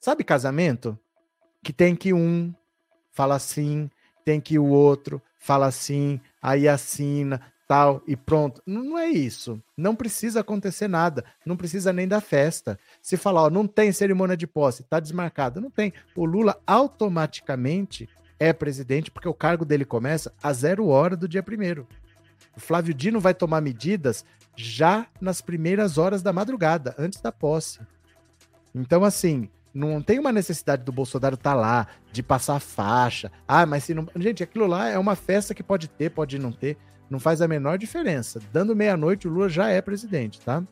sabe 0.00 0.24
casamento? 0.24 0.98
Que 1.62 1.72
tem 1.72 1.94
que 1.94 2.14
um 2.14 2.54
fala 3.12 3.34
assim, 3.34 3.90
tem 4.24 4.40
que 4.40 4.58
o 4.58 4.64
outro 4.64 5.20
fala 5.46 5.66
assim, 5.66 6.20
aí 6.46 6.68
assina, 6.68 7.42
tal, 7.66 8.00
e 8.06 8.14
pronto. 8.14 8.62
Não, 8.64 8.96
é 8.96 9.08
isso. 9.08 9.60
Não 9.76 9.96
precisa 9.96 10.40
acontecer 10.40 10.86
nada. 10.86 11.24
Não 11.44 11.56
precisa 11.56 11.92
nem 11.92 12.06
da 12.06 12.20
festa. 12.20 12.78
Se 13.02 13.16
falar, 13.16 13.42
ó, 13.42 13.50
não 13.50 13.66
tem 13.66 13.90
cerimônia 13.90 14.36
de 14.36 14.46
posse, 14.46 14.84
tá 14.84 15.00
desmarcado. 15.00 15.60
Não 15.60 15.72
tem. 15.72 15.92
O 16.14 16.24
Lula 16.24 16.56
automaticamente 16.64 18.08
é 18.38 18.52
presidente, 18.52 19.10
porque 19.10 19.28
o 19.28 19.34
cargo 19.34 19.64
dele 19.64 19.84
começa 19.84 20.32
a 20.40 20.52
zero 20.52 20.86
hora 20.86 21.16
do 21.16 21.26
dia 21.26 21.42
primeiro. 21.42 21.84
O 22.56 22.60
Flávio 22.60 22.94
Dino 22.94 23.18
vai 23.18 23.34
tomar 23.34 23.60
medidas 23.60 24.24
já 24.54 25.08
nas 25.20 25.40
primeiras 25.40 25.98
horas 25.98 26.22
da 26.22 26.32
madrugada, 26.32 26.94
antes 26.96 27.20
da 27.20 27.32
posse. 27.32 27.80
Então, 28.72 29.02
assim, 29.02 29.50
não 29.76 30.00
tem 30.00 30.18
uma 30.18 30.32
necessidade 30.32 30.82
do 30.84 30.90
Bolsonaro 30.90 31.34
estar 31.34 31.50
tá 31.50 31.56
lá, 31.56 31.86
de 32.10 32.22
passar 32.22 32.58
faixa. 32.60 33.30
Ah, 33.46 33.66
mas 33.66 33.84
se 33.84 33.92
não. 33.92 34.08
Gente, 34.16 34.42
aquilo 34.42 34.66
lá 34.66 34.88
é 34.88 34.98
uma 34.98 35.14
festa 35.14 35.54
que 35.54 35.62
pode 35.62 35.86
ter, 35.88 36.10
pode 36.10 36.38
não 36.38 36.50
ter. 36.50 36.78
Não 37.10 37.20
faz 37.20 37.42
a 37.42 37.46
menor 37.46 37.76
diferença. 37.76 38.40
Dando 38.52 38.74
meia-noite, 38.74 39.28
o 39.28 39.30
Lula 39.30 39.48
já 39.48 39.68
é 39.68 39.80
presidente, 39.82 40.40
tá? 40.40 40.64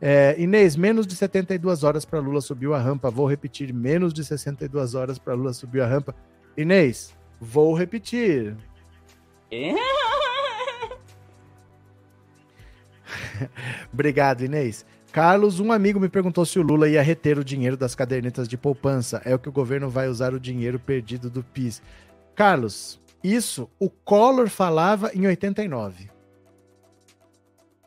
É, 0.00 0.34
Inês, 0.38 0.76
menos 0.76 1.06
de 1.06 1.16
72 1.16 1.82
horas 1.82 2.04
para 2.04 2.20
Lula 2.20 2.42
subiu 2.42 2.74
a 2.74 2.78
rampa. 2.78 3.10
Vou 3.10 3.26
repetir, 3.26 3.72
menos 3.72 4.12
de 4.12 4.22
62 4.22 4.94
horas 4.94 5.18
para 5.18 5.32
Lula 5.34 5.54
subiu 5.54 5.82
a 5.82 5.86
rampa. 5.86 6.14
Inês, 6.56 7.12
vou 7.40 7.74
repetir. 7.74 8.54
Obrigado, 13.92 14.44
Inês. 14.44 14.86
Carlos, 15.14 15.60
um 15.60 15.70
amigo 15.70 16.00
me 16.00 16.08
perguntou 16.08 16.44
se 16.44 16.58
o 16.58 16.62
Lula 16.62 16.88
ia 16.88 17.00
reter 17.00 17.38
o 17.38 17.44
dinheiro 17.44 17.76
das 17.76 17.94
cadernetas 17.94 18.48
de 18.48 18.56
poupança. 18.56 19.22
É 19.24 19.32
o 19.32 19.38
que 19.38 19.48
o 19.48 19.52
governo 19.52 19.88
vai 19.88 20.08
usar 20.08 20.34
o 20.34 20.40
dinheiro 20.40 20.76
perdido 20.76 21.30
do 21.30 21.44
PIS. 21.44 21.80
Carlos, 22.34 23.00
isso 23.22 23.70
o 23.78 23.88
Collor 23.88 24.48
falava 24.48 25.12
em 25.14 25.24
89. 25.24 26.10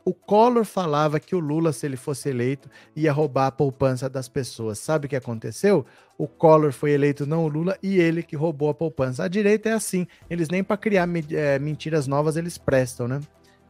O 0.06 0.14
Collor 0.14 0.64
falava 0.64 1.20
que 1.20 1.36
o 1.36 1.38
Lula, 1.38 1.70
se 1.70 1.84
ele 1.84 1.98
fosse 1.98 2.30
eleito, 2.30 2.70
ia 2.96 3.12
roubar 3.12 3.48
a 3.48 3.52
poupança 3.52 4.08
das 4.08 4.26
pessoas. 4.26 4.78
Sabe 4.78 5.04
o 5.04 5.08
que 5.10 5.14
aconteceu? 5.14 5.84
O 6.16 6.26
Collor 6.26 6.72
foi 6.72 6.92
eleito, 6.92 7.26
não 7.26 7.44
o 7.44 7.48
Lula, 7.48 7.76
e 7.82 8.00
ele 8.00 8.22
que 8.22 8.36
roubou 8.36 8.70
a 8.70 8.74
poupança. 8.74 9.24
A 9.24 9.28
direita 9.28 9.68
é 9.68 9.72
assim, 9.74 10.06
eles 10.30 10.48
nem 10.48 10.64
para 10.64 10.78
criar 10.78 11.06
é, 11.30 11.58
mentiras 11.58 12.06
novas 12.06 12.38
eles 12.38 12.56
prestam, 12.56 13.06
né? 13.06 13.20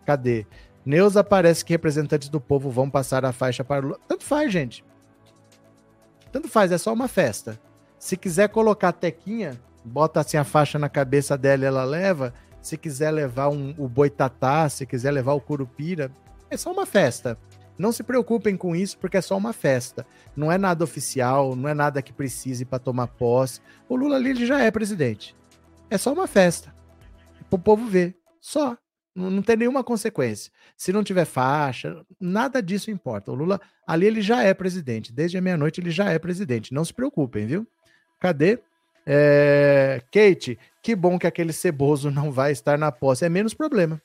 Cadê? 0.07 0.47
Neuza 0.89 1.23
parece 1.23 1.63
que 1.63 1.75
representantes 1.75 2.31
do 2.31 2.41
povo 2.41 2.71
vão 2.71 2.89
passar 2.89 3.23
a 3.23 3.31
faixa 3.31 3.63
para 3.63 3.85
o 3.85 3.89
Lula. 3.89 4.01
Tanto 4.09 4.25
faz, 4.25 4.51
gente. 4.51 4.83
Tanto 6.33 6.49
faz, 6.49 6.73
é 6.73 6.79
só 6.79 6.95
uma 6.95 7.07
festa. 7.07 7.61
Se 7.99 8.17
quiser 8.17 8.49
colocar 8.49 8.89
a 8.89 8.93
tequinha, 8.93 9.61
bota 9.85 10.21
assim 10.21 10.39
a 10.39 10.45
faixa 10.45 10.79
na 10.79 10.89
cabeça 10.89 11.37
dela 11.37 11.65
e 11.65 11.67
ela 11.67 11.85
leva. 11.85 12.33
Se 12.63 12.79
quiser 12.79 13.11
levar 13.11 13.51
um, 13.51 13.75
o 13.77 13.87
boitatá, 13.87 14.67
se 14.71 14.87
quiser 14.87 15.11
levar 15.11 15.35
o 15.35 15.43
curupira, 15.43 16.11
é 16.49 16.57
só 16.57 16.73
uma 16.73 16.87
festa. 16.87 17.37
Não 17.77 17.93
se 17.93 18.03
preocupem 18.03 18.57
com 18.57 18.75
isso, 18.75 18.97
porque 18.97 19.19
é 19.19 19.21
só 19.21 19.37
uma 19.37 19.53
festa. 19.53 20.07
Não 20.35 20.51
é 20.51 20.57
nada 20.57 20.85
oficial, 20.85 21.55
não 21.55 21.69
é 21.69 21.75
nada 21.75 22.01
que 22.01 22.15
precise 22.15 22.65
para 22.65 22.79
tomar 22.79 23.09
posse. 23.09 23.61
O 23.91 23.95
Lula 23.95 24.17
ali 24.17 24.47
já 24.47 24.63
é 24.63 24.71
presidente. 24.71 25.37
É 25.91 25.99
só 25.99 26.15
uma 26.15 26.27
festa. 26.27 26.75
Para 27.51 27.57
o 27.57 27.63
povo 27.63 27.87
ver. 27.87 28.17
Só. 28.41 28.75
Não, 29.19 29.43
tem 29.43 29.57
nenhuma 29.57 29.83
consequência. 29.83 30.53
Se 30.77 30.93
não 30.93 31.03
tiver 31.03 31.25
faixa, 31.25 32.05
nada 32.21 32.63
disso 32.63 32.91
importa. 32.91 33.33
O 33.33 33.35
Lula 33.35 33.61
ali 33.87 34.07
ele 34.07 34.23
já 34.23 34.43
é 34.43 34.55
presidente. 34.55 35.13
Desde 35.13 35.37
a 35.37 35.41
meia-noite 35.41 35.81
ele 35.81 35.91
já 35.91 36.11
é 36.11 36.19
presidente. 36.19 36.73
Não 36.73 36.85
se 36.85 36.95
preocupem, 36.95 37.47
viu? 37.47 37.67
Cadê? 38.21 38.61
É, 39.05 40.03
Kate, 40.13 40.59
que 40.83 40.95
bom 40.95 41.19
que 41.19 41.27
aquele 41.27 41.53
ceboso 41.53 42.11
não 42.11 42.31
vai 42.31 42.53
estar 42.53 42.79
na 42.79 42.93
posse. 42.93 43.25
É 43.25 43.29
menos 43.29 43.55
problema. 43.55 44.01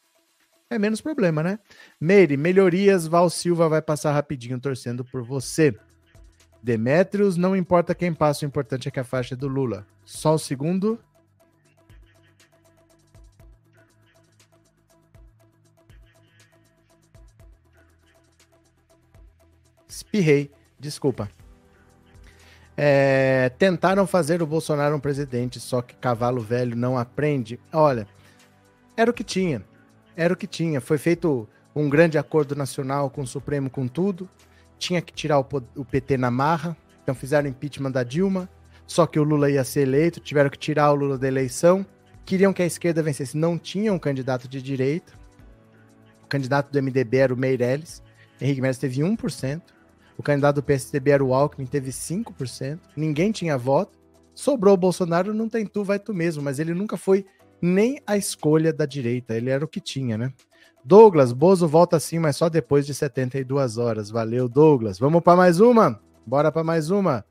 É 0.70 0.80
menos 0.80 1.02
problema, 1.02 1.44
né? 1.44 1.60
Meire, 2.02 2.36
melhorias, 2.36 3.06
Val 3.06 3.30
Silva 3.30 3.70
vai 3.70 3.82
passar 3.82 4.14
rapidinho 4.14 4.60
torcendo 4.60 5.06
por 5.06 5.22
você. 5.22 5.76
Demetrios, 6.64 7.38
não 7.38 7.56
importa 7.56 7.94
quem 7.94 8.14
passa, 8.14 8.46
o 8.46 8.48
importante 8.48 8.88
é 8.88 8.92
que 8.92 9.00
a 9.00 9.04
faixa 9.04 9.36
é 9.36 9.38
do 9.38 9.48
Lula. 9.48 9.86
Só 10.06 10.34
o 10.34 10.40
segundo. 10.40 10.98
Espirrei, 19.96 20.50
desculpa. 20.80 21.30
É, 22.76 23.52
tentaram 23.60 24.08
fazer 24.08 24.42
o 24.42 24.48
Bolsonaro 24.48 24.96
um 24.96 25.00
presidente, 25.00 25.60
só 25.60 25.84
que 25.84 25.96
cavalo 25.96 26.42
velho 26.42 26.76
não 26.76 26.98
aprende. 26.98 27.60
Olha, 27.72 28.08
era 28.98 29.12
o 29.12 29.14
que 29.14 29.24
tinha. 29.24 29.64
Era 30.16 30.34
o 30.34 30.38
que 30.38 30.48
tinha. 30.48 30.82
Foi 30.82 30.98
feito 30.98 31.48
um 31.76 31.88
grande 31.88 32.18
acordo 32.18 32.56
nacional 32.56 33.10
com 33.12 33.22
o 33.22 33.28
Supremo, 33.28 33.70
com 33.70 33.88
tudo. 33.88 34.28
Tinha 34.80 35.00
que 35.00 35.14
tirar 35.14 35.40
o, 35.40 35.48
o 35.76 35.86
PT 35.86 36.18
na 36.18 36.32
marra. 36.32 36.76
Então 37.04 37.14
fizeram 37.14 37.48
impeachment 37.48 37.92
da 37.92 38.04
Dilma. 38.04 38.50
Só 38.88 39.06
que 39.06 39.20
o 39.20 39.24
Lula 39.24 39.52
ia 39.52 39.64
ser 39.64 39.82
eleito. 39.82 40.20
Tiveram 40.20 40.50
que 40.50 40.58
tirar 40.58 40.92
o 40.92 40.96
Lula 40.96 41.20
da 41.20 41.28
eleição. 41.28 41.86
Queriam 42.26 42.52
que 42.52 42.64
a 42.64 42.66
esquerda 42.66 43.04
vencesse. 43.04 43.38
Não 43.38 43.60
tinha 43.60 43.94
um 43.94 44.00
candidato 44.00 44.48
de 44.48 44.60
direita. 44.60 45.14
O 46.24 46.28
candidato 46.28 46.72
do 46.72 46.82
MDB 46.82 47.18
era 47.18 47.34
o 47.34 47.38
Meirelles. 47.38 48.02
Henrique 48.42 48.60
Meirelles 48.60 48.80
teve 48.80 49.02
1%. 49.02 49.62
O 50.24 50.32
candidato 50.32 50.56
do 50.56 50.64
PSDB 50.64 51.12
era 51.12 51.24
o 51.26 51.34
Alckmin, 51.34 51.66
teve 51.66 51.92
5%. 51.92 52.80
Ninguém 52.96 53.30
tinha 53.30 53.58
voto. 53.58 54.00
Sobrou 54.34 54.74
o 54.74 54.78
Bolsonaro, 54.78 55.34
não 55.34 55.50
tem 55.50 55.66
tu, 55.66 55.84
vai 55.84 56.00
tu 56.00 56.14
mesmo. 56.14 56.42
Mas 56.42 56.60
ele 56.60 56.74
nunca 56.74 56.96
foi 56.96 57.26
nem 57.62 58.02
a 58.08 58.16
escolha 58.16 58.72
da 58.72 58.86
direita. 58.86 59.36
Ele 59.36 59.50
era 59.50 59.66
o 59.66 59.68
que 59.68 59.82
tinha, 59.82 60.18
né? 60.18 60.32
Douglas, 60.82 61.34
Bozo 61.34 61.68
volta 61.68 62.00
sim, 62.00 62.20
mas 62.20 62.38
só 62.38 62.48
depois 62.48 62.86
de 62.86 62.94
72 62.94 63.78
horas. 63.78 64.10
Valeu, 64.10 64.48
Douglas. 64.48 64.98
Vamos 64.98 65.22
para 65.22 65.36
mais 65.36 65.60
uma? 65.60 66.00
Bora 66.26 66.54
para 66.54 66.64
mais 66.64 66.90
uma. 66.90 67.26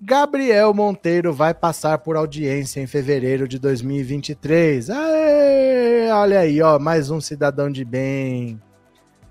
Gabriel 0.00 0.72
Monteiro 0.72 1.34
vai 1.34 1.52
passar 1.52 1.98
por 1.98 2.16
audiência 2.16 2.80
em 2.80 2.86
fevereiro 2.86 3.46
de 3.46 3.58
2023. 3.58 4.88
Aê, 4.88 6.10
olha 6.10 6.40
aí, 6.40 6.62
ó, 6.62 6.78
mais 6.78 7.10
um 7.10 7.20
cidadão 7.20 7.70
de 7.70 7.84
bem. 7.84 8.58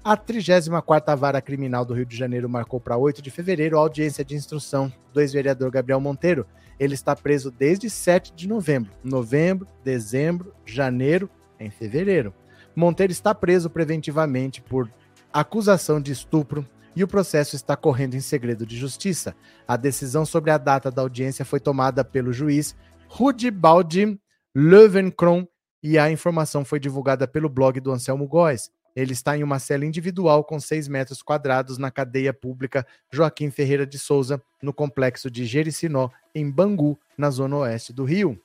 A 0.04 0.18
34ª 0.18 1.16
Vara 1.16 1.40
Criminal 1.40 1.86
do 1.86 1.94
Rio 1.94 2.08
de 2.08 2.18
Janeiro 2.18 2.50
marcou 2.50 2.80
para 2.80 2.98
8 2.98 3.22
de 3.22 3.30
fevereiro 3.30 3.78
a 3.78 3.82
audiência 3.82 4.26
de 4.26 4.34
instrução 4.34 4.92
do 5.14 5.22
ex-vereador 5.22 5.70
Gabriel 5.70 6.02
Monteiro. 6.02 6.48
Ele 6.80 6.96
está 6.96 7.16
preso 7.16 7.52
desde 7.52 7.88
7 7.88 8.34
de 8.34 8.48
novembro. 8.48 8.92
Novembro, 9.04 9.68
dezembro, 9.84 10.56
janeiro, 10.66 11.30
em 11.60 11.70
fevereiro. 11.70 12.34
Monteiro 12.76 13.12
está 13.12 13.36
preso 13.36 13.70
preventivamente 13.70 14.60
por 14.60 14.92
acusação 15.32 16.02
de 16.02 16.12
estupro 16.12 16.68
e 16.96 17.04
o 17.04 17.08
processo 17.08 17.56
está 17.56 17.76
correndo 17.76 18.16
em 18.16 18.22
segredo 18.22 18.66
de 18.66 18.76
justiça. 18.76 19.36
A 19.68 19.78
decisão 19.78 20.26
sobre 20.26 20.50
a 20.50 20.58
data 20.58 20.90
da 20.90 21.04
audiência 21.04 21.46
foi 21.46 21.60
tomada 21.60 22.04
pelo 22.04 22.34
juiz 22.34 22.76
Rudibaldi 23.08 24.20
Löwenkron 24.56 25.46
e 25.84 26.00
a 26.00 26.10
informação 26.10 26.66
foi 26.66 26.80
divulgada 26.80 27.28
pelo 27.28 27.48
blog 27.48 27.80
do 27.80 27.92
Anselmo 27.92 28.28
Góes. 28.28 28.72
Ele 28.96 29.14
está 29.14 29.38
em 29.38 29.44
uma 29.44 29.60
cela 29.60 29.86
individual 29.86 30.44
com 30.44 30.60
6 30.60 30.88
metros 30.88 31.22
quadrados 31.22 31.78
na 31.78 31.90
cadeia 31.90 32.34
pública 32.34 32.86
Joaquim 33.12 33.50
Ferreira 33.50 33.86
de 33.86 33.98
Souza, 33.98 34.42
no 34.62 34.74
complexo 34.74 35.32
de 35.32 35.46
Jericinó, 35.46 36.10
em 36.36 36.50
Bangu, 36.50 37.00
na 37.18 37.30
zona 37.30 37.58
oeste 37.58 37.94
do 37.94 38.04
Rio. 38.04 38.40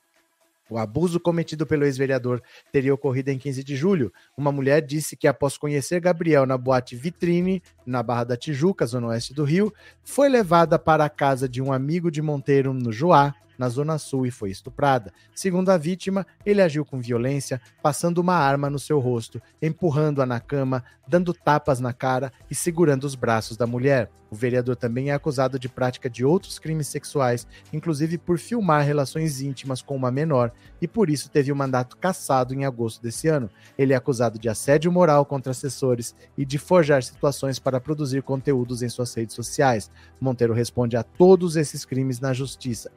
O 0.69 0.77
abuso 0.77 1.19
cometido 1.19 1.65
pelo 1.65 1.85
ex-vereador 1.85 2.41
teria 2.71 2.93
ocorrido 2.93 3.31
em 3.31 3.37
15 3.37 3.63
de 3.63 3.75
julho. 3.75 4.11
Uma 4.35 4.51
mulher 4.51 4.81
disse 4.81 5.15
que, 5.15 5.27
após 5.27 5.57
conhecer 5.57 6.01
Gabriel 6.01 6.45
na 6.45 6.57
boate 6.57 6.95
Vitrine, 6.95 7.63
na 7.85 8.03
Barra 8.03 8.25
da 8.25 8.37
Tijuca, 8.37 8.85
zona 8.85 9.07
oeste 9.07 9.33
do 9.33 9.45
Rio, 9.45 9.73
foi 10.03 10.27
levada 10.27 10.77
para 10.77 11.05
a 11.05 11.09
casa 11.09 11.47
de 11.47 11.61
um 11.61 11.71
amigo 11.71 12.11
de 12.11 12.21
Monteiro, 12.21 12.73
no 12.73 12.91
Joá, 12.91 13.33
na 13.57 13.69
Zona 13.69 13.97
Sul, 13.97 14.25
e 14.25 14.31
foi 14.31 14.51
estuprada. 14.51 15.11
Segundo 15.35 15.69
a 15.69 15.77
vítima, 15.77 16.25
ele 16.45 16.61
agiu 16.61 16.85
com 16.85 16.99
violência, 16.99 17.61
passando 17.81 18.19
uma 18.19 18.35
arma 18.35 18.69
no 18.69 18.79
seu 18.79 18.99
rosto, 18.99 19.41
empurrando-a 19.61 20.25
na 20.25 20.39
cama, 20.39 20.83
dando 21.07 21.33
tapas 21.33 21.79
na 21.79 21.93
cara 21.93 22.31
e 22.49 22.55
segurando 22.55 23.05
os 23.05 23.15
braços 23.15 23.57
da 23.57 23.65
mulher. 23.65 24.09
O 24.29 24.35
vereador 24.35 24.75
também 24.75 25.09
é 25.09 25.13
acusado 25.13 25.57
de 25.57 25.69
prática 25.69 26.09
de 26.09 26.25
outros 26.25 26.59
crimes 26.59 26.87
sexuais, 26.87 27.47
inclusive 27.71 28.17
por 28.17 28.37
filmar 28.37 28.83
relações 28.83 29.41
íntimas 29.41 29.81
com 29.81 29.95
uma 29.95 30.11
menor, 30.11 30.51
e 30.81 30.87
por 30.87 31.09
isso 31.09 31.29
teve 31.29 31.51
o 31.51 31.55
mandato 31.55 31.95
cassado 31.97 32.53
em 32.53 32.65
agosto 32.65 33.01
desse 33.01 33.27
ano. 33.29 33.49
Ele 33.77 33.93
é 33.93 33.95
acusado 33.95 34.37
de 34.37 34.49
assédio 34.49 34.91
moral 34.91 35.25
contra 35.25 35.51
assessores 35.51 36.13
e 36.37 36.45
de 36.45 36.57
forjar 36.57 37.01
situações 37.03 37.57
para 37.57 37.79
produzir 37.79 38.21
conteúdos 38.21 38.81
em 38.81 38.89
suas 38.89 39.13
redes 39.13 39.35
sociais. 39.35 39.89
Monteiro 40.19 40.53
responde 40.53 40.97
a 40.97 41.03
todos 41.03 41.55
esses 41.55 41.85
crimes 41.85 42.19
na 42.19 42.33
justiça. 42.33 42.91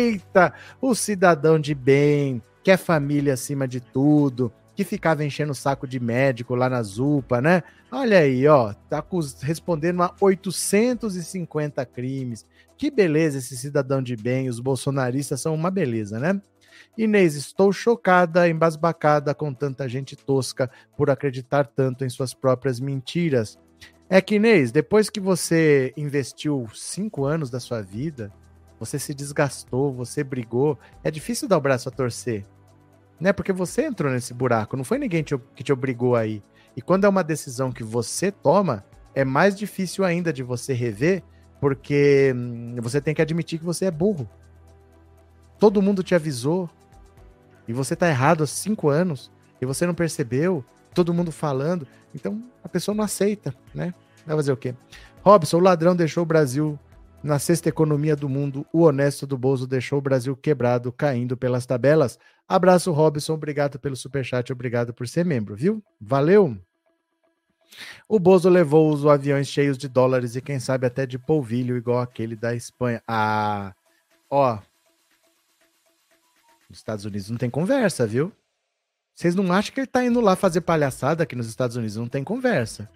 Eita! 0.00 0.54
O 0.80 0.94
cidadão 0.94 1.58
de 1.58 1.74
bem, 1.74 2.42
que 2.62 2.70
é 2.70 2.76
família 2.76 3.34
acima 3.34 3.68
de 3.68 3.80
tudo, 3.80 4.52
que 4.74 4.82
ficava 4.82 5.22
enchendo 5.24 5.52
o 5.52 5.54
saco 5.54 5.86
de 5.86 6.00
médico 6.00 6.54
lá 6.54 6.68
na 6.68 6.82
Zupa, 6.82 7.40
né? 7.40 7.62
Olha 7.92 8.20
aí, 8.20 8.46
ó, 8.48 8.72
tá 8.88 9.04
respondendo 9.42 10.02
a 10.02 10.14
850 10.18 11.84
crimes. 11.84 12.46
Que 12.78 12.90
beleza 12.90 13.38
esse 13.38 13.56
cidadão 13.58 14.02
de 14.02 14.16
bem, 14.16 14.48
os 14.48 14.58
bolsonaristas 14.58 15.40
são 15.40 15.54
uma 15.54 15.70
beleza, 15.70 16.18
né? 16.18 16.40
Inês, 16.96 17.34
estou 17.34 17.72
chocada, 17.72 18.48
embasbacada 18.48 19.34
com 19.34 19.52
tanta 19.52 19.86
gente 19.86 20.16
tosca 20.16 20.70
por 20.96 21.10
acreditar 21.10 21.66
tanto 21.66 22.04
em 22.04 22.08
suas 22.08 22.32
próprias 22.32 22.80
mentiras. 22.80 23.58
É 24.08 24.20
que, 24.20 24.36
Inês, 24.36 24.72
depois 24.72 25.10
que 25.10 25.20
você 25.20 25.92
investiu 25.96 26.66
cinco 26.74 27.24
anos 27.26 27.50
da 27.50 27.60
sua 27.60 27.82
vida, 27.82 28.32
você 28.80 28.98
se 28.98 29.12
desgastou, 29.12 29.92
você 29.92 30.24
brigou, 30.24 30.78
é 31.04 31.10
difícil 31.10 31.46
dar 31.46 31.58
o 31.58 31.60
braço 31.60 31.86
a 31.88 31.92
torcer. 31.92 32.46
Né? 33.20 33.30
Porque 33.30 33.52
você 33.52 33.84
entrou 33.84 34.10
nesse 34.10 34.32
buraco, 34.32 34.74
não 34.74 34.84
foi 34.84 34.96
ninguém 34.98 35.22
te- 35.22 35.38
que 35.54 35.62
te 35.62 35.70
obrigou 35.70 36.16
aí. 36.16 36.42
E 36.74 36.80
quando 36.80 37.04
é 37.04 37.08
uma 37.08 37.22
decisão 37.22 37.70
que 37.70 37.84
você 37.84 38.32
toma, 38.32 38.82
é 39.14 39.22
mais 39.22 39.54
difícil 39.54 40.02
ainda 40.02 40.32
de 40.32 40.42
você 40.42 40.72
rever, 40.72 41.22
porque 41.60 42.32
hum, 42.34 42.76
você 42.80 43.02
tem 43.02 43.14
que 43.14 43.20
admitir 43.20 43.58
que 43.58 43.64
você 43.64 43.84
é 43.84 43.90
burro. 43.90 44.26
Todo 45.58 45.82
mundo 45.82 46.02
te 46.02 46.14
avisou 46.14 46.70
e 47.68 47.72
você 47.74 47.94
tá 47.94 48.08
errado 48.08 48.42
há 48.42 48.46
cinco 48.46 48.88
anos 48.88 49.30
e 49.60 49.66
você 49.66 49.86
não 49.86 49.94
percebeu, 49.94 50.64
todo 50.94 51.12
mundo 51.12 51.30
falando, 51.30 51.86
então 52.14 52.42
a 52.64 52.68
pessoa 52.68 52.94
não 52.94 53.04
aceita, 53.04 53.54
né? 53.74 53.92
Vai 54.26 54.36
fazer 54.36 54.52
o 54.52 54.56
quê? 54.56 54.74
Robson, 55.22 55.58
o 55.58 55.60
ladrão 55.60 55.94
deixou 55.94 56.22
o 56.22 56.26
Brasil 56.26 56.78
na 57.22 57.38
sexta 57.38 57.68
economia 57.68 58.16
do 58.16 58.28
mundo, 58.28 58.66
o 58.72 58.82
honesto 58.82 59.26
do 59.26 59.36
Bozo 59.36 59.66
deixou 59.66 59.98
o 59.98 60.02
Brasil 60.02 60.36
quebrado, 60.36 60.90
caindo 60.90 61.36
pelas 61.36 61.66
tabelas. 61.66 62.18
Abraço, 62.48 62.92
Robson, 62.92 63.34
obrigado 63.34 63.78
pelo 63.78 63.94
superchat, 63.94 64.52
obrigado 64.52 64.94
por 64.94 65.06
ser 65.06 65.24
membro, 65.24 65.54
viu? 65.54 65.82
Valeu! 66.00 66.56
O 68.08 68.18
Bozo 68.18 68.48
levou 68.48 68.92
os 68.92 69.06
aviões 69.06 69.48
cheios 69.48 69.78
de 69.78 69.88
dólares 69.88 70.34
e 70.34 70.40
quem 70.40 70.58
sabe 70.58 70.86
até 70.86 71.06
de 71.06 71.18
polvilho, 71.18 71.76
igual 71.76 72.00
aquele 72.00 72.34
da 72.34 72.54
Espanha. 72.54 73.02
Ah, 73.06 73.74
ó, 74.28 74.58
nos 76.68 76.78
Estados 76.78 77.04
Unidos 77.04 77.28
não 77.30 77.36
tem 77.36 77.50
conversa, 77.50 78.06
viu? 78.06 78.32
Vocês 79.14 79.34
não 79.34 79.52
acham 79.52 79.74
que 79.74 79.80
ele 79.80 79.86
tá 79.86 80.04
indo 80.04 80.20
lá 80.20 80.34
fazer 80.34 80.62
palhaçada 80.62 81.22
aqui 81.24 81.36
nos 81.36 81.48
Estados 81.48 81.76
Unidos? 81.76 81.96
Não 81.96 82.08
tem 82.08 82.24
conversa. 82.24 82.88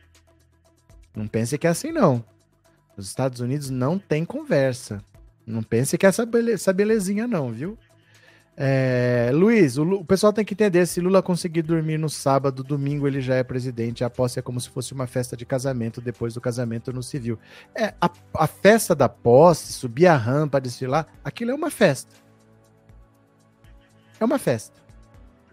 Não 1.14 1.28
pense 1.28 1.58
que 1.58 1.66
é 1.66 1.70
assim, 1.70 1.92
não. 1.92 2.24
Os 2.96 3.06
Estados 3.06 3.40
Unidos 3.40 3.70
não 3.70 3.98
tem 3.98 4.24
conversa. 4.24 5.02
Não 5.46 5.62
pense 5.62 5.98
que 5.98 6.06
é 6.06 6.08
essa, 6.08 6.24
bele 6.24 6.52
essa 6.52 6.72
belezinha, 6.72 7.26
não, 7.26 7.50
viu? 7.50 7.76
É, 8.56 9.30
Luiz, 9.34 9.76
o, 9.76 9.82
o 9.82 10.04
pessoal 10.04 10.32
tem 10.32 10.44
que 10.44 10.54
entender: 10.54 10.86
se 10.86 11.00
Lula 11.00 11.22
conseguir 11.22 11.62
dormir 11.62 11.98
no 11.98 12.08
sábado, 12.08 12.62
domingo 12.62 13.06
ele 13.06 13.20
já 13.20 13.34
é 13.34 13.42
presidente. 13.42 14.04
A 14.04 14.10
posse 14.10 14.38
é 14.38 14.42
como 14.42 14.60
se 14.60 14.70
fosse 14.70 14.92
uma 14.92 15.06
festa 15.06 15.36
de 15.36 15.44
casamento 15.44 16.00
depois 16.00 16.34
do 16.34 16.40
casamento 16.40 16.92
no 16.92 17.02
civil. 17.02 17.38
É, 17.74 17.94
a, 18.00 18.10
a 18.34 18.46
festa 18.46 18.94
da 18.94 19.08
posse, 19.08 19.72
subir 19.72 20.06
a 20.06 20.16
rampa, 20.16 20.60
desfilar, 20.60 21.06
aquilo 21.24 21.50
é 21.50 21.54
uma 21.54 21.70
festa. 21.70 22.14
É 24.20 24.24
uma 24.24 24.38
festa. 24.38 24.80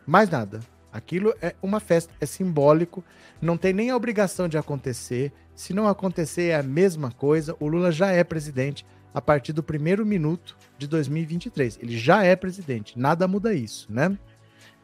Mais 0.05 0.29
nada. 0.29 0.59
Aquilo 0.93 1.33
é 1.41 1.55
uma 1.61 1.79
festa, 1.79 2.13
é 2.19 2.25
simbólico, 2.25 3.03
não 3.41 3.57
tem 3.57 3.71
nem 3.71 3.89
a 3.89 3.95
obrigação 3.95 4.49
de 4.49 4.57
acontecer. 4.57 5.31
Se 5.61 5.75
não 5.75 5.87
acontecer, 5.87 6.53
a 6.53 6.63
mesma 6.63 7.11
coisa. 7.11 7.55
O 7.59 7.67
Lula 7.67 7.91
já 7.91 8.07
é 8.07 8.23
presidente 8.23 8.83
a 9.13 9.21
partir 9.21 9.53
do 9.53 9.61
primeiro 9.61 10.03
minuto 10.03 10.57
de 10.75 10.87
2023. 10.87 11.77
Ele 11.79 11.95
já 11.95 12.23
é 12.23 12.35
presidente, 12.35 12.97
nada 12.97 13.27
muda 13.27 13.53
isso, 13.53 13.85
né? 13.87 14.17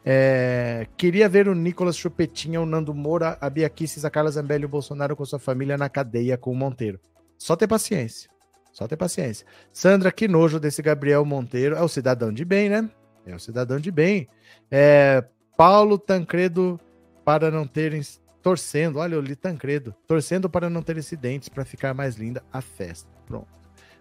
É, 0.04 0.86
queria 0.96 1.28
ver 1.28 1.48
o 1.48 1.54
Nicolas 1.54 1.96
Chupetinha, 1.96 2.60
o 2.60 2.64
Nando 2.64 2.94
Moura, 2.94 3.36
a 3.40 3.50
Bia 3.50 3.68
Kicis, 3.68 4.04
a 4.04 4.10
Carla 4.10 4.30
Zambelli 4.30 4.62
e 4.62 4.66
o 4.66 4.68
Bolsonaro 4.68 5.16
com 5.16 5.24
sua 5.24 5.40
família 5.40 5.76
na 5.76 5.88
cadeia 5.88 6.38
com 6.38 6.52
o 6.52 6.56
Monteiro. 6.56 7.00
Só 7.36 7.56
ter 7.56 7.66
paciência. 7.66 8.30
Só 8.72 8.86
ter 8.86 8.96
paciência. 8.96 9.44
Sandra, 9.72 10.12
que 10.12 10.28
nojo 10.28 10.60
desse 10.60 10.80
Gabriel 10.80 11.24
Monteiro. 11.24 11.74
É 11.74 11.82
o 11.82 11.88
cidadão 11.88 12.32
de 12.32 12.44
bem, 12.44 12.68
né? 12.68 12.88
É 13.26 13.34
o 13.34 13.40
cidadão 13.40 13.80
de 13.80 13.90
bem. 13.90 14.28
É, 14.70 15.24
Paulo 15.56 15.98
Tancredo 15.98 16.78
para 17.24 17.50
não 17.50 17.66
terem 17.66 18.00
torcendo, 18.42 18.98
olha, 18.98 19.14
eu 19.14 19.20
li 19.20 19.34
Tancredo, 19.34 19.94
torcendo 20.06 20.48
para 20.48 20.70
não 20.70 20.82
ter 20.82 20.96
incidentes 20.96 21.48
para 21.48 21.64
ficar 21.64 21.94
mais 21.94 22.16
linda 22.16 22.42
a 22.52 22.60
festa. 22.60 23.08
Pronto. 23.26 23.48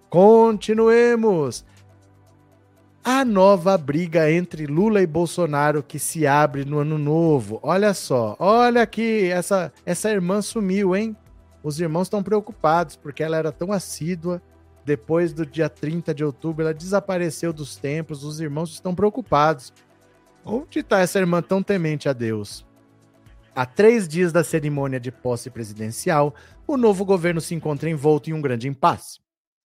Continuemos. 0.10 1.66
A 3.04 3.24
nova 3.24 3.78
briga 3.78 4.30
entre 4.30 4.66
Lula 4.66 5.02
e 5.02 5.08
Bolsonaro 5.08 5.82
que 5.82 5.98
se 5.98 6.28
abre 6.28 6.66
no 6.66 6.80
ano 6.80 6.98
novo. 6.98 7.60
Olha 7.64 7.94
só, 7.94 8.36
olha 8.38 8.82
aqui, 8.82 9.30
essa 9.32 9.72
essa 9.86 10.12
irmã 10.12 10.42
sumiu, 10.42 10.96
hein? 10.96 11.16
Os 11.64 11.80
irmãos 11.80 12.04
estão 12.04 12.22
preocupados 12.22 12.96
porque 12.96 13.24
ela 13.24 13.38
era 13.38 13.52
tão 13.52 13.72
assídua. 13.72 14.42
Depois 14.84 15.34
do 15.34 15.46
dia 15.46 15.70
30 15.70 16.14
de 16.14 16.24
outubro, 16.24 16.64
ela 16.64 16.74
desapareceu 16.74 17.52
dos 17.52 17.76
templos. 17.76 18.24
Os 18.24 18.40
irmãos 18.40 18.72
estão 18.72 18.96
preocupados. 18.96 19.74
Onde 20.46 20.80
está 20.80 21.00
essa 21.00 21.20
irmã 21.20 21.42
tão 21.42 21.62
temente 21.62 22.08
a 22.08 22.14
Deus? 22.14 22.66
Há 23.58 23.66
três 23.66 24.08
dias 24.08 24.32
da 24.32 24.44
cerimônia 24.44 25.00
de 25.00 25.12
posse 25.12 25.50
presidencial, 25.50 26.36
o 26.68 26.78
novo 26.78 27.04
governo 27.04 27.42
se 27.42 27.56
encontra 27.56 27.90
envolto 27.90 28.30
em 28.30 28.34
um 28.34 28.40
grande 28.40 28.68
impasse. 28.68 29.20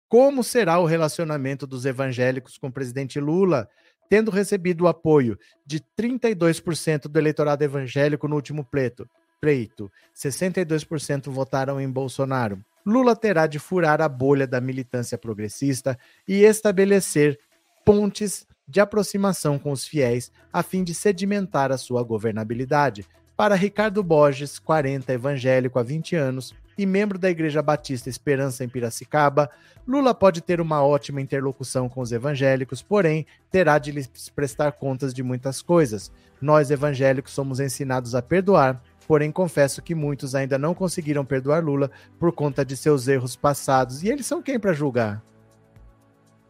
Como 0.08 0.44
será 0.44 0.78
o 0.78 0.86
relacionamento 0.86 1.66
dos 1.66 1.88
evangélicos 1.88 2.56
com 2.56 2.68
o 2.68 2.72
presidente 2.72 3.20
Lula, 3.20 3.68
tendo 4.08 4.30
recebido 4.30 4.84
o 4.84 4.88
apoio 4.88 5.40
de 5.66 5.82
32% 6.00 7.08
do 7.08 7.18
eleitorado 7.18 7.64
evangélico 7.64 8.28
no 8.28 8.36
último 8.36 8.64
pleito? 8.64 9.10
Pleito. 9.42 9.92
62% 10.16 11.32
votaram 11.32 11.82
em 11.82 11.90
Bolsonaro. 11.90 12.64
Lula 12.86 13.16
terá 13.16 13.48
de 13.48 13.58
furar 13.58 14.04
a 14.04 14.08
bolha 14.08 14.46
da 14.46 14.62
militância 14.62 15.18
progressista 15.18 15.98
e 16.28 16.44
estabelecer 16.44 17.40
pontes 17.84 18.46
de 18.68 18.80
aproximação 18.80 19.58
com 19.58 19.72
os 19.72 19.88
fiéis 19.88 20.32
a 20.54 20.62
fim 20.62 20.84
de 20.84 20.94
sedimentar 20.94 21.72
a 21.72 21.78
sua 21.78 22.04
governabilidade. 22.04 23.04
Para 23.40 23.56
Ricardo 23.56 24.04
Borges, 24.04 24.60
40, 24.60 25.14
evangélico 25.14 25.80
há 25.80 25.82
20 25.82 26.14
anos 26.14 26.54
e 26.78 26.86
membro 26.86 27.18
da 27.18 27.30
Igreja 27.30 27.62
Batista 27.62 28.10
Esperança 28.10 28.66
em 28.66 28.68
Piracicaba, 28.68 29.50
Lula 29.88 30.14
pode 30.14 30.42
ter 30.42 30.60
uma 30.60 30.84
ótima 30.84 31.22
interlocução 31.22 31.88
com 31.88 32.02
os 32.02 32.12
evangélicos, 32.12 32.82
porém 32.82 33.26
terá 33.50 33.80
de 33.80 33.94
lhes 33.94 34.10
prestar 34.36 34.74
contas 34.74 35.14
de 35.14 35.24
muitas 35.24 35.62
coisas. 35.62 36.12
Nós 36.42 36.70
evangélicos 36.70 37.32
somos 37.32 37.62
ensinados 37.62 38.14
a 38.14 38.22
perdoar, 38.22 38.84
porém 39.08 39.32
confesso 39.32 39.82
que 39.82 39.96
muitos 39.96 40.36
ainda 40.36 40.58
não 40.58 40.74
conseguiram 40.74 41.24
perdoar 41.24 41.64
Lula 41.64 41.90
por 42.20 42.34
conta 42.34 42.66
de 42.66 42.76
seus 42.76 43.08
erros 43.08 43.38
passados. 43.38 44.04
E 44.04 44.10
eles 44.10 44.26
são 44.26 44.42
quem 44.42 44.60
para 44.60 44.74
julgar? 44.74 45.24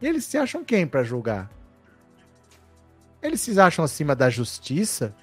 Eles 0.01 0.25
se 0.25 0.39
acham 0.39 0.63
quem 0.63 0.87
para 0.87 1.03
julgar? 1.03 1.51
Eles 3.21 3.41
se 3.41 3.59
acham 3.59 3.85
acima 3.85 4.15
da 4.15 4.27
justiça? 4.27 5.13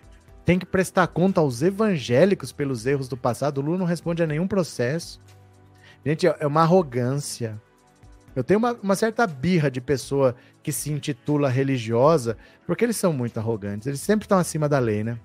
Tem 0.47 0.61
que 0.61 0.65
prestar 0.65 1.09
conta 1.09 1.41
aos 1.41 1.61
evangélicos 1.61 2.53
pelos 2.53 2.87
erros 2.87 3.09
do 3.09 3.17
passado. 3.17 3.59
O 3.59 3.61
Lula 3.61 3.79
não 3.79 3.85
responde 3.85 4.23
a 4.23 4.27
nenhum 4.29 4.47
processo. 4.47 5.21
Gente, 6.05 6.25
é 6.25 6.47
uma 6.47 6.63
arrogância. 6.63 7.61
Eu 8.35 8.45
tenho 8.45 8.59
uma, 8.59 8.73
uma, 8.75 8.95
certa 8.95 9.27
birra 9.27 9.69
de 9.69 9.81
pessoa 9.81 10.37
que 10.63 10.71
se 10.71 10.93
intitula 10.93 11.49
religiosa, 11.49 12.37
porque 12.65 12.85
eles 12.85 12.97
são 12.97 13.13
muito 13.13 13.39
arrogantes. 13.39 13.89
Eles 13.89 14.01
sempre 14.01 14.25
estão 14.25 14.39
acima 14.39 14.69
da 14.69 14.79
lei, 14.79 15.03
né? 15.03 15.19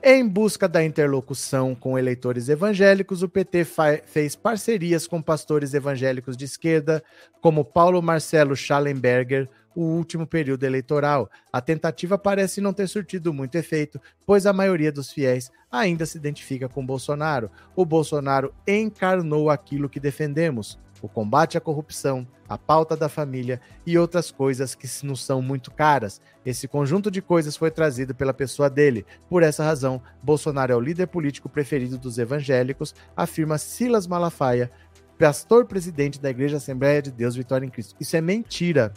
Em 0.00 0.28
busca 0.28 0.68
da 0.68 0.84
interlocução 0.84 1.74
com 1.74 1.98
eleitores 1.98 2.48
evangélicos, 2.48 3.22
o 3.22 3.28
PT 3.28 3.66
fez 4.04 4.36
parcerias 4.36 5.08
com 5.08 5.20
pastores 5.20 5.74
evangélicos 5.74 6.36
de 6.36 6.44
esquerda, 6.44 7.02
como 7.40 7.64
Paulo 7.64 8.00
Marcelo 8.00 8.54
Schallenberger, 8.54 9.48
o 9.74 9.82
último 9.82 10.26
período 10.26 10.64
eleitoral. 10.64 11.30
A 11.52 11.60
tentativa 11.60 12.16
parece 12.18 12.60
não 12.60 12.72
ter 12.72 12.88
surtido 12.88 13.32
muito 13.32 13.56
efeito, 13.56 14.00
pois 14.26 14.46
a 14.46 14.52
maioria 14.52 14.92
dos 14.92 15.10
fiéis 15.10 15.50
ainda 15.70 16.06
se 16.06 16.16
identifica 16.16 16.68
com 16.68 16.84
Bolsonaro. 16.84 17.50
O 17.74 17.84
Bolsonaro 17.84 18.54
encarnou 18.66 19.50
aquilo 19.50 19.88
que 19.88 20.00
defendemos: 20.00 20.78
o 21.02 21.08
combate 21.08 21.58
à 21.58 21.60
corrupção, 21.60 22.26
a 22.48 22.56
pauta 22.56 22.96
da 22.96 23.08
família 23.08 23.60
e 23.86 23.98
outras 23.98 24.30
coisas 24.30 24.74
que 24.74 24.88
nos 25.04 25.22
são 25.22 25.42
muito 25.42 25.70
caras. 25.70 26.20
Esse 26.46 26.66
conjunto 26.66 27.10
de 27.10 27.20
coisas 27.20 27.56
foi 27.56 27.70
trazido 27.70 28.14
pela 28.14 28.32
pessoa 28.32 28.70
dele. 28.70 29.04
Por 29.28 29.42
essa 29.42 29.62
razão, 29.62 30.00
Bolsonaro 30.22 30.72
é 30.72 30.76
o 30.76 30.80
líder 30.80 31.06
político 31.08 31.48
preferido 31.48 31.98
dos 31.98 32.18
evangélicos, 32.18 32.94
afirma 33.16 33.58
Silas 33.58 34.06
Malafaia, 34.06 34.70
pastor 35.18 35.66
presidente 35.66 36.20
da 36.20 36.30
Igreja 36.30 36.56
Assembleia 36.56 37.02
de 37.02 37.10
Deus 37.10 37.36
Vitória 37.36 37.66
em 37.66 37.70
Cristo. 37.70 37.94
Isso 38.00 38.16
é 38.16 38.20
mentira. 38.20 38.92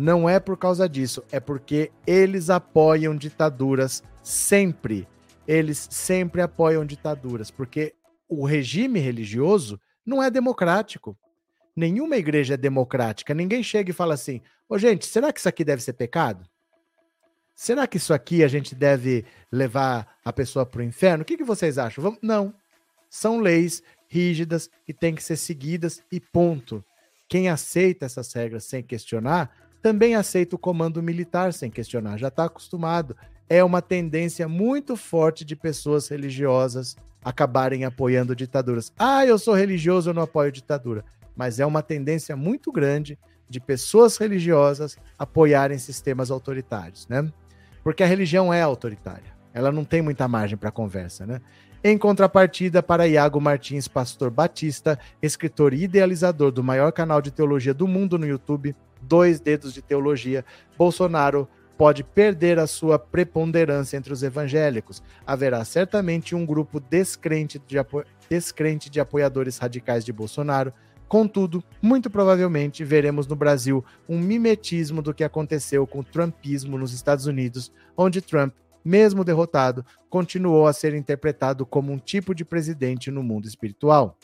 Não 0.00 0.28
é 0.28 0.38
por 0.38 0.56
causa 0.56 0.88
disso, 0.88 1.24
é 1.32 1.40
porque 1.40 1.90
eles 2.06 2.50
apoiam 2.50 3.16
ditaduras 3.16 4.00
sempre. 4.22 5.08
Eles 5.44 5.88
sempre 5.90 6.40
apoiam 6.40 6.86
ditaduras, 6.86 7.50
porque 7.50 7.96
o 8.28 8.46
regime 8.46 9.00
religioso 9.00 9.80
não 10.06 10.22
é 10.22 10.30
democrático. 10.30 11.18
Nenhuma 11.74 12.16
igreja 12.16 12.54
é 12.54 12.56
democrática. 12.56 13.34
Ninguém 13.34 13.60
chega 13.60 13.90
e 13.90 13.92
fala 13.92 14.14
assim: 14.14 14.40
ô 14.68 14.76
oh, 14.76 14.78
gente, 14.78 15.04
será 15.04 15.32
que 15.32 15.40
isso 15.40 15.48
aqui 15.48 15.64
deve 15.64 15.82
ser 15.82 15.94
pecado? 15.94 16.48
Será 17.52 17.84
que 17.84 17.96
isso 17.96 18.14
aqui 18.14 18.44
a 18.44 18.48
gente 18.48 18.76
deve 18.76 19.24
levar 19.50 20.16
a 20.24 20.32
pessoa 20.32 20.64
para 20.64 20.78
o 20.78 20.84
inferno? 20.84 21.22
O 21.22 21.24
que, 21.24 21.36
que 21.36 21.42
vocês 21.42 21.76
acham? 21.76 22.04
Vamos... 22.04 22.20
Não. 22.22 22.54
São 23.10 23.40
leis 23.40 23.82
rígidas 24.06 24.70
que 24.86 24.94
têm 24.94 25.12
que 25.12 25.24
ser 25.24 25.36
seguidas 25.36 26.04
e 26.12 26.20
ponto. 26.20 26.84
Quem 27.28 27.48
aceita 27.48 28.06
essas 28.06 28.32
regras 28.32 28.62
sem 28.62 28.80
questionar 28.80 29.67
também 29.82 30.14
aceita 30.14 30.56
o 30.56 30.58
comando 30.58 31.02
militar 31.02 31.52
sem 31.52 31.70
questionar, 31.70 32.18
já 32.18 32.28
está 32.28 32.44
acostumado. 32.44 33.16
É 33.48 33.62
uma 33.64 33.80
tendência 33.80 34.46
muito 34.48 34.96
forte 34.96 35.44
de 35.44 35.56
pessoas 35.56 36.08
religiosas 36.08 36.96
acabarem 37.24 37.84
apoiando 37.84 38.36
ditaduras. 38.36 38.92
Ah, 38.98 39.24
eu 39.24 39.38
sou 39.38 39.54
religioso, 39.54 40.10
eu 40.10 40.14
não 40.14 40.22
apoio 40.22 40.52
ditadura. 40.52 41.04
Mas 41.34 41.60
é 41.60 41.66
uma 41.66 41.82
tendência 41.82 42.36
muito 42.36 42.72
grande 42.72 43.18
de 43.48 43.60
pessoas 43.60 44.16
religiosas 44.16 44.98
apoiarem 45.18 45.78
sistemas 45.78 46.30
autoritários, 46.30 47.06
né? 47.08 47.30
Porque 47.82 48.02
a 48.02 48.06
religião 48.06 48.52
é 48.52 48.60
autoritária. 48.60 49.36
Ela 49.54 49.72
não 49.72 49.84
tem 49.84 50.02
muita 50.02 50.28
margem 50.28 50.58
para 50.58 50.70
conversa, 50.70 51.26
né? 51.26 51.40
Em 51.82 51.96
contrapartida, 51.96 52.82
para 52.82 53.06
Iago 53.06 53.40
Martins, 53.40 53.86
pastor 53.86 54.30
batista, 54.30 54.98
escritor 55.22 55.72
e 55.72 55.84
idealizador 55.84 56.50
do 56.50 56.62
maior 56.62 56.90
canal 56.90 57.22
de 57.22 57.30
teologia 57.30 57.72
do 57.72 57.86
mundo 57.86 58.18
no 58.18 58.26
YouTube, 58.26 58.74
Dois 59.08 59.40
Dedos 59.40 59.72
de 59.72 59.80
Teologia, 59.80 60.44
Bolsonaro 60.76 61.48
pode 61.78 62.02
perder 62.02 62.58
a 62.58 62.66
sua 62.66 62.98
preponderância 62.98 63.96
entre 63.96 64.12
os 64.12 64.22
evangélicos. 64.22 65.02
Haverá 65.24 65.64
certamente 65.64 66.34
um 66.34 66.44
grupo 66.44 66.80
descrente 66.80 67.58
de, 67.66 67.78
apo... 67.78 68.04
descrente 68.28 68.90
de 68.90 69.00
apoiadores 69.00 69.58
radicais 69.58 70.04
de 70.04 70.12
Bolsonaro. 70.12 70.74
Contudo, 71.06 71.64
muito 71.80 72.10
provavelmente 72.10 72.84
veremos 72.84 73.26
no 73.26 73.36
Brasil 73.36 73.82
um 74.08 74.18
mimetismo 74.18 75.00
do 75.00 75.14
que 75.14 75.24
aconteceu 75.24 75.86
com 75.86 76.00
o 76.00 76.04
trumpismo 76.04 76.76
nos 76.76 76.92
Estados 76.92 77.26
Unidos, 77.26 77.72
onde 77.96 78.20
Trump, 78.20 78.52
mesmo 78.84 79.24
derrotado, 79.24 79.86
continuou 80.10 80.66
a 80.66 80.72
ser 80.72 80.94
interpretado 80.94 81.64
como 81.64 81.92
um 81.92 81.98
tipo 81.98 82.34
de 82.34 82.44
presidente 82.44 83.10
no 83.10 83.22
mundo 83.22 83.46
espiritual. 83.46 84.18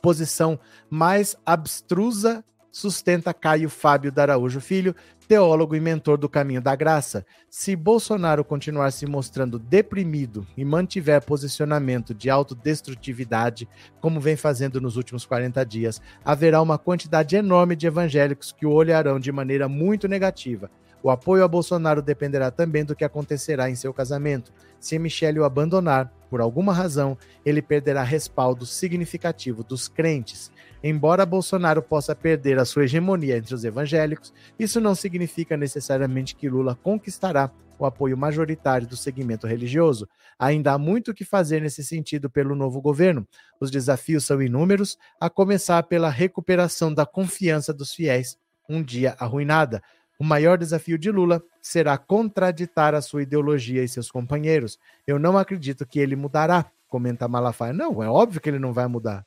Posição 0.00 0.58
mais 0.88 1.36
abstrusa 1.44 2.44
sustenta 2.78 3.34
Caio 3.34 3.68
Fábio 3.68 4.12
da 4.12 4.22
Araújo 4.22 4.60
Filho, 4.60 4.94
teólogo 5.26 5.74
e 5.74 5.80
mentor 5.80 6.16
do 6.16 6.28
caminho 6.28 6.62
da 6.62 6.76
graça. 6.76 7.26
Se 7.50 7.74
Bolsonaro 7.74 8.44
continuar 8.44 8.92
se 8.92 9.04
mostrando 9.04 9.58
deprimido 9.58 10.46
e 10.56 10.64
mantiver 10.64 11.20
posicionamento 11.22 12.14
de 12.14 12.30
autodestrutividade, 12.30 13.68
como 14.00 14.20
vem 14.20 14.36
fazendo 14.36 14.80
nos 14.80 14.96
últimos 14.96 15.26
40 15.26 15.66
dias, 15.66 16.00
haverá 16.24 16.62
uma 16.62 16.78
quantidade 16.78 17.34
enorme 17.34 17.74
de 17.74 17.88
evangélicos 17.88 18.52
que 18.52 18.64
o 18.64 18.70
olharão 18.70 19.18
de 19.18 19.32
maneira 19.32 19.68
muito 19.68 20.06
negativa. 20.06 20.70
O 21.02 21.10
apoio 21.10 21.44
a 21.44 21.48
Bolsonaro 21.48 22.02
dependerá 22.02 22.50
também 22.50 22.84
do 22.84 22.94
que 22.94 23.04
acontecerá 23.04 23.70
em 23.70 23.74
seu 23.74 23.92
casamento. 23.92 24.52
Se 24.80 24.98
Michele 24.98 25.38
o 25.38 25.44
abandonar, 25.44 26.12
por 26.28 26.40
alguma 26.40 26.72
razão, 26.72 27.16
ele 27.44 27.62
perderá 27.62 28.02
respaldo 28.02 28.66
significativo 28.66 29.62
dos 29.62 29.88
crentes. 29.88 30.50
Embora 30.82 31.26
Bolsonaro 31.26 31.82
possa 31.82 32.14
perder 32.14 32.58
a 32.58 32.64
sua 32.64 32.84
hegemonia 32.84 33.36
entre 33.36 33.54
os 33.54 33.64
evangélicos, 33.64 34.32
isso 34.58 34.80
não 34.80 34.94
significa 34.94 35.56
necessariamente 35.56 36.36
que 36.36 36.48
Lula 36.48 36.78
conquistará 36.82 37.50
o 37.78 37.86
apoio 37.86 38.16
majoritário 38.16 38.86
do 38.86 38.96
segmento 38.96 39.46
religioso. 39.46 40.08
Ainda 40.38 40.72
há 40.72 40.78
muito 40.78 41.10
o 41.10 41.14
que 41.14 41.24
fazer 41.24 41.60
nesse 41.60 41.84
sentido 41.84 42.28
pelo 42.28 42.54
novo 42.54 42.80
governo. 42.80 43.26
Os 43.60 43.70
desafios 43.70 44.24
são 44.24 44.42
inúmeros, 44.42 44.96
a 45.20 45.30
começar 45.30 45.82
pela 45.84 46.10
recuperação 46.10 46.92
da 46.92 47.06
confiança 47.06 47.72
dos 47.72 47.92
fiéis, 47.92 48.36
um 48.68 48.82
dia 48.82 49.16
arruinada. 49.18 49.82
O 50.18 50.24
maior 50.24 50.58
desafio 50.58 50.98
de 50.98 51.10
Lula 51.10 51.42
será 51.62 51.96
contraditar 51.96 52.94
a 52.94 53.00
sua 53.00 53.22
ideologia 53.22 53.84
e 53.84 53.88
seus 53.88 54.10
companheiros. 54.10 54.78
Eu 55.06 55.18
não 55.18 55.38
acredito 55.38 55.86
que 55.86 56.00
ele 56.00 56.16
mudará, 56.16 56.66
comenta 56.88 57.28
Malafaia. 57.28 57.72
Não, 57.72 58.02
é 58.02 58.08
óbvio 58.08 58.40
que 58.40 58.48
ele 58.48 58.58
não 58.58 58.72
vai 58.72 58.88
mudar. 58.88 59.24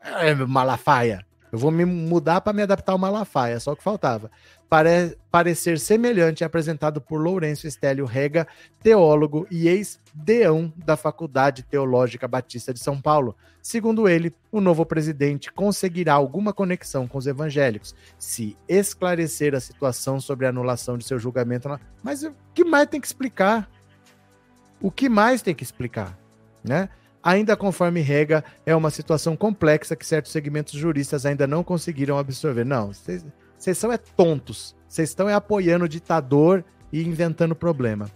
É, 0.00 0.34
Malafaia. 0.34 1.24
Eu 1.52 1.58
vou 1.58 1.70
me 1.70 1.84
mudar 1.84 2.40
para 2.40 2.52
me 2.52 2.62
adaptar 2.62 2.92
ao 2.92 2.98
Malafaia, 2.98 3.58
só 3.58 3.72
o 3.72 3.76
que 3.76 3.82
faltava. 3.82 4.30
Pare 4.68 5.18
parecer 5.32 5.80
semelhante 5.80 6.44
apresentado 6.44 7.00
por 7.00 7.20
Lourenço 7.20 7.66
Estélio 7.66 8.04
Rega, 8.04 8.46
teólogo 8.80 9.48
e 9.50 9.66
ex-deão 9.66 10.72
da 10.76 10.96
Faculdade 10.96 11.64
Teológica 11.64 12.28
Batista 12.28 12.72
de 12.72 12.78
São 12.78 13.00
Paulo. 13.00 13.34
Segundo 13.60 14.08
ele, 14.08 14.32
o 14.52 14.60
novo 14.60 14.86
presidente 14.86 15.52
conseguirá 15.52 16.14
alguma 16.14 16.52
conexão 16.52 17.08
com 17.08 17.18
os 17.18 17.26
evangélicos, 17.26 17.96
se 18.16 18.56
esclarecer 18.68 19.54
a 19.54 19.60
situação 19.60 20.20
sobre 20.20 20.46
a 20.46 20.50
anulação 20.50 20.96
de 20.96 21.04
seu 21.04 21.18
julgamento. 21.18 21.68
Mas 22.00 22.22
o 22.22 22.32
que 22.54 22.62
mais 22.62 22.86
tem 22.86 23.00
que 23.00 23.08
explicar? 23.08 23.68
O 24.80 24.90
que 24.90 25.08
mais 25.08 25.42
tem 25.42 25.54
que 25.54 25.64
explicar? 25.64 26.16
Né? 26.62 26.88
Ainda 27.22 27.56
conforme 27.56 28.00
Rega, 28.00 28.42
é 28.64 28.74
uma 28.74 28.90
situação 28.90 29.36
complexa 29.36 29.94
que 29.94 30.06
certos 30.06 30.32
segmentos 30.32 30.72
juristas 30.72 31.26
ainda 31.26 31.46
não 31.46 31.62
conseguiram 31.62 32.18
absorver. 32.18 32.64
Não, 32.64 32.92
vocês 32.92 33.76
são 33.76 33.92
é 33.92 33.98
tontos. 33.98 34.74
Vocês 34.88 35.10
estão 35.10 35.28
é 35.28 35.34
apoiando 35.34 35.84
o 35.84 35.88
ditador 35.88 36.64
e 36.92 37.02
inventando 37.02 37.54
problema. 37.54 38.10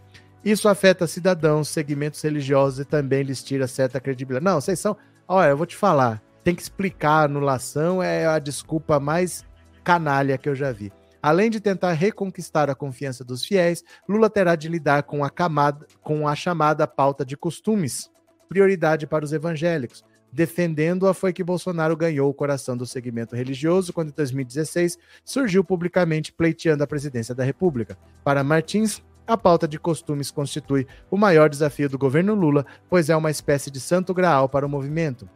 Isso 0.45 0.69
afeta 0.69 1.07
cidadãos, 1.07 1.69
segmentos 1.69 2.21
religiosos 2.21 2.81
e 2.81 2.85
também 2.85 3.23
lhes 3.23 3.43
tira 3.43 3.67
certa 3.67 4.01
credibilidade. 4.01 4.45
Não, 4.45 4.61
vocês 4.61 4.79
são. 4.79 4.97
Olha, 5.29 5.51
eu 5.51 5.57
vou 5.57 5.67
te 5.67 5.77
falar. 5.77 6.23
Tem 6.43 6.55
que 6.55 6.63
explicar 6.63 7.21
a 7.21 7.25
anulação, 7.25 8.03
é 8.03 8.27
a 8.27 8.39
desculpa 8.39 9.01
mais 9.01 9.45
canalha 9.83 10.37
que 10.37 10.49
eu 10.49 10.55
já 10.55 10.73
vi. 10.73 10.93
Além 11.23 11.49
de 11.49 11.59
tentar 11.59 11.93
reconquistar 11.93 12.69
a 12.69 12.75
confiança 12.75 13.25
dos 13.25 13.47
fiéis, 13.47 13.83
Lula 14.07 14.29
terá 14.29 14.55
de 14.55 14.69
lidar 14.69 15.05
com 15.05 15.25
a, 15.25 15.31
camada, 15.31 15.87
com 16.03 16.29
a 16.29 16.35
chamada 16.35 16.87
pauta 16.87 17.25
de 17.25 17.35
costumes, 17.35 18.11
prioridade 18.49 19.07
para 19.07 19.25
os 19.25 19.33
evangélicos. 19.33 20.05
Defendendo-a 20.33 21.15
foi 21.15 21.33
que 21.33 21.45
Bolsonaro 21.45 21.97
ganhou 21.97 22.29
o 22.29 22.35
coração 22.35 22.77
do 22.77 22.85
segmento 22.85 23.37
religioso 23.37 23.93
quando, 23.93 24.09
em 24.09 24.15
2016, 24.17 24.99
surgiu 25.25 25.63
publicamente 25.63 26.33
pleiteando 26.33 26.83
a 26.83 26.89
presidência 26.89 27.35
da 27.35 27.45
República. 27.45 27.97
Para 28.25 28.43
Martins, 28.43 29.01
a 29.27 29.37
pauta 29.37 29.69
de 29.69 29.79
costumes 29.79 30.31
constitui 30.31 30.87
o 31.11 31.17
maior 31.17 31.49
desafio 31.49 31.89
do 31.89 31.97
governo 31.97 32.35
Lula, 32.35 32.67
pois 32.91 33.09
é 33.09 33.17
uma 33.17 33.31
espécie 33.31 33.71
de 33.71 33.81
santo 33.81 34.13
graal 34.13 34.49
para 34.49 34.67
o 34.67 34.69
movimento. 34.69 35.29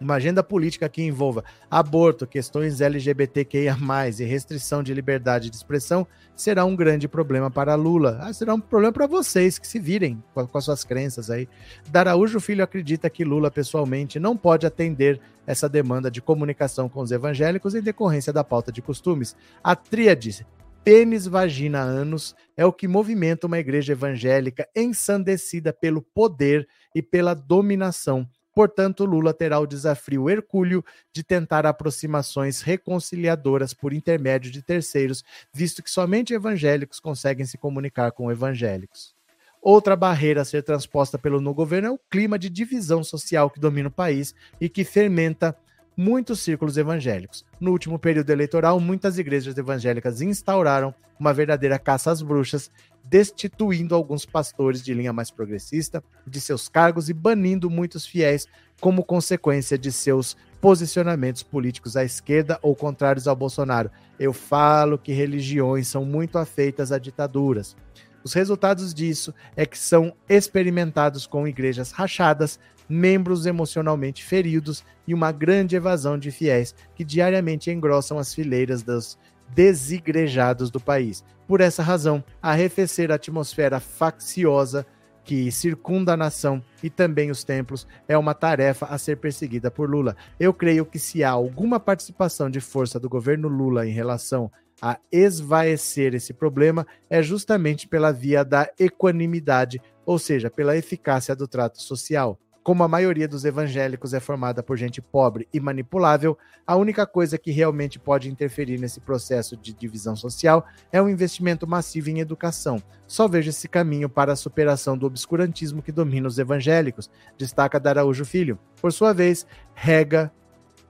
Uma 0.00 0.14
agenda 0.14 0.42
política 0.42 0.88
que 0.88 1.02
envolva 1.02 1.44
aborto, 1.70 2.26
questões 2.26 2.80
LGBTQIA, 2.80 3.76
e 4.18 4.24
restrição 4.24 4.82
de 4.82 4.94
liberdade 4.94 5.50
de 5.50 5.56
expressão 5.56 6.06
será 6.34 6.64
um 6.64 6.74
grande 6.74 7.06
problema 7.06 7.50
para 7.50 7.74
Lula. 7.74 8.18
Ah, 8.22 8.32
será 8.32 8.54
um 8.54 8.60
problema 8.60 8.94
para 8.94 9.06
vocês 9.06 9.58
que 9.58 9.68
se 9.68 9.78
virem 9.78 10.22
com, 10.32 10.46
com 10.46 10.56
as 10.56 10.64
suas 10.64 10.84
crenças 10.84 11.30
aí. 11.30 11.46
Daraújo 11.90 12.40
Filho 12.40 12.64
acredita 12.64 13.10
que 13.10 13.24
Lula 13.24 13.50
pessoalmente 13.50 14.18
não 14.18 14.34
pode 14.38 14.66
atender 14.66 15.20
essa 15.46 15.68
demanda 15.68 16.10
de 16.10 16.22
comunicação 16.22 16.88
com 16.88 17.00
os 17.00 17.12
evangélicos 17.12 17.74
em 17.74 17.82
decorrência 17.82 18.32
da 18.32 18.42
pauta 18.42 18.72
de 18.72 18.80
costumes. 18.80 19.36
A 19.62 19.76
tríade 19.76 20.46
pênis, 20.82 21.26
vagina, 21.26 21.80
anos 21.80 22.34
é 22.56 22.64
o 22.64 22.72
que 22.72 22.88
movimenta 22.88 23.46
uma 23.46 23.58
igreja 23.58 23.92
evangélica 23.92 24.66
ensandecida 24.74 25.74
pelo 25.74 26.00
poder 26.00 26.66
e 26.94 27.02
pela 27.02 27.34
dominação 27.34 28.26
Portanto, 28.60 29.06
Lula 29.06 29.32
terá 29.32 29.58
o 29.58 29.66
desafio 29.66 30.28
hercúleo 30.28 30.84
de 31.14 31.24
tentar 31.24 31.64
aproximações 31.64 32.60
reconciliadoras 32.60 33.72
por 33.72 33.90
intermédio 33.90 34.50
de 34.50 34.60
terceiros, 34.60 35.24
visto 35.50 35.82
que 35.82 35.90
somente 35.90 36.34
evangélicos 36.34 37.00
conseguem 37.00 37.46
se 37.46 37.56
comunicar 37.56 38.12
com 38.12 38.30
evangélicos. 38.30 39.14
Outra 39.62 39.96
barreira 39.96 40.42
a 40.42 40.44
ser 40.44 40.62
transposta 40.62 41.18
pelo 41.18 41.40
no 41.40 41.54
governo 41.54 41.88
é 41.88 41.90
o 41.90 42.00
clima 42.10 42.38
de 42.38 42.50
divisão 42.50 43.02
social 43.02 43.48
que 43.48 43.58
domina 43.58 43.88
o 43.88 43.90
país 43.90 44.34
e 44.60 44.68
que 44.68 44.84
fermenta 44.84 45.56
muitos 45.96 46.40
círculos 46.40 46.76
evangélicos. 46.76 47.46
No 47.58 47.70
último 47.70 47.98
período 47.98 48.28
eleitoral, 48.28 48.78
muitas 48.78 49.16
igrejas 49.16 49.56
evangélicas 49.56 50.20
instauraram 50.20 50.94
uma 51.18 51.32
verdadeira 51.32 51.78
caça 51.78 52.10
às 52.10 52.20
bruxas, 52.20 52.70
destituindo 53.04 53.94
alguns 53.94 54.24
pastores 54.24 54.82
de 54.82 54.94
linha 54.94 55.12
mais 55.12 55.30
progressista 55.30 56.02
de 56.26 56.40
seus 56.40 56.68
cargos 56.68 57.08
e 57.08 57.12
banindo 57.12 57.68
muitos 57.68 58.06
fiéis 58.06 58.46
como 58.80 59.04
consequência 59.04 59.76
de 59.76 59.90
seus 59.90 60.36
posicionamentos 60.60 61.42
políticos 61.42 61.96
à 61.96 62.04
esquerda 62.04 62.58
ou 62.62 62.74
contrários 62.76 63.26
ao 63.26 63.34
Bolsonaro. 63.34 63.90
Eu 64.18 64.32
falo 64.32 64.98
que 64.98 65.12
religiões 65.12 65.88
são 65.88 66.04
muito 66.04 66.38
afeitas 66.38 66.92
a 66.92 66.98
ditaduras. 66.98 67.76
Os 68.22 68.34
resultados 68.34 68.92
disso 68.92 69.34
é 69.56 69.64
que 69.64 69.78
são 69.78 70.14
experimentados 70.28 71.26
com 71.26 71.48
igrejas 71.48 71.90
rachadas, 71.90 72.58
membros 72.88 73.46
emocionalmente 73.46 74.22
feridos 74.22 74.84
e 75.06 75.14
uma 75.14 75.32
grande 75.32 75.76
evasão 75.76 76.18
de 76.18 76.30
fiéis 76.30 76.74
que 76.94 77.04
diariamente 77.04 77.70
engrossam 77.70 78.18
as 78.18 78.34
fileiras 78.34 78.82
dos 78.82 79.16
desigrejados 79.54 80.70
do 80.70 80.80
país. 80.80 81.24
Por 81.46 81.60
essa 81.60 81.82
razão, 81.82 82.22
arrefecer 82.40 83.10
a 83.10 83.16
atmosfera 83.16 83.80
facciosa 83.80 84.86
que 85.24 85.50
circunda 85.52 86.14
a 86.14 86.16
nação 86.16 86.62
e 86.82 86.88
também 86.88 87.30
os 87.30 87.44
templos 87.44 87.86
é 88.08 88.16
uma 88.16 88.34
tarefa 88.34 88.86
a 88.86 88.98
ser 88.98 89.16
perseguida 89.16 89.70
por 89.70 89.88
Lula. 89.88 90.16
Eu 90.38 90.52
creio 90.52 90.84
que 90.86 90.98
se 90.98 91.22
há 91.22 91.30
alguma 91.30 91.78
participação 91.78 92.50
de 92.50 92.60
força 92.60 92.98
do 92.98 93.08
governo 93.08 93.48
Lula 93.48 93.86
em 93.86 93.92
relação 93.92 94.50
a 94.80 94.98
esvaecer 95.12 96.14
esse 96.14 96.32
problema, 96.32 96.86
é 97.08 97.22
justamente 97.22 97.86
pela 97.86 98.12
via 98.12 98.44
da 98.44 98.70
equanimidade, 98.78 99.80
ou 100.06 100.18
seja, 100.18 100.50
pela 100.50 100.76
eficácia 100.76 101.36
do 101.36 101.46
trato 101.46 101.82
social. 101.82 102.38
Como 102.62 102.84
a 102.84 102.88
maioria 102.88 103.26
dos 103.26 103.46
evangélicos 103.46 104.12
é 104.12 104.20
formada 104.20 104.62
por 104.62 104.76
gente 104.76 105.00
pobre 105.00 105.48
e 105.52 105.58
manipulável, 105.58 106.36
a 106.66 106.76
única 106.76 107.06
coisa 107.06 107.38
que 107.38 107.50
realmente 107.50 107.98
pode 107.98 108.28
interferir 108.28 108.78
nesse 108.78 109.00
processo 109.00 109.56
de 109.56 109.72
divisão 109.72 110.14
social 110.14 110.66
é 110.92 111.00
um 111.00 111.08
investimento 111.08 111.66
massivo 111.66 112.10
em 112.10 112.20
educação. 112.20 112.82
Só 113.06 113.26
vejo 113.26 113.48
esse 113.48 113.66
caminho 113.66 114.10
para 114.10 114.34
a 114.34 114.36
superação 114.36 114.96
do 114.96 115.06
obscurantismo 115.06 115.82
que 115.82 115.90
domina 115.90 116.28
os 116.28 116.38
evangélicos, 116.38 117.10
destaca 117.38 117.80
Daraújo 117.80 118.26
Filho. 118.26 118.58
Por 118.78 118.92
sua 118.92 119.14
vez, 119.14 119.46
rega, 119.74 120.30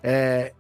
é, 0.03 0.53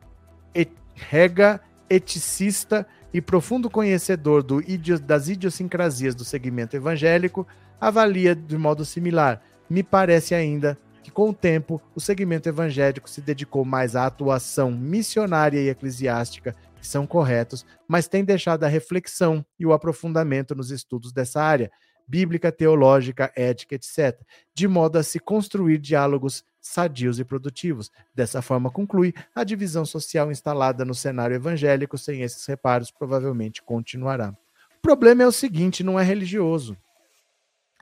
et, 0.54 0.70
rega 0.94 1.60
eticista 1.88 2.86
e 3.12 3.20
profundo 3.20 3.68
conhecedor 3.68 4.44
do, 4.44 4.62
das 5.04 5.28
idiosincrasias 5.28 6.14
do 6.14 6.24
segmento 6.24 6.76
evangélico, 6.76 7.44
avalia 7.80 8.32
de 8.32 8.56
modo 8.56 8.84
similar. 8.84 9.42
Me 9.68 9.82
parece 9.82 10.36
ainda 10.36 10.78
que, 11.10 11.14
com 11.14 11.30
o 11.30 11.34
tempo, 11.34 11.82
o 11.94 12.00
segmento 12.00 12.48
evangélico 12.48 13.10
se 13.10 13.20
dedicou 13.20 13.64
mais 13.64 13.96
à 13.96 14.06
atuação 14.06 14.70
missionária 14.70 15.60
e 15.60 15.68
eclesiástica, 15.68 16.54
que 16.80 16.86
são 16.86 17.06
corretos, 17.06 17.66
mas 17.86 18.06
tem 18.06 18.24
deixado 18.24 18.62
a 18.62 18.68
reflexão 18.68 19.44
e 19.58 19.66
o 19.66 19.72
aprofundamento 19.72 20.54
nos 20.54 20.70
estudos 20.70 21.12
dessa 21.12 21.42
área, 21.42 21.70
bíblica, 22.06 22.50
teológica, 22.50 23.30
ética, 23.36 23.74
etc., 23.74 24.18
de 24.54 24.68
modo 24.68 24.98
a 24.98 25.02
se 25.02 25.18
construir 25.18 25.78
diálogos 25.78 26.44
sadios 26.60 27.18
e 27.18 27.24
produtivos. 27.24 27.90
Dessa 28.14 28.40
forma, 28.40 28.70
conclui, 28.70 29.12
a 29.34 29.42
divisão 29.42 29.84
social 29.84 30.30
instalada 30.30 30.84
no 30.84 30.94
cenário 30.94 31.34
evangélico, 31.34 31.98
sem 31.98 32.22
esses 32.22 32.46
reparos, 32.46 32.90
provavelmente 32.90 33.62
continuará. 33.62 34.30
O 34.78 34.80
problema 34.80 35.24
é 35.24 35.26
o 35.26 35.32
seguinte: 35.32 35.82
não 35.82 35.98
é 35.98 36.04
religioso. 36.04 36.76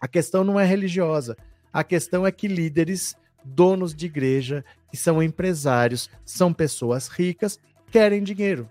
A 0.01 0.09
questão 0.09 0.45
não 0.45 0.59
é 0.59 0.65
religiosa. 0.65 1.37
A 1.73 1.85
questão 1.85 2.27
é 2.27 2.33
que 2.33 2.49
líderes, 2.49 3.17
donos 3.45 3.95
de 3.95 4.07
igreja, 4.07 4.65
que 4.91 4.97
são 4.97 5.23
empresários, 5.23 6.11
são 6.25 6.53
pessoas 6.53 7.09
ricas, 7.09 7.59
querem 7.91 8.23
dinheiro. 8.23 8.69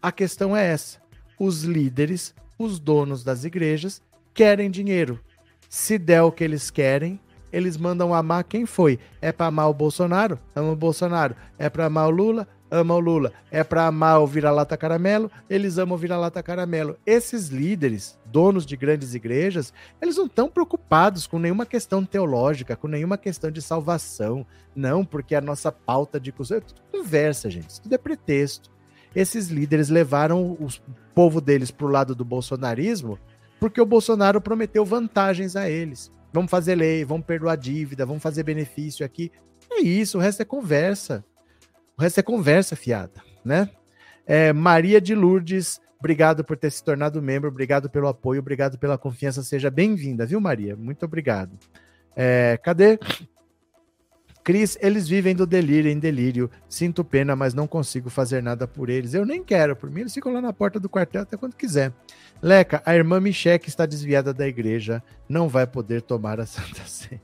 A 0.00 0.10
questão 0.10 0.56
é 0.56 0.66
essa: 0.66 1.00
os 1.38 1.62
líderes, 1.62 2.34
os 2.58 2.78
donos 2.78 3.24
das 3.24 3.44
igrejas, 3.44 4.02
querem 4.34 4.70
dinheiro. 4.70 5.20
Se 5.68 5.98
der 5.98 6.22
o 6.22 6.32
que 6.32 6.44
eles 6.44 6.70
querem, 6.70 7.18
eles 7.52 7.76
mandam 7.76 8.14
amar 8.14 8.44
quem 8.44 8.64
foi. 8.66 8.98
É 9.20 9.30
para 9.30 9.46
amar 9.46 9.68
o 9.68 9.74
Bolsonaro? 9.74 10.38
Ama 10.54 10.72
o 10.72 10.76
Bolsonaro. 10.76 11.36
É 11.58 11.68
para 11.68 11.86
amar 11.86 12.08
o 12.08 12.10
Lula? 12.10 12.48
Ama 12.70 12.94
o 12.94 13.00
Lula. 13.00 13.32
É 13.50 13.62
para 13.62 13.86
amar 13.86 14.20
o 14.20 14.26
vira-lata 14.26 14.76
caramelo? 14.76 15.30
Eles 15.50 15.76
amam 15.76 15.94
o 15.94 15.98
vira-lata 15.98 16.42
caramelo. 16.42 16.96
Esses 17.04 17.48
líderes, 17.48 18.18
donos 18.24 18.64
de 18.64 18.76
grandes 18.76 19.14
igrejas, 19.14 19.72
eles 20.00 20.16
não 20.16 20.26
estão 20.26 20.48
preocupados 20.48 21.26
com 21.26 21.38
nenhuma 21.38 21.66
questão 21.66 22.04
teológica, 22.04 22.74
com 22.74 22.88
nenhuma 22.88 23.18
questão 23.18 23.50
de 23.50 23.60
salvação. 23.60 24.46
Não, 24.74 25.04
porque 25.04 25.34
a 25.34 25.40
nossa 25.40 25.70
pauta 25.70 26.18
de 26.18 26.30
é 26.30 26.32
tudo 26.32 26.80
conversa, 26.90 27.50
gente. 27.50 27.70
Isso 27.70 27.82
tudo 27.82 27.94
é 27.94 27.98
pretexto. 27.98 28.70
Esses 29.14 29.48
líderes 29.48 29.90
levaram 29.90 30.42
o 30.42 30.68
povo 31.14 31.40
deles 31.40 31.70
para 31.70 31.86
o 31.86 31.90
lado 31.90 32.14
do 32.14 32.24
bolsonarismo 32.24 33.18
porque 33.62 33.80
o 33.80 33.86
Bolsonaro 33.86 34.40
prometeu 34.40 34.84
vantagens 34.84 35.54
a 35.54 35.70
eles. 35.70 36.10
Vamos 36.32 36.50
fazer 36.50 36.74
lei, 36.74 37.04
vamos 37.04 37.26
perdoar 37.26 37.56
dívida, 37.56 38.06
vamos 38.06 38.22
fazer 38.22 38.42
benefício 38.42 39.04
aqui. 39.04 39.30
É 39.70 39.80
isso, 39.80 40.18
o 40.18 40.20
resto 40.20 40.42
é 40.42 40.44
conversa. 40.44 41.24
O 41.96 42.02
resto 42.02 42.20
é 42.20 42.22
conversa 42.22 42.74
fiada, 42.74 43.22
né? 43.44 43.68
É, 44.26 44.52
Maria 44.52 45.00
de 45.00 45.14
Lourdes, 45.14 45.80
obrigado 45.98 46.42
por 46.44 46.56
ter 46.56 46.70
se 46.70 46.82
tornado 46.82 47.20
membro, 47.20 47.50
obrigado 47.50 47.90
pelo 47.90 48.08
apoio, 48.08 48.40
obrigado 48.40 48.78
pela 48.78 48.96
confiança. 48.96 49.42
Seja 49.42 49.70
bem-vinda, 49.70 50.24
viu, 50.24 50.40
Maria? 50.40 50.74
Muito 50.74 51.04
obrigado. 51.04 51.58
É, 52.16 52.58
cadê? 52.62 52.98
Cris, 54.44 54.76
eles 54.80 55.06
vivem 55.06 55.36
do 55.36 55.46
delírio 55.46 55.90
em 55.90 55.98
delírio. 55.98 56.50
Sinto 56.68 57.04
pena, 57.04 57.36
mas 57.36 57.54
não 57.54 57.66
consigo 57.66 58.10
fazer 58.10 58.42
nada 58.42 58.66
por 58.66 58.90
eles. 58.90 59.14
Eu 59.14 59.24
nem 59.24 59.42
quero, 59.42 59.76
por 59.76 59.90
mim 59.90 60.00
eles 60.00 60.14
ficam 60.14 60.32
lá 60.32 60.40
na 60.40 60.52
porta 60.52 60.80
do 60.80 60.88
quartel 60.88 61.22
até 61.22 61.36
quando 61.36 61.54
quiser. 61.54 61.92
Leca, 62.42 62.82
a 62.84 62.94
irmã 62.94 63.20
Micheque 63.20 63.68
está 63.68 63.86
desviada 63.86 64.34
da 64.34 64.48
igreja, 64.48 65.02
não 65.28 65.48
vai 65.48 65.66
poder 65.66 66.02
tomar 66.02 66.40
a 66.40 66.46
Santa 66.46 66.84
Ceia. 66.86 67.20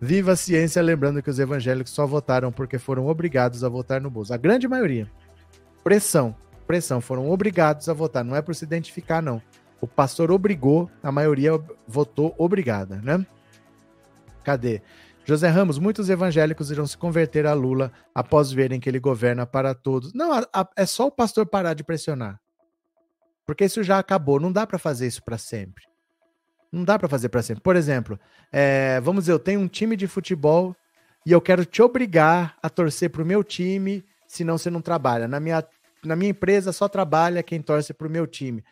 Viva 0.00 0.32
a 0.32 0.36
ciência, 0.36 0.82
lembrando 0.82 1.22
que 1.22 1.30
os 1.30 1.38
evangélicos 1.38 1.92
só 1.92 2.06
votaram 2.06 2.50
porque 2.50 2.78
foram 2.78 3.06
obrigados 3.06 3.62
a 3.62 3.68
votar 3.68 4.00
no 4.00 4.10
Bolso. 4.10 4.34
A 4.34 4.36
grande 4.36 4.66
maioria. 4.66 5.08
Pressão, 5.84 6.34
pressão, 6.66 7.00
foram 7.00 7.30
obrigados 7.30 7.88
a 7.88 7.92
votar, 7.92 8.24
não 8.24 8.34
é 8.34 8.42
por 8.42 8.54
se 8.54 8.64
identificar, 8.64 9.22
não. 9.22 9.40
O 9.80 9.86
pastor 9.86 10.30
obrigou, 10.30 10.90
a 11.02 11.12
maioria 11.12 11.52
votou 11.86 12.34
obrigada, 12.38 12.96
né? 13.02 13.24
Cadê? 14.42 14.82
José 15.24 15.48
Ramos, 15.48 15.78
muitos 15.78 16.10
evangélicos 16.10 16.70
irão 16.70 16.86
se 16.86 16.98
converter 16.98 17.46
a 17.46 17.54
Lula 17.54 17.90
após 18.14 18.52
verem 18.52 18.78
que 18.78 18.88
ele 18.88 19.00
governa 19.00 19.46
para 19.46 19.74
todos. 19.74 20.12
Não, 20.12 20.32
a, 20.32 20.46
a, 20.52 20.68
é 20.76 20.84
só 20.84 21.06
o 21.06 21.10
pastor 21.10 21.46
parar 21.46 21.72
de 21.74 21.82
pressionar. 21.82 22.38
Porque 23.46 23.64
isso 23.64 23.82
já 23.82 23.98
acabou, 23.98 24.38
não 24.38 24.52
dá 24.52 24.66
para 24.66 24.78
fazer 24.78 25.06
isso 25.06 25.22
para 25.24 25.38
sempre. 25.38 25.84
Não 26.70 26.84
dá 26.84 26.98
para 26.98 27.08
fazer 27.08 27.28
para 27.28 27.42
sempre. 27.42 27.62
Por 27.62 27.76
exemplo, 27.76 28.18
é, 28.52 29.00
vamos 29.00 29.24
dizer, 29.24 29.32
eu 29.32 29.38
tenho 29.38 29.60
um 29.60 29.68
time 29.68 29.96
de 29.96 30.06
futebol 30.06 30.76
e 31.24 31.32
eu 31.32 31.40
quero 31.40 31.64
te 31.64 31.80
obrigar 31.80 32.56
a 32.62 32.68
torcer 32.68 33.10
pro 33.10 33.24
meu 33.24 33.42
time, 33.42 34.04
senão 34.26 34.58
você 34.58 34.68
não 34.70 34.82
trabalha. 34.82 35.26
Na 35.26 35.40
minha, 35.40 35.64
na 36.04 36.16
minha 36.16 36.30
empresa 36.30 36.72
só 36.72 36.86
trabalha 36.86 37.42
quem 37.42 37.62
torce 37.62 37.94
pro 37.94 38.10
meu 38.10 38.26
time. 38.26 38.62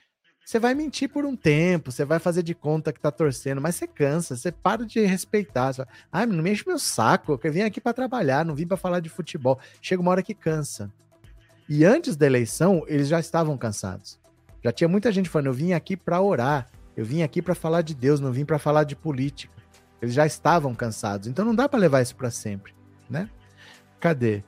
Você 0.53 0.59
vai 0.59 0.74
mentir 0.74 1.09
por 1.09 1.24
um 1.24 1.34
tempo, 1.34 1.90
você 1.90 2.05
vai 2.05 2.18
fazer 2.18 2.42
de 2.42 2.55
conta 2.55 2.92
que 2.92 3.00
tá 3.00 3.11
torcendo, 3.11 3.59
mas 3.59 3.74
você 3.74 3.86
cansa, 3.86 4.36
você 4.36 4.53
para 4.53 4.84
de 4.84 5.00
respeitar. 5.00 5.72
Você 5.72 5.82
Ai, 6.12 6.26
não 6.26 6.42
mexe 6.42 6.62
meu 6.66 6.78
saco, 6.78 7.40
eu 7.42 7.50
vim 7.50 7.62
aqui 7.62 7.80
para 7.80 7.94
trabalhar, 7.94 8.44
não 8.44 8.55
vim 8.55 8.66
para 8.66 8.76
falar 8.76 9.00
de 9.00 9.09
futebol. 9.09 9.59
Chega 9.80 10.03
uma 10.03 10.11
hora 10.11 10.22
que 10.22 10.34
cansa. 10.34 10.92
E 11.66 11.86
antes 11.86 12.16
da 12.16 12.26
eleição, 12.26 12.84
eles 12.86 13.09
já 13.09 13.18
estavam 13.18 13.57
cansados. 13.57 14.20
Já 14.62 14.70
tinha 14.70 14.88
muita 14.88 15.11
gente 15.11 15.30
falando, 15.30 15.46
eu 15.46 15.55
vim 15.55 15.72
aqui 15.72 15.96
para 15.96 16.20
orar, 16.20 16.68
eu 16.94 17.03
vim 17.03 17.22
aqui 17.22 17.40
para 17.40 17.55
falar 17.55 17.80
de 17.80 17.94
Deus, 17.94 18.20
não 18.20 18.30
vim 18.30 18.44
para 18.44 18.59
falar 18.59 18.84
de 18.84 18.94
política. 18.94 19.55
Eles 20.03 20.14
já 20.14 20.26
estavam 20.26 20.74
cansados, 20.74 21.28
então 21.28 21.46
não 21.46 21.55
dá 21.55 21.66
para 21.66 21.80
levar 21.80 22.03
isso 22.03 22.14
para 22.14 22.30
sempre, 22.30 22.74
né? 23.09 23.26
Cadê? 23.98 24.44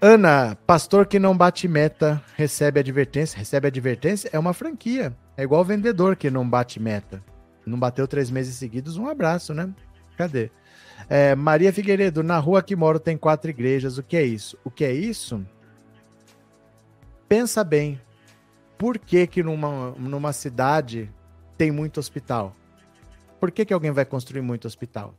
Ana, 0.00 0.56
pastor 0.66 1.06
que 1.06 1.18
não 1.18 1.34
bate 1.34 1.66
meta 1.66 2.22
recebe 2.34 2.80
advertência. 2.80 3.38
Recebe 3.38 3.66
advertência 3.66 4.28
é 4.30 4.38
uma 4.38 4.52
franquia. 4.52 5.16
É 5.36 5.42
igual 5.42 5.64
vendedor 5.64 6.16
que 6.16 6.30
não 6.30 6.48
bate 6.48 6.78
meta. 6.78 7.22
Não 7.64 7.78
bateu 7.78 8.06
três 8.06 8.30
meses 8.30 8.56
seguidos, 8.56 8.98
um 8.98 9.08
abraço, 9.08 9.54
né? 9.54 9.72
Cadê? 10.16 10.50
É, 11.08 11.34
Maria 11.34 11.72
Figueiredo, 11.72 12.22
na 12.22 12.38
rua 12.38 12.62
que 12.62 12.76
moro 12.76 13.00
tem 13.00 13.16
quatro 13.16 13.50
igrejas. 13.50 13.96
O 13.96 14.02
que 14.02 14.16
é 14.16 14.22
isso? 14.22 14.58
O 14.62 14.70
que 14.70 14.84
é 14.84 14.92
isso? 14.92 15.44
Pensa 17.26 17.64
bem 17.64 18.00
por 18.76 18.98
que, 18.98 19.26
que 19.26 19.42
numa, 19.42 19.92
numa 19.92 20.32
cidade 20.32 21.10
tem 21.56 21.70
muito 21.70 21.98
hospital? 21.98 22.54
Por 23.40 23.50
que, 23.50 23.64
que 23.64 23.72
alguém 23.72 23.90
vai 23.90 24.04
construir 24.04 24.42
muito 24.42 24.66
hospital? 24.66 25.14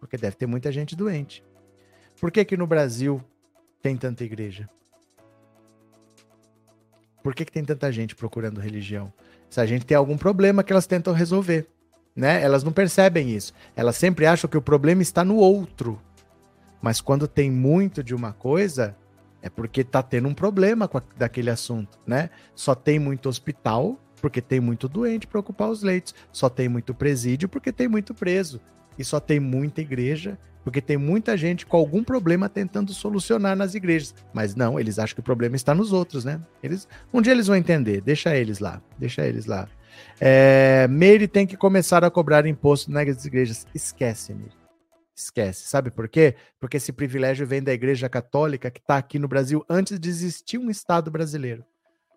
Porque 0.00 0.16
deve 0.16 0.36
ter 0.36 0.46
muita 0.46 0.72
gente 0.72 0.96
doente. 0.96 1.44
Por 2.20 2.32
que, 2.32 2.44
que 2.44 2.56
no 2.56 2.66
Brasil 2.66 3.22
tem 3.86 3.96
tanta 3.96 4.24
igreja? 4.24 4.68
Por 7.22 7.32
que, 7.36 7.44
que 7.44 7.52
tem 7.52 7.64
tanta 7.64 7.92
gente 7.92 8.16
procurando 8.16 8.60
religião? 8.60 9.12
Se 9.48 9.60
a 9.60 9.66
gente 9.66 9.86
tem 9.86 9.96
algum 9.96 10.18
problema 10.18 10.64
que 10.64 10.72
elas 10.72 10.88
tentam 10.88 11.12
resolver. 11.12 11.68
Né? 12.16 12.42
Elas 12.42 12.64
não 12.64 12.72
percebem 12.72 13.30
isso. 13.30 13.52
Elas 13.76 13.94
sempre 13.96 14.26
acham 14.26 14.50
que 14.50 14.56
o 14.56 14.62
problema 14.62 15.02
está 15.02 15.24
no 15.24 15.36
outro. 15.36 16.02
Mas 16.82 17.00
quando 17.00 17.28
tem 17.28 17.48
muito 17.48 18.02
de 18.02 18.12
uma 18.12 18.32
coisa, 18.32 18.96
é 19.40 19.48
porque 19.48 19.84
tá 19.84 20.02
tendo 20.02 20.26
um 20.26 20.34
problema 20.34 20.88
com 20.88 20.98
a, 20.98 21.02
daquele 21.16 21.50
assunto, 21.50 21.96
né? 22.04 22.30
Só 22.56 22.74
tem 22.74 22.98
muito 22.98 23.28
hospital 23.28 24.00
porque 24.20 24.40
tem 24.40 24.58
muito 24.58 24.88
doente 24.88 25.28
para 25.28 25.38
ocupar 25.38 25.70
os 25.70 25.84
leitos, 25.84 26.12
só 26.32 26.48
tem 26.48 26.68
muito 26.68 26.92
presídio 26.92 27.48
porque 27.48 27.70
tem 27.70 27.86
muito 27.86 28.14
preso, 28.14 28.60
e 28.98 29.04
só 29.04 29.20
tem 29.20 29.38
muita 29.38 29.80
igreja 29.80 30.36
porque 30.66 30.80
tem 30.80 30.96
muita 30.96 31.36
gente 31.36 31.64
com 31.64 31.76
algum 31.76 32.02
problema 32.02 32.48
tentando 32.48 32.92
solucionar 32.92 33.54
nas 33.54 33.76
igrejas. 33.76 34.12
Mas 34.34 34.56
não, 34.56 34.80
eles 34.80 34.98
acham 34.98 35.14
que 35.14 35.20
o 35.20 35.22
problema 35.22 35.54
está 35.54 35.72
nos 35.72 35.92
outros, 35.92 36.24
né? 36.24 36.40
Eles, 36.60 36.88
um 37.14 37.22
dia 37.22 37.32
eles 37.32 37.46
vão 37.46 37.54
entender, 37.54 38.00
deixa 38.00 38.36
eles 38.36 38.58
lá, 38.58 38.82
deixa 38.98 39.24
eles 39.24 39.46
lá. 39.46 39.68
É, 40.20 40.88
Meire 40.90 41.28
tem 41.28 41.46
que 41.46 41.56
começar 41.56 42.02
a 42.02 42.10
cobrar 42.10 42.44
imposto 42.46 42.90
nas 42.90 43.24
igrejas. 43.24 43.64
Esquece, 43.72 44.34
Meire. 44.34 44.56
Esquece. 45.14 45.68
Sabe 45.68 45.88
por 45.88 46.08
quê? 46.08 46.34
Porque 46.58 46.78
esse 46.78 46.92
privilégio 46.92 47.46
vem 47.46 47.62
da 47.62 47.72
Igreja 47.72 48.08
Católica 48.08 48.68
que 48.68 48.80
está 48.80 48.96
aqui 48.96 49.20
no 49.20 49.28
Brasil 49.28 49.64
antes 49.70 50.00
de 50.00 50.08
existir 50.08 50.58
um 50.58 50.68
Estado 50.68 51.12
brasileiro. 51.12 51.64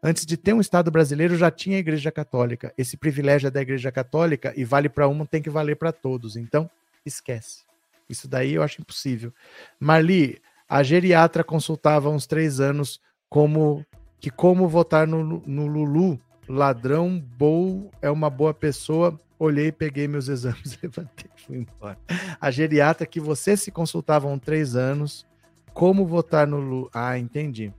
Antes 0.01 0.25
de 0.25 0.35
ter 0.35 0.53
um 0.53 0.59
Estado 0.59 0.89
brasileiro, 0.89 1.37
já 1.37 1.51
tinha 1.51 1.77
a 1.77 1.81
Igreja 1.81 2.11
Católica. 2.11 2.73
Esse 2.75 2.97
privilégio 2.97 3.45
é 3.45 3.51
da 3.51 3.61
Igreja 3.61 3.91
Católica 3.91 4.51
e 4.57 4.65
vale 4.65 4.89
para 4.89 5.07
um, 5.07 5.23
tem 5.23 5.39
que 5.39 5.51
valer 5.51 5.75
para 5.75 5.91
todos. 5.91 6.35
Então, 6.35 6.67
esquece. 7.05 7.68
Isso 8.09 8.27
daí 8.27 8.55
eu 8.55 8.63
acho 8.63 8.81
impossível. 8.81 9.33
Marli, 9.79 10.41
a 10.67 10.83
geriatra 10.83 11.43
consultava 11.43 12.09
há 12.09 12.11
uns 12.11 12.25
três 12.25 12.59
anos 12.59 12.99
como 13.29 13.85
que 14.19 14.29
como 14.29 14.67
votar 14.67 15.07
no, 15.07 15.23
no 15.23 15.67
Lulu. 15.67 16.19
Ladrão, 16.47 17.23
bom, 17.37 17.91
é 18.01 18.09
uma 18.09 18.27
boa 18.27 18.55
pessoa, 18.55 19.15
olhei, 19.37 19.71
peguei 19.71 20.07
meus 20.07 20.27
exames, 20.27 20.77
levantei 20.81 21.29
e 21.37 21.41
fui 21.41 21.57
embora. 21.57 21.97
A 22.41 22.49
geriatra 22.49 23.05
que 23.05 23.19
você 23.19 23.55
se 23.55 23.71
consultava 23.71 24.33
há 24.33 24.39
três 24.39 24.75
anos, 24.75 25.27
como 25.73 26.07
votar 26.07 26.47
no 26.47 26.59
Lula? 26.59 26.89
Ah, 26.91 27.19
entendi. 27.19 27.71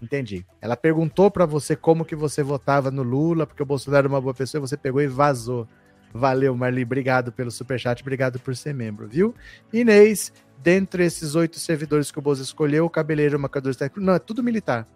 Entendi. 0.00 0.44
Ela 0.60 0.76
perguntou 0.76 1.30
para 1.30 1.46
você 1.46 1.76
como 1.76 2.04
que 2.04 2.16
você 2.16 2.42
votava 2.42 2.90
no 2.90 3.02
Lula, 3.02 3.46
porque 3.46 3.62
o 3.62 3.66
Bolsonaro 3.66 4.06
era 4.06 4.08
uma 4.08 4.20
boa 4.20 4.34
pessoa, 4.34 4.58
e 4.58 4.66
você 4.68 4.76
pegou 4.76 5.00
e 5.00 5.06
vazou. 5.06 5.68
Valeu, 6.12 6.54
Marli. 6.54 6.82
Obrigado 6.82 7.32
pelo 7.32 7.50
superchat, 7.50 8.02
obrigado 8.02 8.38
por 8.38 8.54
ser 8.54 8.74
membro, 8.74 9.08
viu? 9.08 9.34
Inês, 9.72 10.32
dentre 10.62 11.04
esses 11.04 11.34
oito 11.34 11.58
servidores 11.58 12.10
que 12.10 12.18
o 12.18 12.22
Bolsonaro 12.22 12.46
escolheu, 12.46 12.84
o 12.84 12.90
cabeleiro, 12.90 13.36
o 13.36 13.40
marcador 13.40 13.74
técnico. 13.74 14.04
Não, 14.04 14.14
é 14.14 14.18
tudo 14.18 14.42
militar. 14.42 14.86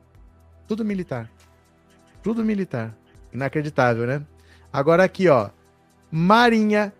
Tudo 0.68 0.84
militar. 0.84 1.30
Tudo 2.22 2.44
militar. 2.44 2.96
Inacreditável, 3.32 4.06
né? 4.06 4.22
Agora 4.72 5.04
aqui, 5.04 5.28
ó. 5.28 5.50
Marinha 6.10 6.92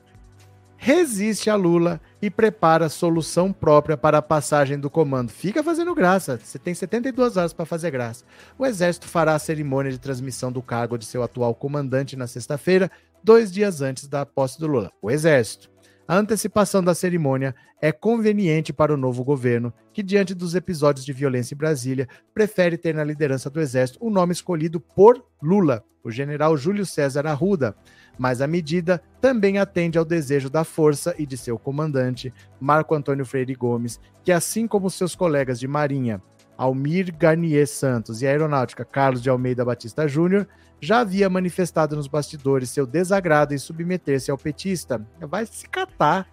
resiste 0.77 1.49
a 1.49 1.55
Lula 1.55 2.01
e 2.21 2.31
prepara 2.31 2.89
solução 2.89 3.53
própria 3.53 3.97
para 3.97 4.19
a 4.19 4.23
passagem 4.23 4.79
do 4.79 4.91
comando. 4.91 5.31
Fica 5.31 5.63
fazendo 5.63 5.95
graça, 5.95 6.39
você 6.43 6.59
tem 6.59 6.75
72 6.75 7.37
horas 7.37 7.53
para 7.53 7.65
fazer 7.65 7.91
graça. 7.91 8.25
O 8.59 8.67
Exército 8.67 9.09
fará 9.09 9.35
a 9.35 9.39
cerimônia 9.39 9.91
de 9.91 9.99
transmissão 9.99 10.53
do 10.53 10.63
cargo 10.63 10.99
de 10.99 11.05
seu 11.05 11.23
atual 11.23 11.55
comandante 11.55 12.17
na 12.17 12.27
sexta-feira, 12.27 12.91
dois 13.27 13.51
dias 13.51 13.83
antes 13.83 14.07
da 14.07 14.25
posse 14.25 14.57
do 14.57 14.69
Lula. 14.69 14.93
O 15.03 15.11
Exército. 15.11 15.69
A 16.07 16.17
antecipação 16.17 16.81
da 16.81 16.95
cerimônia 16.95 17.57
é 17.83 17.91
conveniente 17.91 18.73
para 18.73 18.95
o 18.95 18.97
novo 18.97 19.25
governo, 19.25 19.75
que, 19.93 20.01
diante 20.01 20.33
dos 20.33 20.55
episódios 20.55 21.05
de 21.05 21.13
violência 21.13 21.53
em 21.53 21.59
Brasília, 21.59 22.07
prefere 22.33 22.79
ter 22.79 22.95
na 22.95 23.03
liderança 23.03 23.51
do 23.51 23.61
Exército 23.61 23.99
o 24.01 24.11
nome 24.11 24.33
escolhido 24.33 24.79
por 24.79 25.25
Lula, 25.43 25.83
o 26.05 26.11
general 26.11 26.57
Júlio 26.57 26.87
César 26.87 27.27
Arruda 27.27 27.75
mas 28.19 28.41
a 28.41 28.47
medida 28.47 29.03
também 29.21 29.59
atende 29.59 29.99
ao 29.99 30.05
desejo 30.05 30.49
da 30.49 30.65
força 30.65 31.15
e 31.19 31.27
de 31.27 31.37
seu 31.37 31.59
comandante, 31.59 32.33
Marco 32.61 32.95
Antônio 32.95 33.27
Freire 33.27 33.55
Gomes, 33.55 34.01
que, 34.25 34.33
assim 34.33 34.67
como 34.67 34.91
seus 34.91 35.15
colegas 35.15 35.61
de 35.61 35.69
Marinha, 35.69 36.23
Almir 36.57 37.15
Garnier 37.17 37.67
Santos 37.67 38.23
e 38.23 38.27
a 38.27 38.31
Aeronáutica 38.31 38.85
Carlos 38.85 39.23
de 39.23 39.31
Almeida 39.31 39.65
Batista 39.65 40.07
Júnior, 40.09 40.47
já 40.81 41.01
havia 41.01 41.29
manifestado 41.29 41.97
nos 41.97 42.07
bastidores 42.07 42.71
seu 42.71 42.87
desagrado 42.87 43.55
em 43.55 43.59
submeter-se 43.59 44.31
ao 44.31 44.39
petista. 44.39 45.01
Vai 45.21 45.47
se 45.47 45.69
catar. 45.69 46.27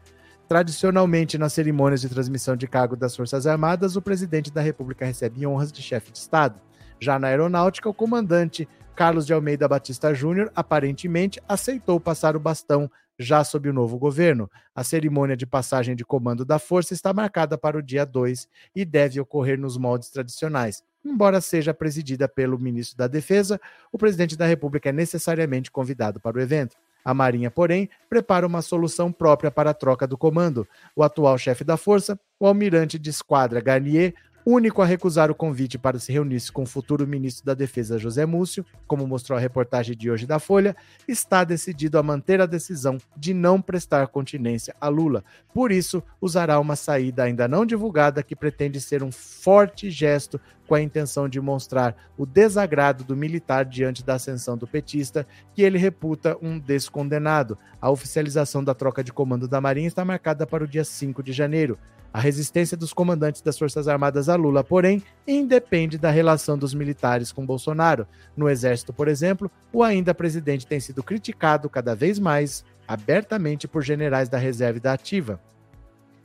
Tradicionalmente, 0.47 1.37
nas 1.37 1.53
cerimônias 1.53 2.01
de 2.01 2.09
transmissão 2.09 2.55
de 2.55 2.67
cargo 2.67 2.95
das 2.95 3.15
Forças 3.15 3.47
Armadas, 3.47 3.95
o 3.95 4.01
presidente 4.01 4.51
da 4.51 4.61
República 4.61 5.05
recebe 5.05 5.47
honras 5.47 5.71
de 5.71 5.81
chefe 5.81 6.11
de 6.11 6.17
Estado. 6.17 6.59
Já 6.99 7.17
na 7.17 7.27
aeronáutica, 7.27 7.89
o 7.89 7.93
comandante 7.93 8.67
Carlos 8.95 9.25
de 9.25 9.33
Almeida 9.33 9.67
Batista 9.67 10.13
Júnior 10.13 10.51
aparentemente 10.55 11.41
aceitou 11.47 11.99
passar 11.99 12.35
o 12.35 12.39
bastão 12.39 12.89
já 13.17 13.43
sob 13.43 13.69
o 13.69 13.73
novo 13.73 13.97
governo. 13.97 14.49
A 14.75 14.83
cerimônia 14.83 15.35
de 15.35 15.45
passagem 15.45 15.95
de 15.95 16.05
comando 16.05 16.43
da 16.43 16.59
força 16.59 16.93
está 16.93 17.13
marcada 17.13 17.57
para 17.57 17.77
o 17.77 17.81
dia 17.81 18.05
2 18.05 18.47
e 18.75 18.85
deve 18.85 19.19
ocorrer 19.19 19.59
nos 19.59 19.77
moldes 19.77 20.09
tradicionais. 20.09 20.83
Embora 21.05 21.41
seja 21.41 21.73
presidida 21.73 22.27
pelo 22.27 22.57
ministro 22.57 22.97
da 22.97 23.07
Defesa, 23.07 23.59
o 23.91 23.97
presidente 23.97 24.37
da 24.37 24.45
República 24.45 24.89
é 24.89 24.93
necessariamente 24.93 25.69
convidado 25.69 26.19
para 26.19 26.37
o 26.37 26.41
evento. 26.41 26.77
A 27.03 27.13
Marinha, 27.13 27.51
porém, 27.51 27.89
prepara 28.09 28.47
uma 28.47 28.61
solução 28.61 29.11
própria 29.11 29.51
para 29.51 29.71
a 29.71 29.73
troca 29.73 30.07
do 30.07 30.17
comando. 30.17 30.65
O 30.95 31.03
atual 31.03 31.37
chefe 31.37 31.63
da 31.63 31.75
força, 31.75 32.17
o 32.39 32.47
almirante 32.47 32.97
de 32.97 33.09
esquadra 33.09 33.59
Garnier, 33.59 34.13
único 34.45 34.81
a 34.81 34.85
recusar 34.85 35.31
o 35.31 35.35
convite 35.35 35.77
para 35.77 35.99
se 35.99 36.11
reunir 36.11 36.51
com 36.51 36.63
o 36.63 36.67
futuro 36.67 37.07
ministro 37.07 37.45
da 37.45 37.53
Defesa 37.53 37.97
José 37.97 38.25
Múcio, 38.25 38.65
como 38.87 39.07
mostrou 39.07 39.37
a 39.37 39.41
reportagem 39.41 39.95
de 39.95 40.09
hoje 40.09 40.25
da 40.25 40.39
Folha, 40.39 40.75
está 41.07 41.43
decidido 41.43 41.97
a 41.97 42.03
manter 42.03 42.41
a 42.41 42.45
decisão 42.45 42.97
de 43.15 43.33
não 43.33 43.61
prestar 43.61 44.07
continência 44.07 44.75
a 44.79 44.87
Lula. 44.87 45.23
Por 45.53 45.71
isso, 45.71 46.03
usará 46.19 46.59
uma 46.59 46.75
saída 46.75 47.23
ainda 47.23 47.47
não 47.47 47.65
divulgada 47.65 48.23
que 48.23 48.35
pretende 48.35 48.81
ser 48.81 49.03
um 49.03 49.11
forte 49.11 49.89
gesto 49.89 50.39
com 50.67 50.75
a 50.75 50.81
intenção 50.81 51.27
de 51.27 51.39
mostrar 51.39 51.95
o 52.17 52.25
desagrado 52.25 53.03
do 53.03 53.15
militar 53.15 53.65
diante 53.65 54.03
da 54.03 54.15
ascensão 54.15 54.57
do 54.57 54.65
petista, 54.65 55.27
que 55.53 55.61
ele 55.61 55.77
reputa 55.77 56.37
um 56.41 56.57
descondenado. 56.57 57.57
A 57.81 57.89
oficialização 57.89 58.63
da 58.63 58.73
troca 58.73 59.03
de 59.03 59.13
comando 59.13 59.47
da 59.47 59.61
Marinha 59.61 59.87
está 59.87 60.03
marcada 60.05 60.47
para 60.47 60.63
o 60.63 60.67
dia 60.67 60.83
5 60.83 61.21
de 61.21 61.33
janeiro. 61.33 61.77
A 62.13 62.19
resistência 62.19 62.77
dos 62.77 62.93
comandantes 62.93 63.41
das 63.41 63.57
Forças 63.57 63.87
Armadas 63.87 64.29
a 64.29 64.35
Lula, 64.35 64.63
porém, 64.63 65.01
independe 65.27 65.97
da 65.97 66.11
relação 66.11 66.55
dos 66.55 66.71
militares 66.71 67.31
com 67.31 67.43
Bolsonaro. 67.43 68.07
No 68.37 68.47
Exército, 68.47 68.93
por 68.93 69.07
exemplo, 69.07 69.49
o 69.71 69.81
ainda 69.81 70.13
presidente 70.13 70.67
tem 70.67 70.79
sido 70.79 71.01
criticado 71.01 71.67
cada 71.67 71.95
vez 71.95 72.19
mais 72.19 72.63
abertamente 72.87 73.67
por 73.67 73.81
generais 73.81 74.29
da 74.29 74.37
reserva 74.37 74.77
e 74.77 74.81
da 74.81 74.93
ativa. 74.93 75.41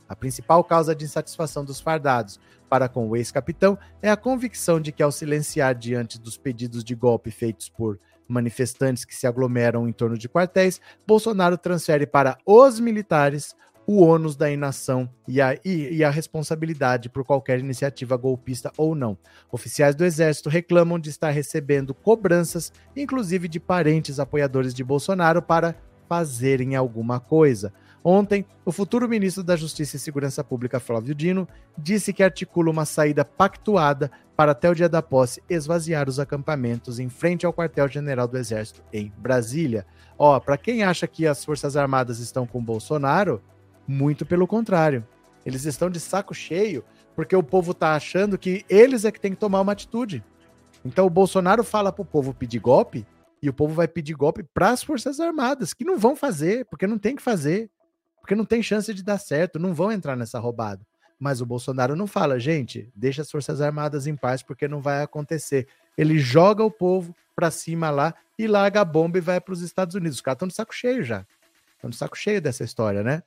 A 0.07 0.15
principal 0.15 0.63
causa 0.63 0.93
de 0.93 1.05
insatisfação 1.05 1.65
dos 1.65 1.79
fardados 1.79 2.39
para 2.69 2.87
com 2.87 3.09
o 3.09 3.15
ex-capitão 3.15 3.75
é 3.99 4.11
a 4.11 4.17
convicção 4.17 4.79
de 4.79 4.91
que, 4.91 5.01
ao 5.01 5.11
silenciar 5.11 5.73
diante 5.73 6.19
dos 6.19 6.37
pedidos 6.37 6.83
de 6.83 6.93
golpe 6.93 7.31
feitos 7.31 7.67
por 7.67 7.99
manifestantes 8.27 9.05
que 9.05 9.15
se 9.15 9.25
aglomeram 9.25 9.89
em 9.89 9.91
torno 9.91 10.15
de 10.15 10.29
quartéis, 10.29 10.79
Bolsonaro 11.05 11.57
transfere 11.57 12.05
para 12.05 12.37
os 12.45 12.79
militares 12.79 13.55
o 13.91 14.03
ônus 14.03 14.35
da 14.35 14.51
inação 14.51 15.09
e 15.27 15.41
a, 15.41 15.55
e, 15.65 15.95
e 15.95 16.03
a 16.03 16.11
responsabilidade 16.11 17.09
por 17.09 17.25
qualquer 17.25 17.57
iniciativa 17.57 18.15
golpista 18.15 18.71
ou 18.77 18.93
não. 18.93 19.17
Oficiais 19.51 19.95
do 19.95 20.05
Exército 20.05 20.47
reclamam 20.47 20.99
de 20.99 21.09
estar 21.09 21.31
recebendo 21.31 21.91
cobranças, 21.91 22.71
inclusive 22.95 23.47
de 23.47 23.59
parentes 23.59 24.19
apoiadores 24.19 24.75
de 24.75 24.83
Bolsonaro, 24.83 25.41
para 25.41 25.75
fazerem 26.07 26.75
alguma 26.75 27.19
coisa. 27.19 27.73
Ontem, 28.03 28.45
o 28.63 28.71
futuro 28.71 29.09
ministro 29.09 29.43
da 29.43 29.55
Justiça 29.55 29.95
e 29.95 29.99
Segurança 29.99 30.43
Pública, 30.43 30.79
Flávio 30.79 31.15
Dino, 31.15 31.47
disse 31.75 32.13
que 32.13 32.21
articula 32.21 32.69
uma 32.69 32.85
saída 32.85 33.25
pactuada 33.25 34.11
para 34.37 34.51
até 34.51 34.69
o 34.69 34.75
dia 34.75 34.87
da 34.87 35.01
posse 35.01 35.41
esvaziar 35.49 36.07
os 36.07 36.19
acampamentos 36.19 36.99
em 36.99 37.09
frente 37.09 37.43
ao 37.43 37.51
quartel-general 37.51 38.27
do 38.27 38.37
Exército 38.37 38.83
em 38.93 39.11
Brasília. 39.17 39.83
Ó, 40.15 40.39
para 40.39 40.59
quem 40.59 40.83
acha 40.83 41.07
que 41.07 41.25
as 41.25 41.43
Forças 41.43 41.75
Armadas 41.75 42.19
estão 42.19 42.45
com 42.45 42.63
Bolsonaro, 42.63 43.41
muito 43.89 44.23
pelo 44.23 44.45
contrário. 44.45 45.05
Eles 45.43 45.65
estão 45.65 45.89
de 45.89 45.99
saco 45.99 46.33
cheio 46.33 46.85
porque 47.15 47.35
o 47.35 47.41
povo 47.41 47.71
está 47.71 47.95
achando 47.95 48.37
que 48.37 48.63
eles 48.69 49.03
é 49.03 49.11
que 49.11 49.19
tem 49.19 49.31
que 49.31 49.39
tomar 49.39 49.61
uma 49.61 49.71
atitude. 49.71 50.23
Então 50.85 51.05
o 51.05 51.09
Bolsonaro 51.09 51.63
fala 51.63 51.91
para 51.91 52.03
o 52.03 52.05
povo 52.05 52.33
pedir 52.33 52.59
golpe 52.59 53.05
e 53.41 53.49
o 53.49 53.53
povo 53.53 53.73
vai 53.73 53.87
pedir 53.87 54.13
golpe 54.13 54.43
para 54.53 54.69
as 54.69 54.83
Forças 54.83 55.19
Armadas, 55.19 55.73
que 55.73 55.83
não 55.83 55.97
vão 55.97 56.15
fazer, 56.15 56.65
porque 56.65 56.85
não 56.85 56.99
tem 56.99 57.15
que 57.15 57.21
fazer, 57.21 57.69
porque 58.21 58.35
não 58.35 58.45
tem 58.45 58.61
chance 58.61 58.93
de 58.93 59.03
dar 59.03 59.17
certo, 59.17 59.57
não 59.57 59.73
vão 59.73 59.91
entrar 59.91 60.15
nessa 60.15 60.39
roubada. 60.39 60.85
Mas 61.19 61.41
o 61.41 61.45
Bolsonaro 61.45 61.95
não 61.95 62.07
fala, 62.07 62.39
gente, 62.39 62.89
deixa 62.95 63.23
as 63.23 63.31
Forças 63.31 63.59
Armadas 63.59 64.07
em 64.07 64.15
paz 64.15 64.43
porque 64.43 64.67
não 64.67 64.81
vai 64.81 65.01
acontecer. 65.01 65.67
Ele 65.97 66.17
joga 66.19 66.63
o 66.63 66.71
povo 66.71 67.13
para 67.35 67.51
cima 67.51 67.89
lá 67.89 68.13
e 68.37 68.47
larga 68.47 68.81
a 68.81 68.85
bomba 68.85 69.17
e 69.17 69.21
vai 69.21 69.41
para 69.41 69.53
os 69.53 69.61
Estados 69.61 69.95
Unidos. 69.95 70.17
Os 70.17 70.21
caras 70.21 70.35
estão 70.35 70.47
de 70.47 70.53
saco 70.53 70.73
cheio 70.73 71.03
já. 71.03 71.25
Estão 71.75 71.89
de 71.89 71.95
saco 71.97 72.17
cheio 72.17 72.41
dessa 72.41 72.63
história, 72.63 73.03
né? 73.03 73.23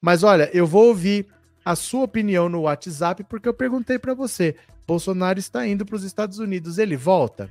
Mas 0.00 0.22
olha, 0.22 0.50
eu 0.52 0.66
vou 0.66 0.88
ouvir 0.88 1.26
a 1.64 1.74
sua 1.74 2.04
opinião 2.04 2.48
no 2.48 2.62
WhatsApp 2.62 3.24
porque 3.24 3.48
eu 3.48 3.54
perguntei 3.54 3.98
para 3.98 4.14
você. 4.14 4.54
Bolsonaro 4.86 5.38
está 5.38 5.66
indo 5.66 5.84
para 5.84 5.96
os 5.96 6.04
Estados 6.04 6.38
Unidos, 6.38 6.78
ele 6.78 6.96
volta? 6.96 7.50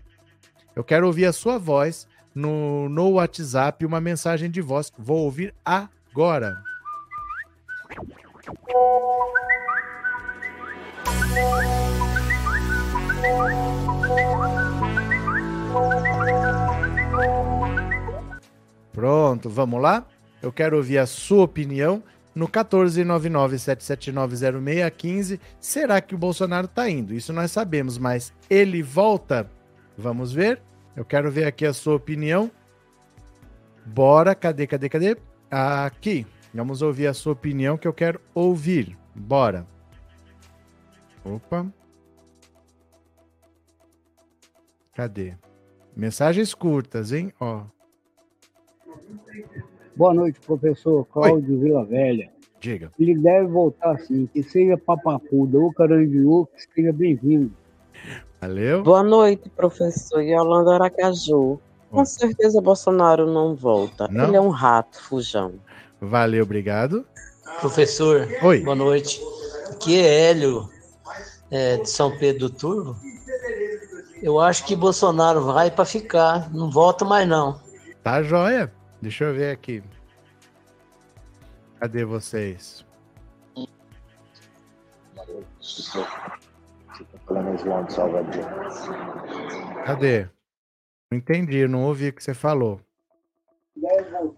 Eu 0.75 0.83
quero 0.83 1.07
ouvir 1.07 1.25
a 1.25 1.33
sua 1.33 1.57
voz 1.57 2.07
no, 2.33 2.87
no 2.89 3.11
WhatsApp, 3.11 3.85
uma 3.85 3.99
mensagem 3.99 4.49
de 4.49 4.61
voz. 4.61 4.91
Vou 4.97 5.19
ouvir 5.19 5.53
agora. 5.65 6.61
Pronto, 18.93 19.49
vamos 19.49 19.81
lá? 19.81 20.05
Eu 20.41 20.53
quero 20.53 20.77
ouvir 20.77 20.99
a 20.99 21.05
sua 21.05 21.43
opinião 21.43 22.01
no 22.35 22.47
14997790615. 22.49 25.39
Será 25.59 26.01
que 26.01 26.13
o 26.13 26.17
Bolsonaro 26.17 26.65
está 26.65 26.89
indo? 26.89 27.13
Isso 27.13 27.31
nós 27.31 27.51
sabemos, 27.51 27.97
mas 27.97 28.33
ele 28.49 28.83
volta? 28.83 29.49
Vamos 29.97 30.33
ver. 30.33 30.61
Eu 30.95 31.05
quero 31.05 31.31
ver 31.31 31.45
aqui 31.45 31.65
a 31.65 31.73
sua 31.73 31.95
opinião. 31.95 32.51
Bora, 33.85 34.35
cadê, 34.35 34.67
cadê, 34.67 34.89
cadê? 34.89 35.17
Aqui. 35.49 36.27
Vamos 36.53 36.81
ouvir 36.81 37.07
a 37.07 37.13
sua 37.13 37.33
opinião 37.33 37.77
que 37.77 37.87
eu 37.87 37.93
quero 37.93 38.19
ouvir. 38.33 38.97
Bora. 39.13 39.65
Opa. 41.23 41.65
Cadê? 44.93 45.35
Mensagens 45.95 46.53
curtas, 46.53 47.11
hein? 47.11 47.33
Ó. 47.39 47.65
Boa 49.95 50.13
noite, 50.13 50.41
professor 50.41 51.05
Cláudio 51.05 51.57
Vila 51.57 51.85
Velha. 51.85 52.29
Diga. 52.59 52.91
Ele 52.99 53.17
deve 53.17 53.47
voltar 53.47 53.91
assim, 53.91 54.27
que 54.27 54.43
seja 54.43 54.77
papapuda 54.77 55.57
ou 55.57 55.73
carandiru, 55.73 56.49
que 56.53 56.73
seja 56.73 56.91
bem-vindo. 56.91 57.53
Valeu. 58.41 58.83
Boa 58.83 59.03
noite, 59.03 59.49
professor 59.49 60.21
Yolanda 60.21 60.75
Aracaju. 60.75 61.59
Com 61.89 62.03
certeza 62.03 62.59
Bolsonaro 62.59 63.25
não 63.25 63.55
volta. 63.55 64.09
Não? 64.09 64.27
Ele 64.27 64.35
é 64.35 64.41
um 64.41 64.49
rato, 64.49 65.01
fujão. 65.01 65.53
Valeu, 66.01 66.43
obrigado. 66.43 67.05
Professor, 67.61 68.27
Oi. 68.43 68.59
boa 68.61 68.75
noite. 68.75 69.21
Aqui 69.71 69.97
é 69.97 70.29
Hélio, 70.29 70.69
é, 71.49 71.77
de 71.77 71.89
São 71.89 72.17
Pedro 72.17 72.49
do 72.49 72.49
Turvo. 72.49 72.97
Eu 74.21 74.41
acho 74.41 74.65
que 74.65 74.75
Bolsonaro 74.75 75.45
vai 75.45 75.71
para 75.71 75.85
ficar, 75.85 76.53
não 76.53 76.69
volta 76.69 77.05
mais 77.05 77.25
não. 77.25 77.61
Tá 78.03 78.21
joia. 78.21 78.71
Deixa 79.05 79.25
eu 79.25 79.35
ver 79.35 79.51
aqui. 79.51 79.83
Cadê 81.79 82.03
vocês? 82.03 82.83
Cadê? 89.85 90.27
Não 91.11 91.19
entendi, 91.19 91.67
não 91.67 91.85
ouvi 91.85 92.07
o 92.07 92.13
que 92.13 92.23
você 92.23 92.33
falou. 92.33 92.81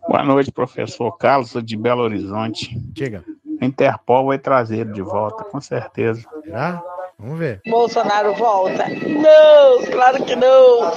Boa 0.06 0.24
noite, 0.26 0.52
professor 0.52 1.18
Carlos, 1.18 1.52
sou 1.52 1.62
de 1.62 1.78
Belo 1.78 2.02
Horizonte. 2.02 2.78
Diga. 2.92 3.24
A 3.62 3.66
Interpol 3.66 4.26
vai 4.26 4.38
trazer 4.38 4.92
de 4.92 5.02
volta, 5.02 5.46
com 5.46 5.62
certeza. 5.62 6.28
Será? 6.44 6.84
Vamos 7.18 7.40
ver. 7.40 7.62
Bolsonaro 7.66 8.34
volta. 8.36 8.84
Não, 8.90 9.86
claro 9.90 10.26
que 10.26 10.36
não. 10.36 10.92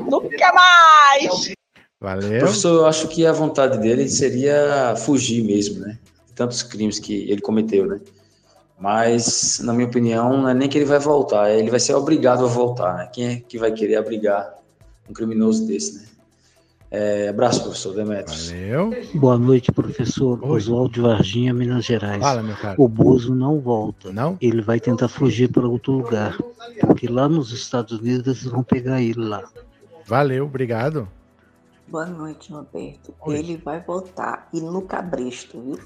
Nunca 0.08 0.52
mais. 0.54 1.54
Valeu. 2.00 2.40
Professor, 2.40 2.74
eu 2.74 2.86
acho 2.86 3.08
que 3.08 3.24
a 3.24 3.32
vontade 3.32 3.78
dele 3.78 4.08
seria 4.08 4.94
fugir 4.96 5.42
mesmo, 5.42 5.80
né? 5.80 5.98
De 6.26 6.32
tantos 6.34 6.62
crimes 6.62 6.98
que 6.98 7.30
ele 7.30 7.40
cometeu, 7.40 7.86
né? 7.86 8.00
Mas, 8.78 9.60
na 9.60 9.72
minha 9.72 9.88
opinião, 9.88 10.42
não 10.42 10.48
é 10.48 10.54
nem 10.54 10.68
que 10.68 10.76
ele 10.76 10.84
vai 10.84 10.98
voltar, 10.98 11.50
ele 11.50 11.70
vai 11.70 11.80
ser 11.80 11.94
obrigado 11.94 12.44
a 12.44 12.48
voltar, 12.48 12.94
né? 12.94 13.08
Quem 13.12 13.26
é 13.26 13.36
que 13.40 13.58
vai 13.58 13.72
querer 13.72 13.96
abrigar 13.96 14.54
um 15.08 15.14
criminoso 15.14 15.66
desse, 15.66 15.94
né? 15.94 16.04
É, 16.90 17.28
abraço, 17.28 17.62
professor 17.62 17.94
Demetrios. 17.94 18.50
Valeu. 18.50 18.90
Boa 19.14 19.36
noite, 19.36 19.72
professor 19.72 20.42
Oswaldo 20.44 20.94
de 20.94 21.00
Varginha, 21.00 21.52
Minas 21.52 21.84
Gerais. 21.84 22.22
Fala, 22.22 22.42
meu 22.42 22.54
cara. 22.54 22.76
O 22.78 22.86
Bozo 22.86 23.34
não 23.34 23.58
volta. 23.58 24.12
Não? 24.12 24.38
Ele 24.40 24.62
vai 24.62 24.78
tentar 24.78 25.08
fugir 25.08 25.50
para 25.50 25.66
outro 25.66 25.92
lugar. 25.94 26.38
Porque 26.80 27.08
lá 27.08 27.28
nos 27.28 27.52
Estados 27.52 27.98
Unidos 27.98 28.26
eles 28.26 28.44
vão 28.44 28.62
pegar 28.62 29.02
ele 29.02 29.20
lá. 29.20 29.42
Valeu, 30.06 30.44
obrigado. 30.44 31.08
Boa 31.88 32.06
noite, 32.06 32.52
Roberto. 32.52 33.14
Oi. 33.20 33.38
Ele 33.38 33.56
vai 33.56 33.80
voltar 33.80 34.48
e 34.52 34.60
no 34.60 34.82
cabresto, 34.82 35.60
viu? 35.60 35.78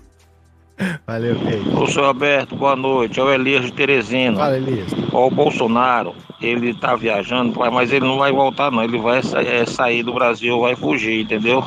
Valeu, 1.07 1.37
Kate. 1.37 1.77
Ô, 1.77 1.87
seu 1.87 2.05
Alberto, 2.05 2.57
boa 2.57 2.75
noite. 2.75 3.21
É 3.21 3.23
o 3.23 3.31
Elias 3.31 3.67
de 3.67 3.73
Teresina. 3.73 4.37
Fala, 4.37 4.57
Elias. 4.57 4.91
Ó, 5.13 5.27
o 5.27 5.31
Bolsonaro, 5.31 6.15
ele 6.41 6.73
tá 6.73 6.97
viajando, 6.97 7.59
mas 7.71 7.93
ele 7.93 8.07
não 8.07 8.17
vai 8.17 8.33
voltar, 8.33 8.71
não. 8.71 8.83
Ele 8.83 8.99
vai 8.99 9.19
é, 9.19 9.67
sair 9.67 10.03
do 10.03 10.15
Brasil, 10.15 10.59
vai 10.59 10.75
fugir, 10.75 11.25
entendeu? 11.25 11.63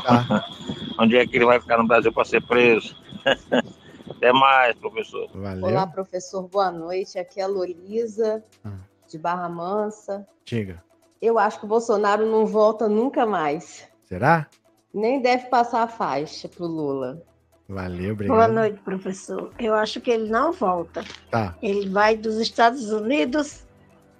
Onde 0.97 1.17
é 1.17 1.27
que 1.27 1.35
ele 1.35 1.45
vai 1.45 1.59
ficar 1.59 1.77
no 1.77 1.87
Brasil 1.87 2.11
para 2.11 2.25
ser 2.25 2.41
preso? 2.41 2.95
Até 4.09 4.33
mais, 4.33 4.75
professor. 4.77 5.29
Valeu. 5.33 5.65
Olá, 5.65 5.85
professor, 5.85 6.47
boa 6.47 6.71
noite. 6.71 7.19
Aqui 7.19 7.39
é 7.39 7.43
a 7.43 7.47
Lolisa, 7.47 8.43
de 9.07 9.17
Barra 9.19 9.47
Mansa. 9.47 10.25
Diga. 10.43 10.83
Eu 11.21 11.37
acho 11.37 11.59
que 11.59 11.65
o 11.65 11.69
Bolsonaro 11.69 12.25
não 12.25 12.45
volta 12.45 12.89
nunca 12.89 13.25
mais. 13.25 13.87
Será? 14.05 14.47
Nem 14.93 15.21
deve 15.21 15.45
passar 15.47 15.83
a 15.83 15.87
faixa 15.87 16.47
pro 16.47 16.65
Lula. 16.65 17.21
Valeu, 17.67 18.15
Boa 18.15 18.27
obrigado. 18.45 18.53
noite, 18.53 18.79
professor. 18.81 19.51
Eu 19.57 19.73
acho 19.73 19.99
que 20.01 20.11
ele 20.11 20.29
não 20.29 20.51
volta. 20.51 21.03
Tá. 21.31 21.55
Ele 21.61 21.89
vai 21.89 22.15
dos 22.15 22.37
Estados 22.39 22.91
Unidos 22.91 23.65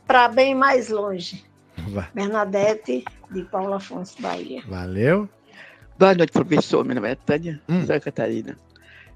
para 0.08 0.28
bem 0.30 0.56
mais 0.56 0.90
longe. 0.90 1.44
Va- 1.90 2.08
Bernadette, 2.14 3.04
de 3.32 3.44
Paulo 3.44 3.74
Afonso, 3.74 4.20
Bahia. 4.22 4.64
Valeu. 4.68 5.30
Boa 6.00 6.16
noite, 6.16 6.32
professor. 6.32 6.84
Meu 6.86 6.96
nome 6.96 7.12
é 7.12 7.16
Tânia, 7.16 7.62
Hum. 7.70 7.82
Santa 7.82 8.00
Catarina. 8.00 8.58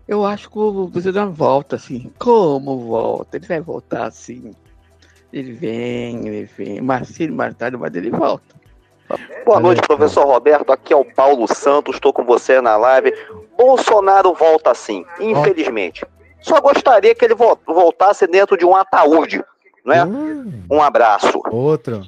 Eu 0.07 0.25
acho 0.25 0.49
que 0.49 0.57
o 0.59 0.87
Bolsonaro 0.87 1.31
volta, 1.31 1.75
assim. 1.77 2.11
Como 2.19 2.79
volta? 2.79 3.37
Ele 3.37 3.47
vai 3.47 3.59
voltar 3.61 4.05
assim. 4.07 4.51
Ele 5.33 5.53
vem, 5.53 6.27
ele 6.27 6.45
vem. 6.45 6.81
Marcelo 6.81 7.35
mais 7.35 7.55
tarde, 7.55 7.77
mas 7.77 7.93
ele 7.95 8.09
volta. 8.11 8.55
Boa 9.45 9.59
noite, 9.59 9.81
professor 9.81 10.25
Roberto. 10.25 10.71
Aqui 10.71 10.93
é 10.93 10.95
o 10.95 11.05
Paulo 11.05 11.47
Santos, 11.47 11.95
estou 11.95 12.11
com 12.11 12.23
você 12.25 12.59
na 12.61 12.75
live. 12.75 13.13
Bolsonaro 13.57 14.33
volta 14.33 14.73
sim, 14.73 15.05
infelizmente. 15.19 16.05
Só 16.41 16.59
gostaria 16.61 17.15
que 17.15 17.25
ele 17.25 17.33
vol- 17.35 17.59
voltasse 17.65 18.27
dentro 18.27 18.57
de 18.57 18.65
um 18.65 18.75
ataúde, 18.75 19.43
né? 19.85 20.03
Um 20.69 20.81
abraço. 20.81 21.41
Outro. 21.49 22.07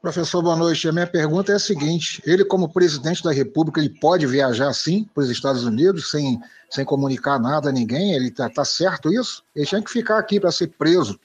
Professor, 0.00 0.42
boa 0.42 0.56
noite. 0.56 0.88
A 0.88 0.92
minha 0.92 1.06
pergunta 1.06 1.52
é 1.52 1.56
a 1.56 1.58
seguinte: 1.58 2.22
ele, 2.24 2.44
como 2.44 2.72
presidente 2.72 3.22
da 3.22 3.32
República, 3.32 3.80
ele 3.80 3.90
pode 4.00 4.26
viajar 4.26 4.72
sim 4.72 5.06
para 5.14 5.22
os 5.24 5.30
Estados 5.30 5.64
Unidos 5.64 6.10
sem, 6.10 6.40
sem 6.70 6.84
comunicar 6.84 7.38
nada 7.38 7.68
a 7.68 7.72
ninguém? 7.72 8.14
Ele 8.14 8.30
tá, 8.30 8.48
tá 8.48 8.64
certo 8.64 9.12
isso? 9.12 9.42
Ele 9.54 9.66
tinha 9.66 9.82
que 9.82 9.90
ficar 9.90 10.18
aqui 10.18 10.40
para 10.40 10.50
ser 10.50 10.68
preso. 10.68 11.18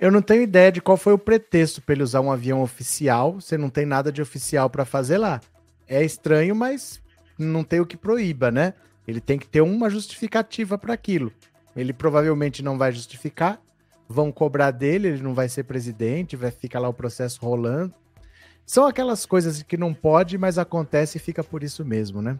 Eu 0.00 0.10
não 0.10 0.22
tenho 0.22 0.42
ideia 0.42 0.72
de 0.72 0.80
qual 0.80 0.96
foi 0.96 1.12
o 1.12 1.18
pretexto 1.18 1.82
para 1.82 1.94
ele 1.94 2.02
usar 2.02 2.22
um 2.22 2.32
avião 2.32 2.62
oficial. 2.62 3.34
Você 3.34 3.58
não 3.58 3.68
tem 3.68 3.84
nada 3.84 4.10
de 4.10 4.22
oficial 4.22 4.70
para 4.70 4.86
fazer 4.86 5.18
lá. 5.18 5.42
É 5.86 6.02
estranho, 6.02 6.56
mas 6.56 7.02
não 7.38 7.62
tem 7.62 7.80
o 7.80 7.86
que 7.86 7.98
proíba, 7.98 8.50
né? 8.50 8.72
Ele 9.06 9.20
tem 9.20 9.38
que 9.38 9.46
ter 9.46 9.60
uma 9.60 9.90
justificativa 9.90 10.78
para 10.78 10.94
aquilo. 10.94 11.30
Ele 11.76 11.92
provavelmente 11.92 12.62
não 12.62 12.78
vai 12.78 12.92
justificar. 12.92 13.60
Vão 14.08 14.32
cobrar 14.32 14.70
dele, 14.70 15.08
ele 15.08 15.22
não 15.22 15.34
vai 15.34 15.50
ser 15.50 15.64
presidente, 15.64 16.34
vai 16.34 16.50
ficar 16.50 16.80
lá 16.80 16.88
o 16.88 16.94
processo 16.94 17.38
rolando. 17.42 17.94
São 18.64 18.86
aquelas 18.86 19.26
coisas 19.26 19.62
que 19.62 19.76
não 19.76 19.92
pode, 19.92 20.38
mas 20.38 20.56
acontece 20.56 21.18
e 21.18 21.20
fica 21.20 21.44
por 21.44 21.62
isso 21.62 21.84
mesmo, 21.84 22.22
né? 22.22 22.38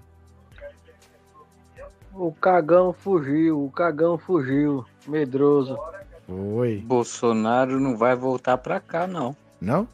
O 2.15 2.33
cagão 2.33 2.93
fugiu, 2.93 3.63
o 3.65 3.71
cagão 3.71 4.17
fugiu, 4.17 4.85
medroso. 5.07 5.79
Oi. 6.31 6.78
Bolsonaro 6.87 7.81
não 7.81 7.97
vai 7.97 8.14
voltar 8.14 8.57
pra 8.59 8.78
cá, 8.78 9.07
não. 9.07 9.37
Não? 9.61 9.89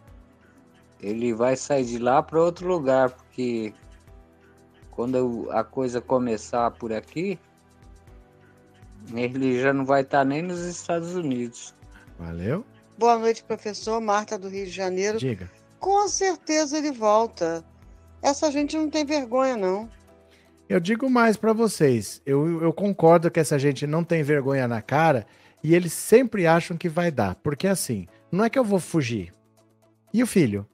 Ele 1.01 1.33
vai 1.33 1.57
sair 1.57 1.85
de 1.85 1.99
lá 1.99 2.23
para 2.23 2.43
outro 2.43 2.69
lugar, 2.69 3.11
porque 3.11 3.73
quando 4.91 5.49
a 5.51 5.65
coisa 5.65 6.01
começar 6.01 6.71
por 6.73 6.93
aqui, 6.93 7.39
ele 9.15 9.61
já 9.61 9.73
não 9.73 9.87
vai 9.87 10.03
estar 10.03 10.25
nem 10.25 10.43
nos 10.43 10.61
Estados 10.61 11.15
Unidos. 11.15 11.75
Valeu. 12.19 12.65
Boa 12.99 13.19
noite, 13.19 13.43
professor. 13.43 14.01
Marta 14.01 14.39
do 14.39 14.49
Rio 14.49 14.65
de 14.65 14.71
Janeiro. 14.71 15.19
Diga. 15.19 15.51
Com 15.79 16.09
certeza 16.09 16.79
ele 16.79 16.91
volta. 16.91 17.65
Essa 18.23 18.51
gente 18.51 18.77
não 18.77 18.91
tem 18.91 19.05
vergonha, 19.05 19.57
não. 19.57 19.89
Eu 20.69 20.81
digo 20.81 21.09
mais 21.09 21.37
pra 21.37 21.53
vocês. 21.53 22.21
Eu, 22.27 22.63
eu 22.63 22.73
concordo 22.73 23.31
que 23.31 23.39
essa 23.39 23.59
gente 23.59 23.87
não 23.87 24.03
tem 24.03 24.23
vergonha 24.23 24.67
na 24.67 24.83
cara 24.83 25.27
e 25.67 25.75
eles 25.75 25.93
sempre 25.93 26.47
acham 26.47 26.77
que 26.77 26.89
vai 26.89 27.11
dar. 27.11 27.35
Porque 27.35 27.67
assim, 27.67 28.07
não 28.31 28.45
é 28.45 28.49
que 28.49 28.57
eu 28.57 28.63
vou 28.63 28.79
fugir. 28.79 29.33
E 30.15 30.23
o 30.23 30.27
filho? 30.27 30.65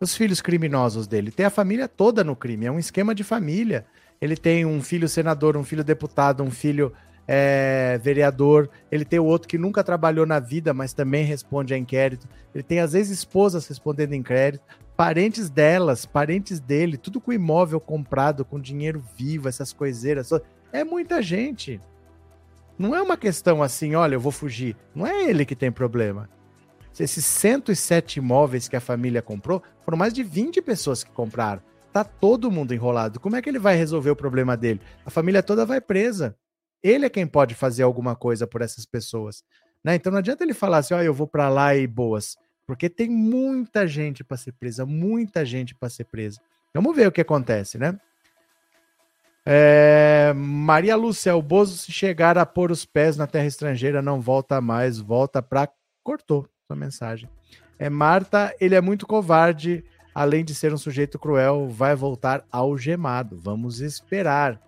Os 0.00 0.16
filhos 0.16 0.40
criminosos 0.40 1.08
dele. 1.08 1.32
Tem 1.32 1.44
a 1.44 1.50
família 1.50 1.88
toda 1.88 2.22
no 2.22 2.36
crime. 2.36 2.66
É 2.66 2.70
um 2.70 2.78
esquema 2.78 3.12
de 3.12 3.24
família. 3.24 3.84
Ele 4.20 4.36
tem 4.36 4.64
um 4.64 4.80
filho 4.80 5.08
senador, 5.08 5.56
um 5.56 5.64
filho 5.64 5.82
deputado, 5.82 6.40
um 6.40 6.52
filho 6.52 6.92
é, 7.26 7.98
vereador. 8.00 8.70
Ele 8.92 9.04
tem 9.04 9.18
o 9.18 9.24
outro 9.24 9.48
que 9.48 9.58
nunca 9.58 9.82
trabalhou 9.82 10.24
na 10.24 10.38
vida, 10.38 10.72
mas 10.72 10.92
também 10.92 11.24
responde 11.24 11.74
a 11.74 11.76
inquérito. 11.76 12.28
Ele 12.54 12.62
tem 12.62 12.78
as 12.78 12.94
ex-esposas 12.94 13.66
respondendo 13.66 14.14
inquérito. 14.14 14.62
Parentes 14.96 15.50
delas, 15.50 16.06
parentes 16.06 16.60
dele, 16.60 16.96
tudo 16.96 17.20
com 17.20 17.32
imóvel 17.32 17.80
comprado, 17.80 18.44
com 18.44 18.60
dinheiro 18.60 19.02
vivo, 19.16 19.48
essas 19.48 19.72
coiseiras. 19.72 20.30
É 20.72 20.84
muita 20.84 21.20
gente. 21.20 21.80
Não 22.80 22.96
é 22.96 23.02
uma 23.02 23.18
questão 23.18 23.62
assim, 23.62 23.94
olha, 23.94 24.14
eu 24.14 24.20
vou 24.20 24.32
fugir. 24.32 24.74
Não 24.94 25.06
é 25.06 25.28
ele 25.28 25.44
que 25.44 25.54
tem 25.54 25.70
problema. 25.70 26.30
Esses 26.98 27.26
107 27.26 28.20
imóveis 28.20 28.68
que 28.68 28.76
a 28.76 28.80
família 28.80 29.20
comprou, 29.20 29.62
foram 29.84 29.98
mais 29.98 30.14
de 30.14 30.22
20 30.22 30.62
pessoas 30.62 31.04
que 31.04 31.10
compraram. 31.10 31.60
Tá 31.92 32.02
todo 32.04 32.50
mundo 32.50 32.72
enrolado. 32.72 33.20
Como 33.20 33.36
é 33.36 33.42
que 33.42 33.50
ele 33.50 33.58
vai 33.58 33.76
resolver 33.76 34.08
o 34.08 34.16
problema 34.16 34.56
dele? 34.56 34.80
A 35.04 35.10
família 35.10 35.42
toda 35.42 35.66
vai 35.66 35.78
presa. 35.78 36.34
Ele 36.82 37.04
é 37.04 37.10
quem 37.10 37.26
pode 37.26 37.54
fazer 37.54 37.82
alguma 37.82 38.16
coisa 38.16 38.46
por 38.46 38.62
essas 38.62 38.86
pessoas. 38.86 39.44
Né? 39.84 39.96
Então 39.96 40.10
não 40.10 40.20
adianta 40.20 40.42
ele 40.42 40.54
falar 40.54 40.78
assim, 40.78 40.94
ó, 40.94 41.02
eu 41.02 41.12
vou 41.12 41.26
para 41.26 41.50
lá 41.50 41.76
e 41.76 41.86
boas. 41.86 42.38
Porque 42.66 42.88
tem 42.88 43.10
muita 43.10 43.86
gente 43.86 44.24
para 44.24 44.38
ser 44.38 44.52
presa, 44.52 44.86
muita 44.86 45.44
gente 45.44 45.74
para 45.74 45.90
ser 45.90 46.04
presa. 46.04 46.40
Vamos 46.72 46.96
ver 46.96 47.08
o 47.08 47.12
que 47.12 47.20
acontece, 47.20 47.76
né? 47.76 48.00
É, 49.44 50.32
Maria 50.34 50.96
Lúcia, 50.96 51.34
o 51.34 51.42
Bozo, 51.42 51.76
se 51.76 51.92
chegar 51.92 52.36
a 52.36 52.44
pôr 52.44 52.70
os 52.70 52.84
pés 52.84 53.16
na 53.16 53.26
terra 53.26 53.46
estrangeira, 53.46 54.02
não 54.02 54.20
volta 54.20 54.60
mais, 54.60 54.98
volta 54.98 55.42
pra. 55.42 55.68
Cortou 56.02 56.48
sua 56.66 56.76
mensagem. 56.76 57.28
É 57.78 57.90
Marta, 57.90 58.54
ele 58.60 58.74
é 58.74 58.80
muito 58.80 59.06
covarde, 59.06 59.84
além 60.14 60.44
de 60.44 60.54
ser 60.54 60.72
um 60.72 60.78
sujeito 60.78 61.18
cruel, 61.18 61.68
vai 61.68 61.94
voltar 61.94 62.44
algemado. 62.50 63.38
Vamos 63.38 63.80
esperar. 63.80 64.60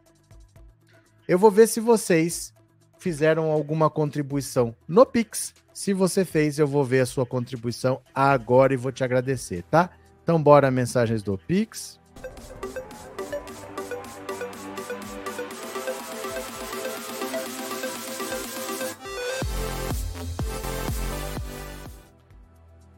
Eu 1.26 1.38
vou 1.38 1.50
ver 1.50 1.68
se 1.68 1.80
vocês 1.80 2.52
fizeram 2.98 3.50
alguma 3.50 3.88
contribuição 3.88 4.74
no 4.86 5.04
Pix. 5.06 5.54
Se 5.72 5.92
você 5.92 6.24
fez, 6.24 6.58
eu 6.58 6.66
vou 6.66 6.84
ver 6.84 7.00
a 7.00 7.06
sua 7.06 7.24
contribuição 7.24 8.00
agora 8.14 8.74
e 8.74 8.76
vou 8.76 8.92
te 8.92 9.02
agradecer, 9.02 9.62
tá? 9.64 9.90
Então, 10.22 10.40
bora 10.40 10.70
mensagens 10.70 11.22
do 11.22 11.36
Pix. 11.36 11.98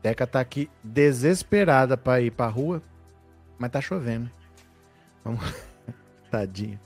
Teca 0.04 0.26
tá 0.26 0.38
aqui 0.38 0.68
desesperada 0.82 1.96
pra 1.96 2.20
ir 2.20 2.30
pra 2.30 2.46
rua, 2.46 2.82
mas 3.58 3.70
tá 3.70 3.80
chovendo. 3.80 4.30
Vamos... 5.24 5.40
Tadinha. 6.30 6.78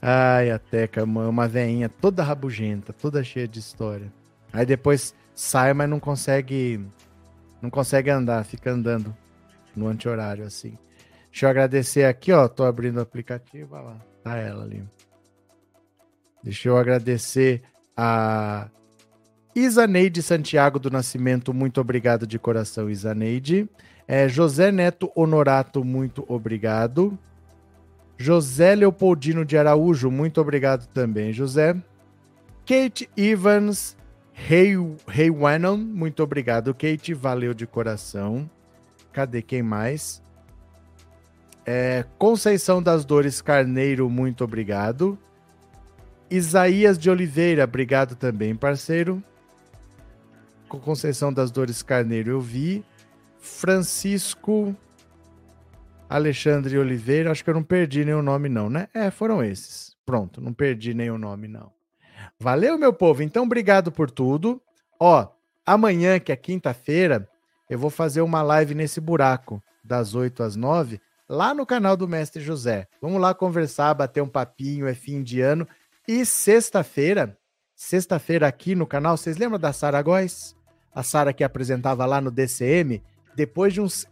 Ai, 0.00 0.52
a 0.52 0.56
Teca, 0.56 1.02
uma, 1.02 1.26
uma 1.26 1.48
veinha 1.48 1.88
toda 1.88 2.22
rabugenta, 2.22 2.92
toda 2.92 3.24
cheia 3.24 3.48
de 3.48 3.58
história. 3.58 4.12
Aí 4.52 4.64
depois 4.64 5.12
sai, 5.34 5.74
mas 5.74 5.90
não 5.90 5.98
consegue. 5.98 6.86
Não 7.60 7.68
consegue 7.68 8.10
andar, 8.10 8.44
fica 8.44 8.70
andando 8.70 9.12
no 9.74 9.88
anti-horário 9.88 10.44
assim. 10.44 10.78
Deixa 11.28 11.46
eu 11.46 11.50
agradecer 11.50 12.04
aqui, 12.04 12.30
ó. 12.30 12.46
Tô 12.46 12.62
abrindo 12.62 12.98
o 12.98 13.02
aplicativo, 13.02 13.74
olha 13.74 13.86
lá. 13.86 14.00
Tá 14.22 14.36
ela 14.36 14.62
ali. 14.62 14.88
Deixa 16.44 16.68
eu 16.68 16.76
agradecer 16.76 17.64
a 17.96 18.68
Isaneide 19.56 20.22
Santiago 20.22 20.78
do 20.78 20.90
Nascimento, 20.90 21.54
muito 21.54 21.80
obrigado 21.80 22.26
de 22.26 22.38
coração, 22.38 22.90
Isaneide. 22.90 23.66
É, 24.06 24.28
José 24.28 24.70
Neto 24.70 25.10
Honorato, 25.16 25.82
muito 25.82 26.22
obrigado. 26.28 27.18
José 28.18 28.74
Leopoldino 28.74 29.46
de 29.46 29.56
Araújo, 29.56 30.10
muito 30.10 30.42
obrigado 30.42 30.86
também, 30.88 31.32
José. 31.32 31.74
Kate 32.66 33.08
Evans 33.16 33.96
Haywanon, 35.08 35.78
muito 35.78 36.22
obrigado, 36.22 36.74
Kate, 36.74 37.14
valeu 37.14 37.54
de 37.54 37.66
coração. 37.66 38.50
Cadê 39.10 39.40
quem 39.40 39.62
mais? 39.62 40.22
É, 41.64 42.04
Conceição 42.18 42.82
das 42.82 43.06
Dores 43.06 43.40
Carneiro, 43.40 44.10
muito 44.10 44.44
obrigado. 44.44 45.18
Isaías 46.30 46.98
de 46.98 47.08
Oliveira, 47.08 47.64
obrigado 47.64 48.16
também, 48.16 48.54
parceiro. 48.54 49.24
Conceição 50.68 51.32
das 51.32 51.50
Dores 51.50 51.82
Carneiro, 51.82 52.30
eu 52.30 52.40
vi. 52.40 52.84
Francisco 53.38 54.74
Alexandre 56.08 56.78
Oliveira, 56.78 57.30
acho 57.30 57.42
que 57.42 57.50
eu 57.50 57.54
não 57.54 57.62
perdi 57.62 58.04
nenhum 58.04 58.22
nome, 58.22 58.48
não, 58.48 58.70
né? 58.70 58.88
É, 58.94 59.10
foram 59.10 59.42
esses. 59.42 59.96
Pronto, 60.04 60.40
não 60.40 60.52
perdi 60.52 60.94
nenhum 60.94 61.18
nome, 61.18 61.48
não. 61.48 61.72
Valeu, 62.38 62.78
meu 62.78 62.92
povo. 62.92 63.22
Então, 63.22 63.44
obrigado 63.44 63.90
por 63.90 64.10
tudo. 64.10 64.60
Ó, 65.00 65.28
amanhã, 65.64 66.18
que 66.18 66.32
é 66.32 66.36
quinta-feira, 66.36 67.28
eu 67.68 67.78
vou 67.78 67.90
fazer 67.90 68.20
uma 68.20 68.42
live 68.42 68.74
nesse 68.74 69.00
buraco, 69.00 69.62
das 69.82 70.14
8 70.14 70.42
às 70.42 70.56
9, 70.56 71.00
lá 71.28 71.54
no 71.54 71.66
canal 71.66 71.96
do 71.96 72.08
Mestre 72.08 72.42
José. 72.42 72.86
Vamos 73.00 73.20
lá 73.20 73.34
conversar, 73.34 73.94
bater 73.94 74.22
um 74.22 74.28
papinho, 74.28 74.86
é 74.86 74.94
fim 74.94 75.22
de 75.22 75.40
ano. 75.40 75.66
E 76.06 76.24
sexta-feira, 76.24 77.36
sexta-feira 77.74 78.46
aqui 78.46 78.74
no 78.74 78.86
canal, 78.86 79.16
vocês 79.16 79.36
lembram 79.36 79.58
da 79.58 79.72
Sara 79.72 80.00
Góes? 80.02 80.55
A 80.96 81.02
Sara 81.02 81.32
que 81.32 81.44
apresentava 81.44 82.06
lá 82.06 82.22
no 82.22 82.30
DCM, 82.30 83.02
depois 83.36 83.74
de 83.74 83.82
uns 83.82 84.06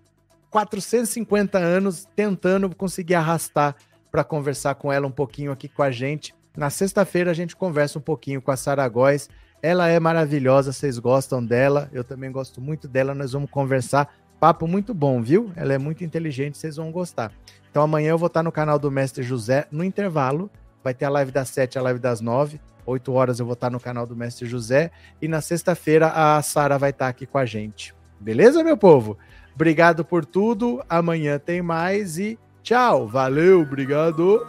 450 0.50 1.58
anos 1.58 2.06
tentando 2.14 2.72
conseguir 2.76 3.14
arrastar 3.14 3.74
para 4.12 4.22
conversar 4.22 4.76
com 4.76 4.92
ela 4.92 5.06
um 5.06 5.10
pouquinho 5.10 5.50
aqui 5.50 5.66
com 5.66 5.82
a 5.82 5.90
gente. 5.90 6.34
Na 6.56 6.70
sexta-feira 6.70 7.30
a 7.30 7.34
gente 7.34 7.56
conversa 7.56 7.98
um 7.98 8.02
pouquinho 8.02 8.40
com 8.40 8.50
a 8.50 8.56
Sara 8.56 8.86
Góes. 8.86 9.28
Ela 9.62 9.88
é 9.88 9.98
maravilhosa, 9.98 10.72
vocês 10.72 10.98
gostam 10.98 11.44
dela, 11.44 11.88
eu 11.90 12.04
também 12.04 12.30
gosto 12.30 12.60
muito 12.60 12.86
dela, 12.86 13.14
nós 13.14 13.32
vamos 13.32 13.50
conversar. 13.50 14.14
Papo 14.38 14.68
muito 14.68 14.92
bom, 14.92 15.22
viu? 15.22 15.50
Ela 15.56 15.72
é 15.72 15.78
muito 15.78 16.04
inteligente, 16.04 16.58
vocês 16.58 16.76
vão 16.76 16.92
gostar. 16.92 17.32
Então 17.70 17.82
amanhã 17.82 18.10
eu 18.10 18.18
vou 18.18 18.26
estar 18.26 18.42
no 18.42 18.52
canal 18.52 18.78
do 18.78 18.90
Mestre 18.90 19.22
José, 19.24 19.66
no 19.72 19.82
intervalo. 19.82 20.50
Vai 20.84 20.92
ter 20.92 21.06
a 21.06 21.08
live 21.08 21.32
das 21.32 21.48
7, 21.48 21.78
a 21.78 21.82
live 21.82 21.98
das 21.98 22.20
9. 22.20 22.60
8 22.86 23.12
horas 23.12 23.38
eu 23.38 23.46
vou 23.46 23.54
estar 23.54 23.70
no 23.70 23.80
canal 23.80 24.06
do 24.06 24.16
Mestre 24.16 24.46
José. 24.46 24.90
E 25.20 25.28
na 25.28 25.40
sexta-feira 25.40 26.08
a 26.08 26.40
Sara 26.42 26.78
vai 26.78 26.90
estar 26.90 27.08
aqui 27.08 27.26
com 27.26 27.38
a 27.38 27.46
gente. 27.46 27.94
Beleza, 28.20 28.64
meu 28.64 28.76
povo? 28.76 29.18
Obrigado 29.54 30.04
por 30.04 30.24
tudo. 30.24 30.82
Amanhã 30.88 31.38
tem 31.38 31.62
mais 31.62 32.18
e 32.18 32.38
tchau. 32.62 33.06
Valeu, 33.06 33.62
obrigado. 33.62 34.44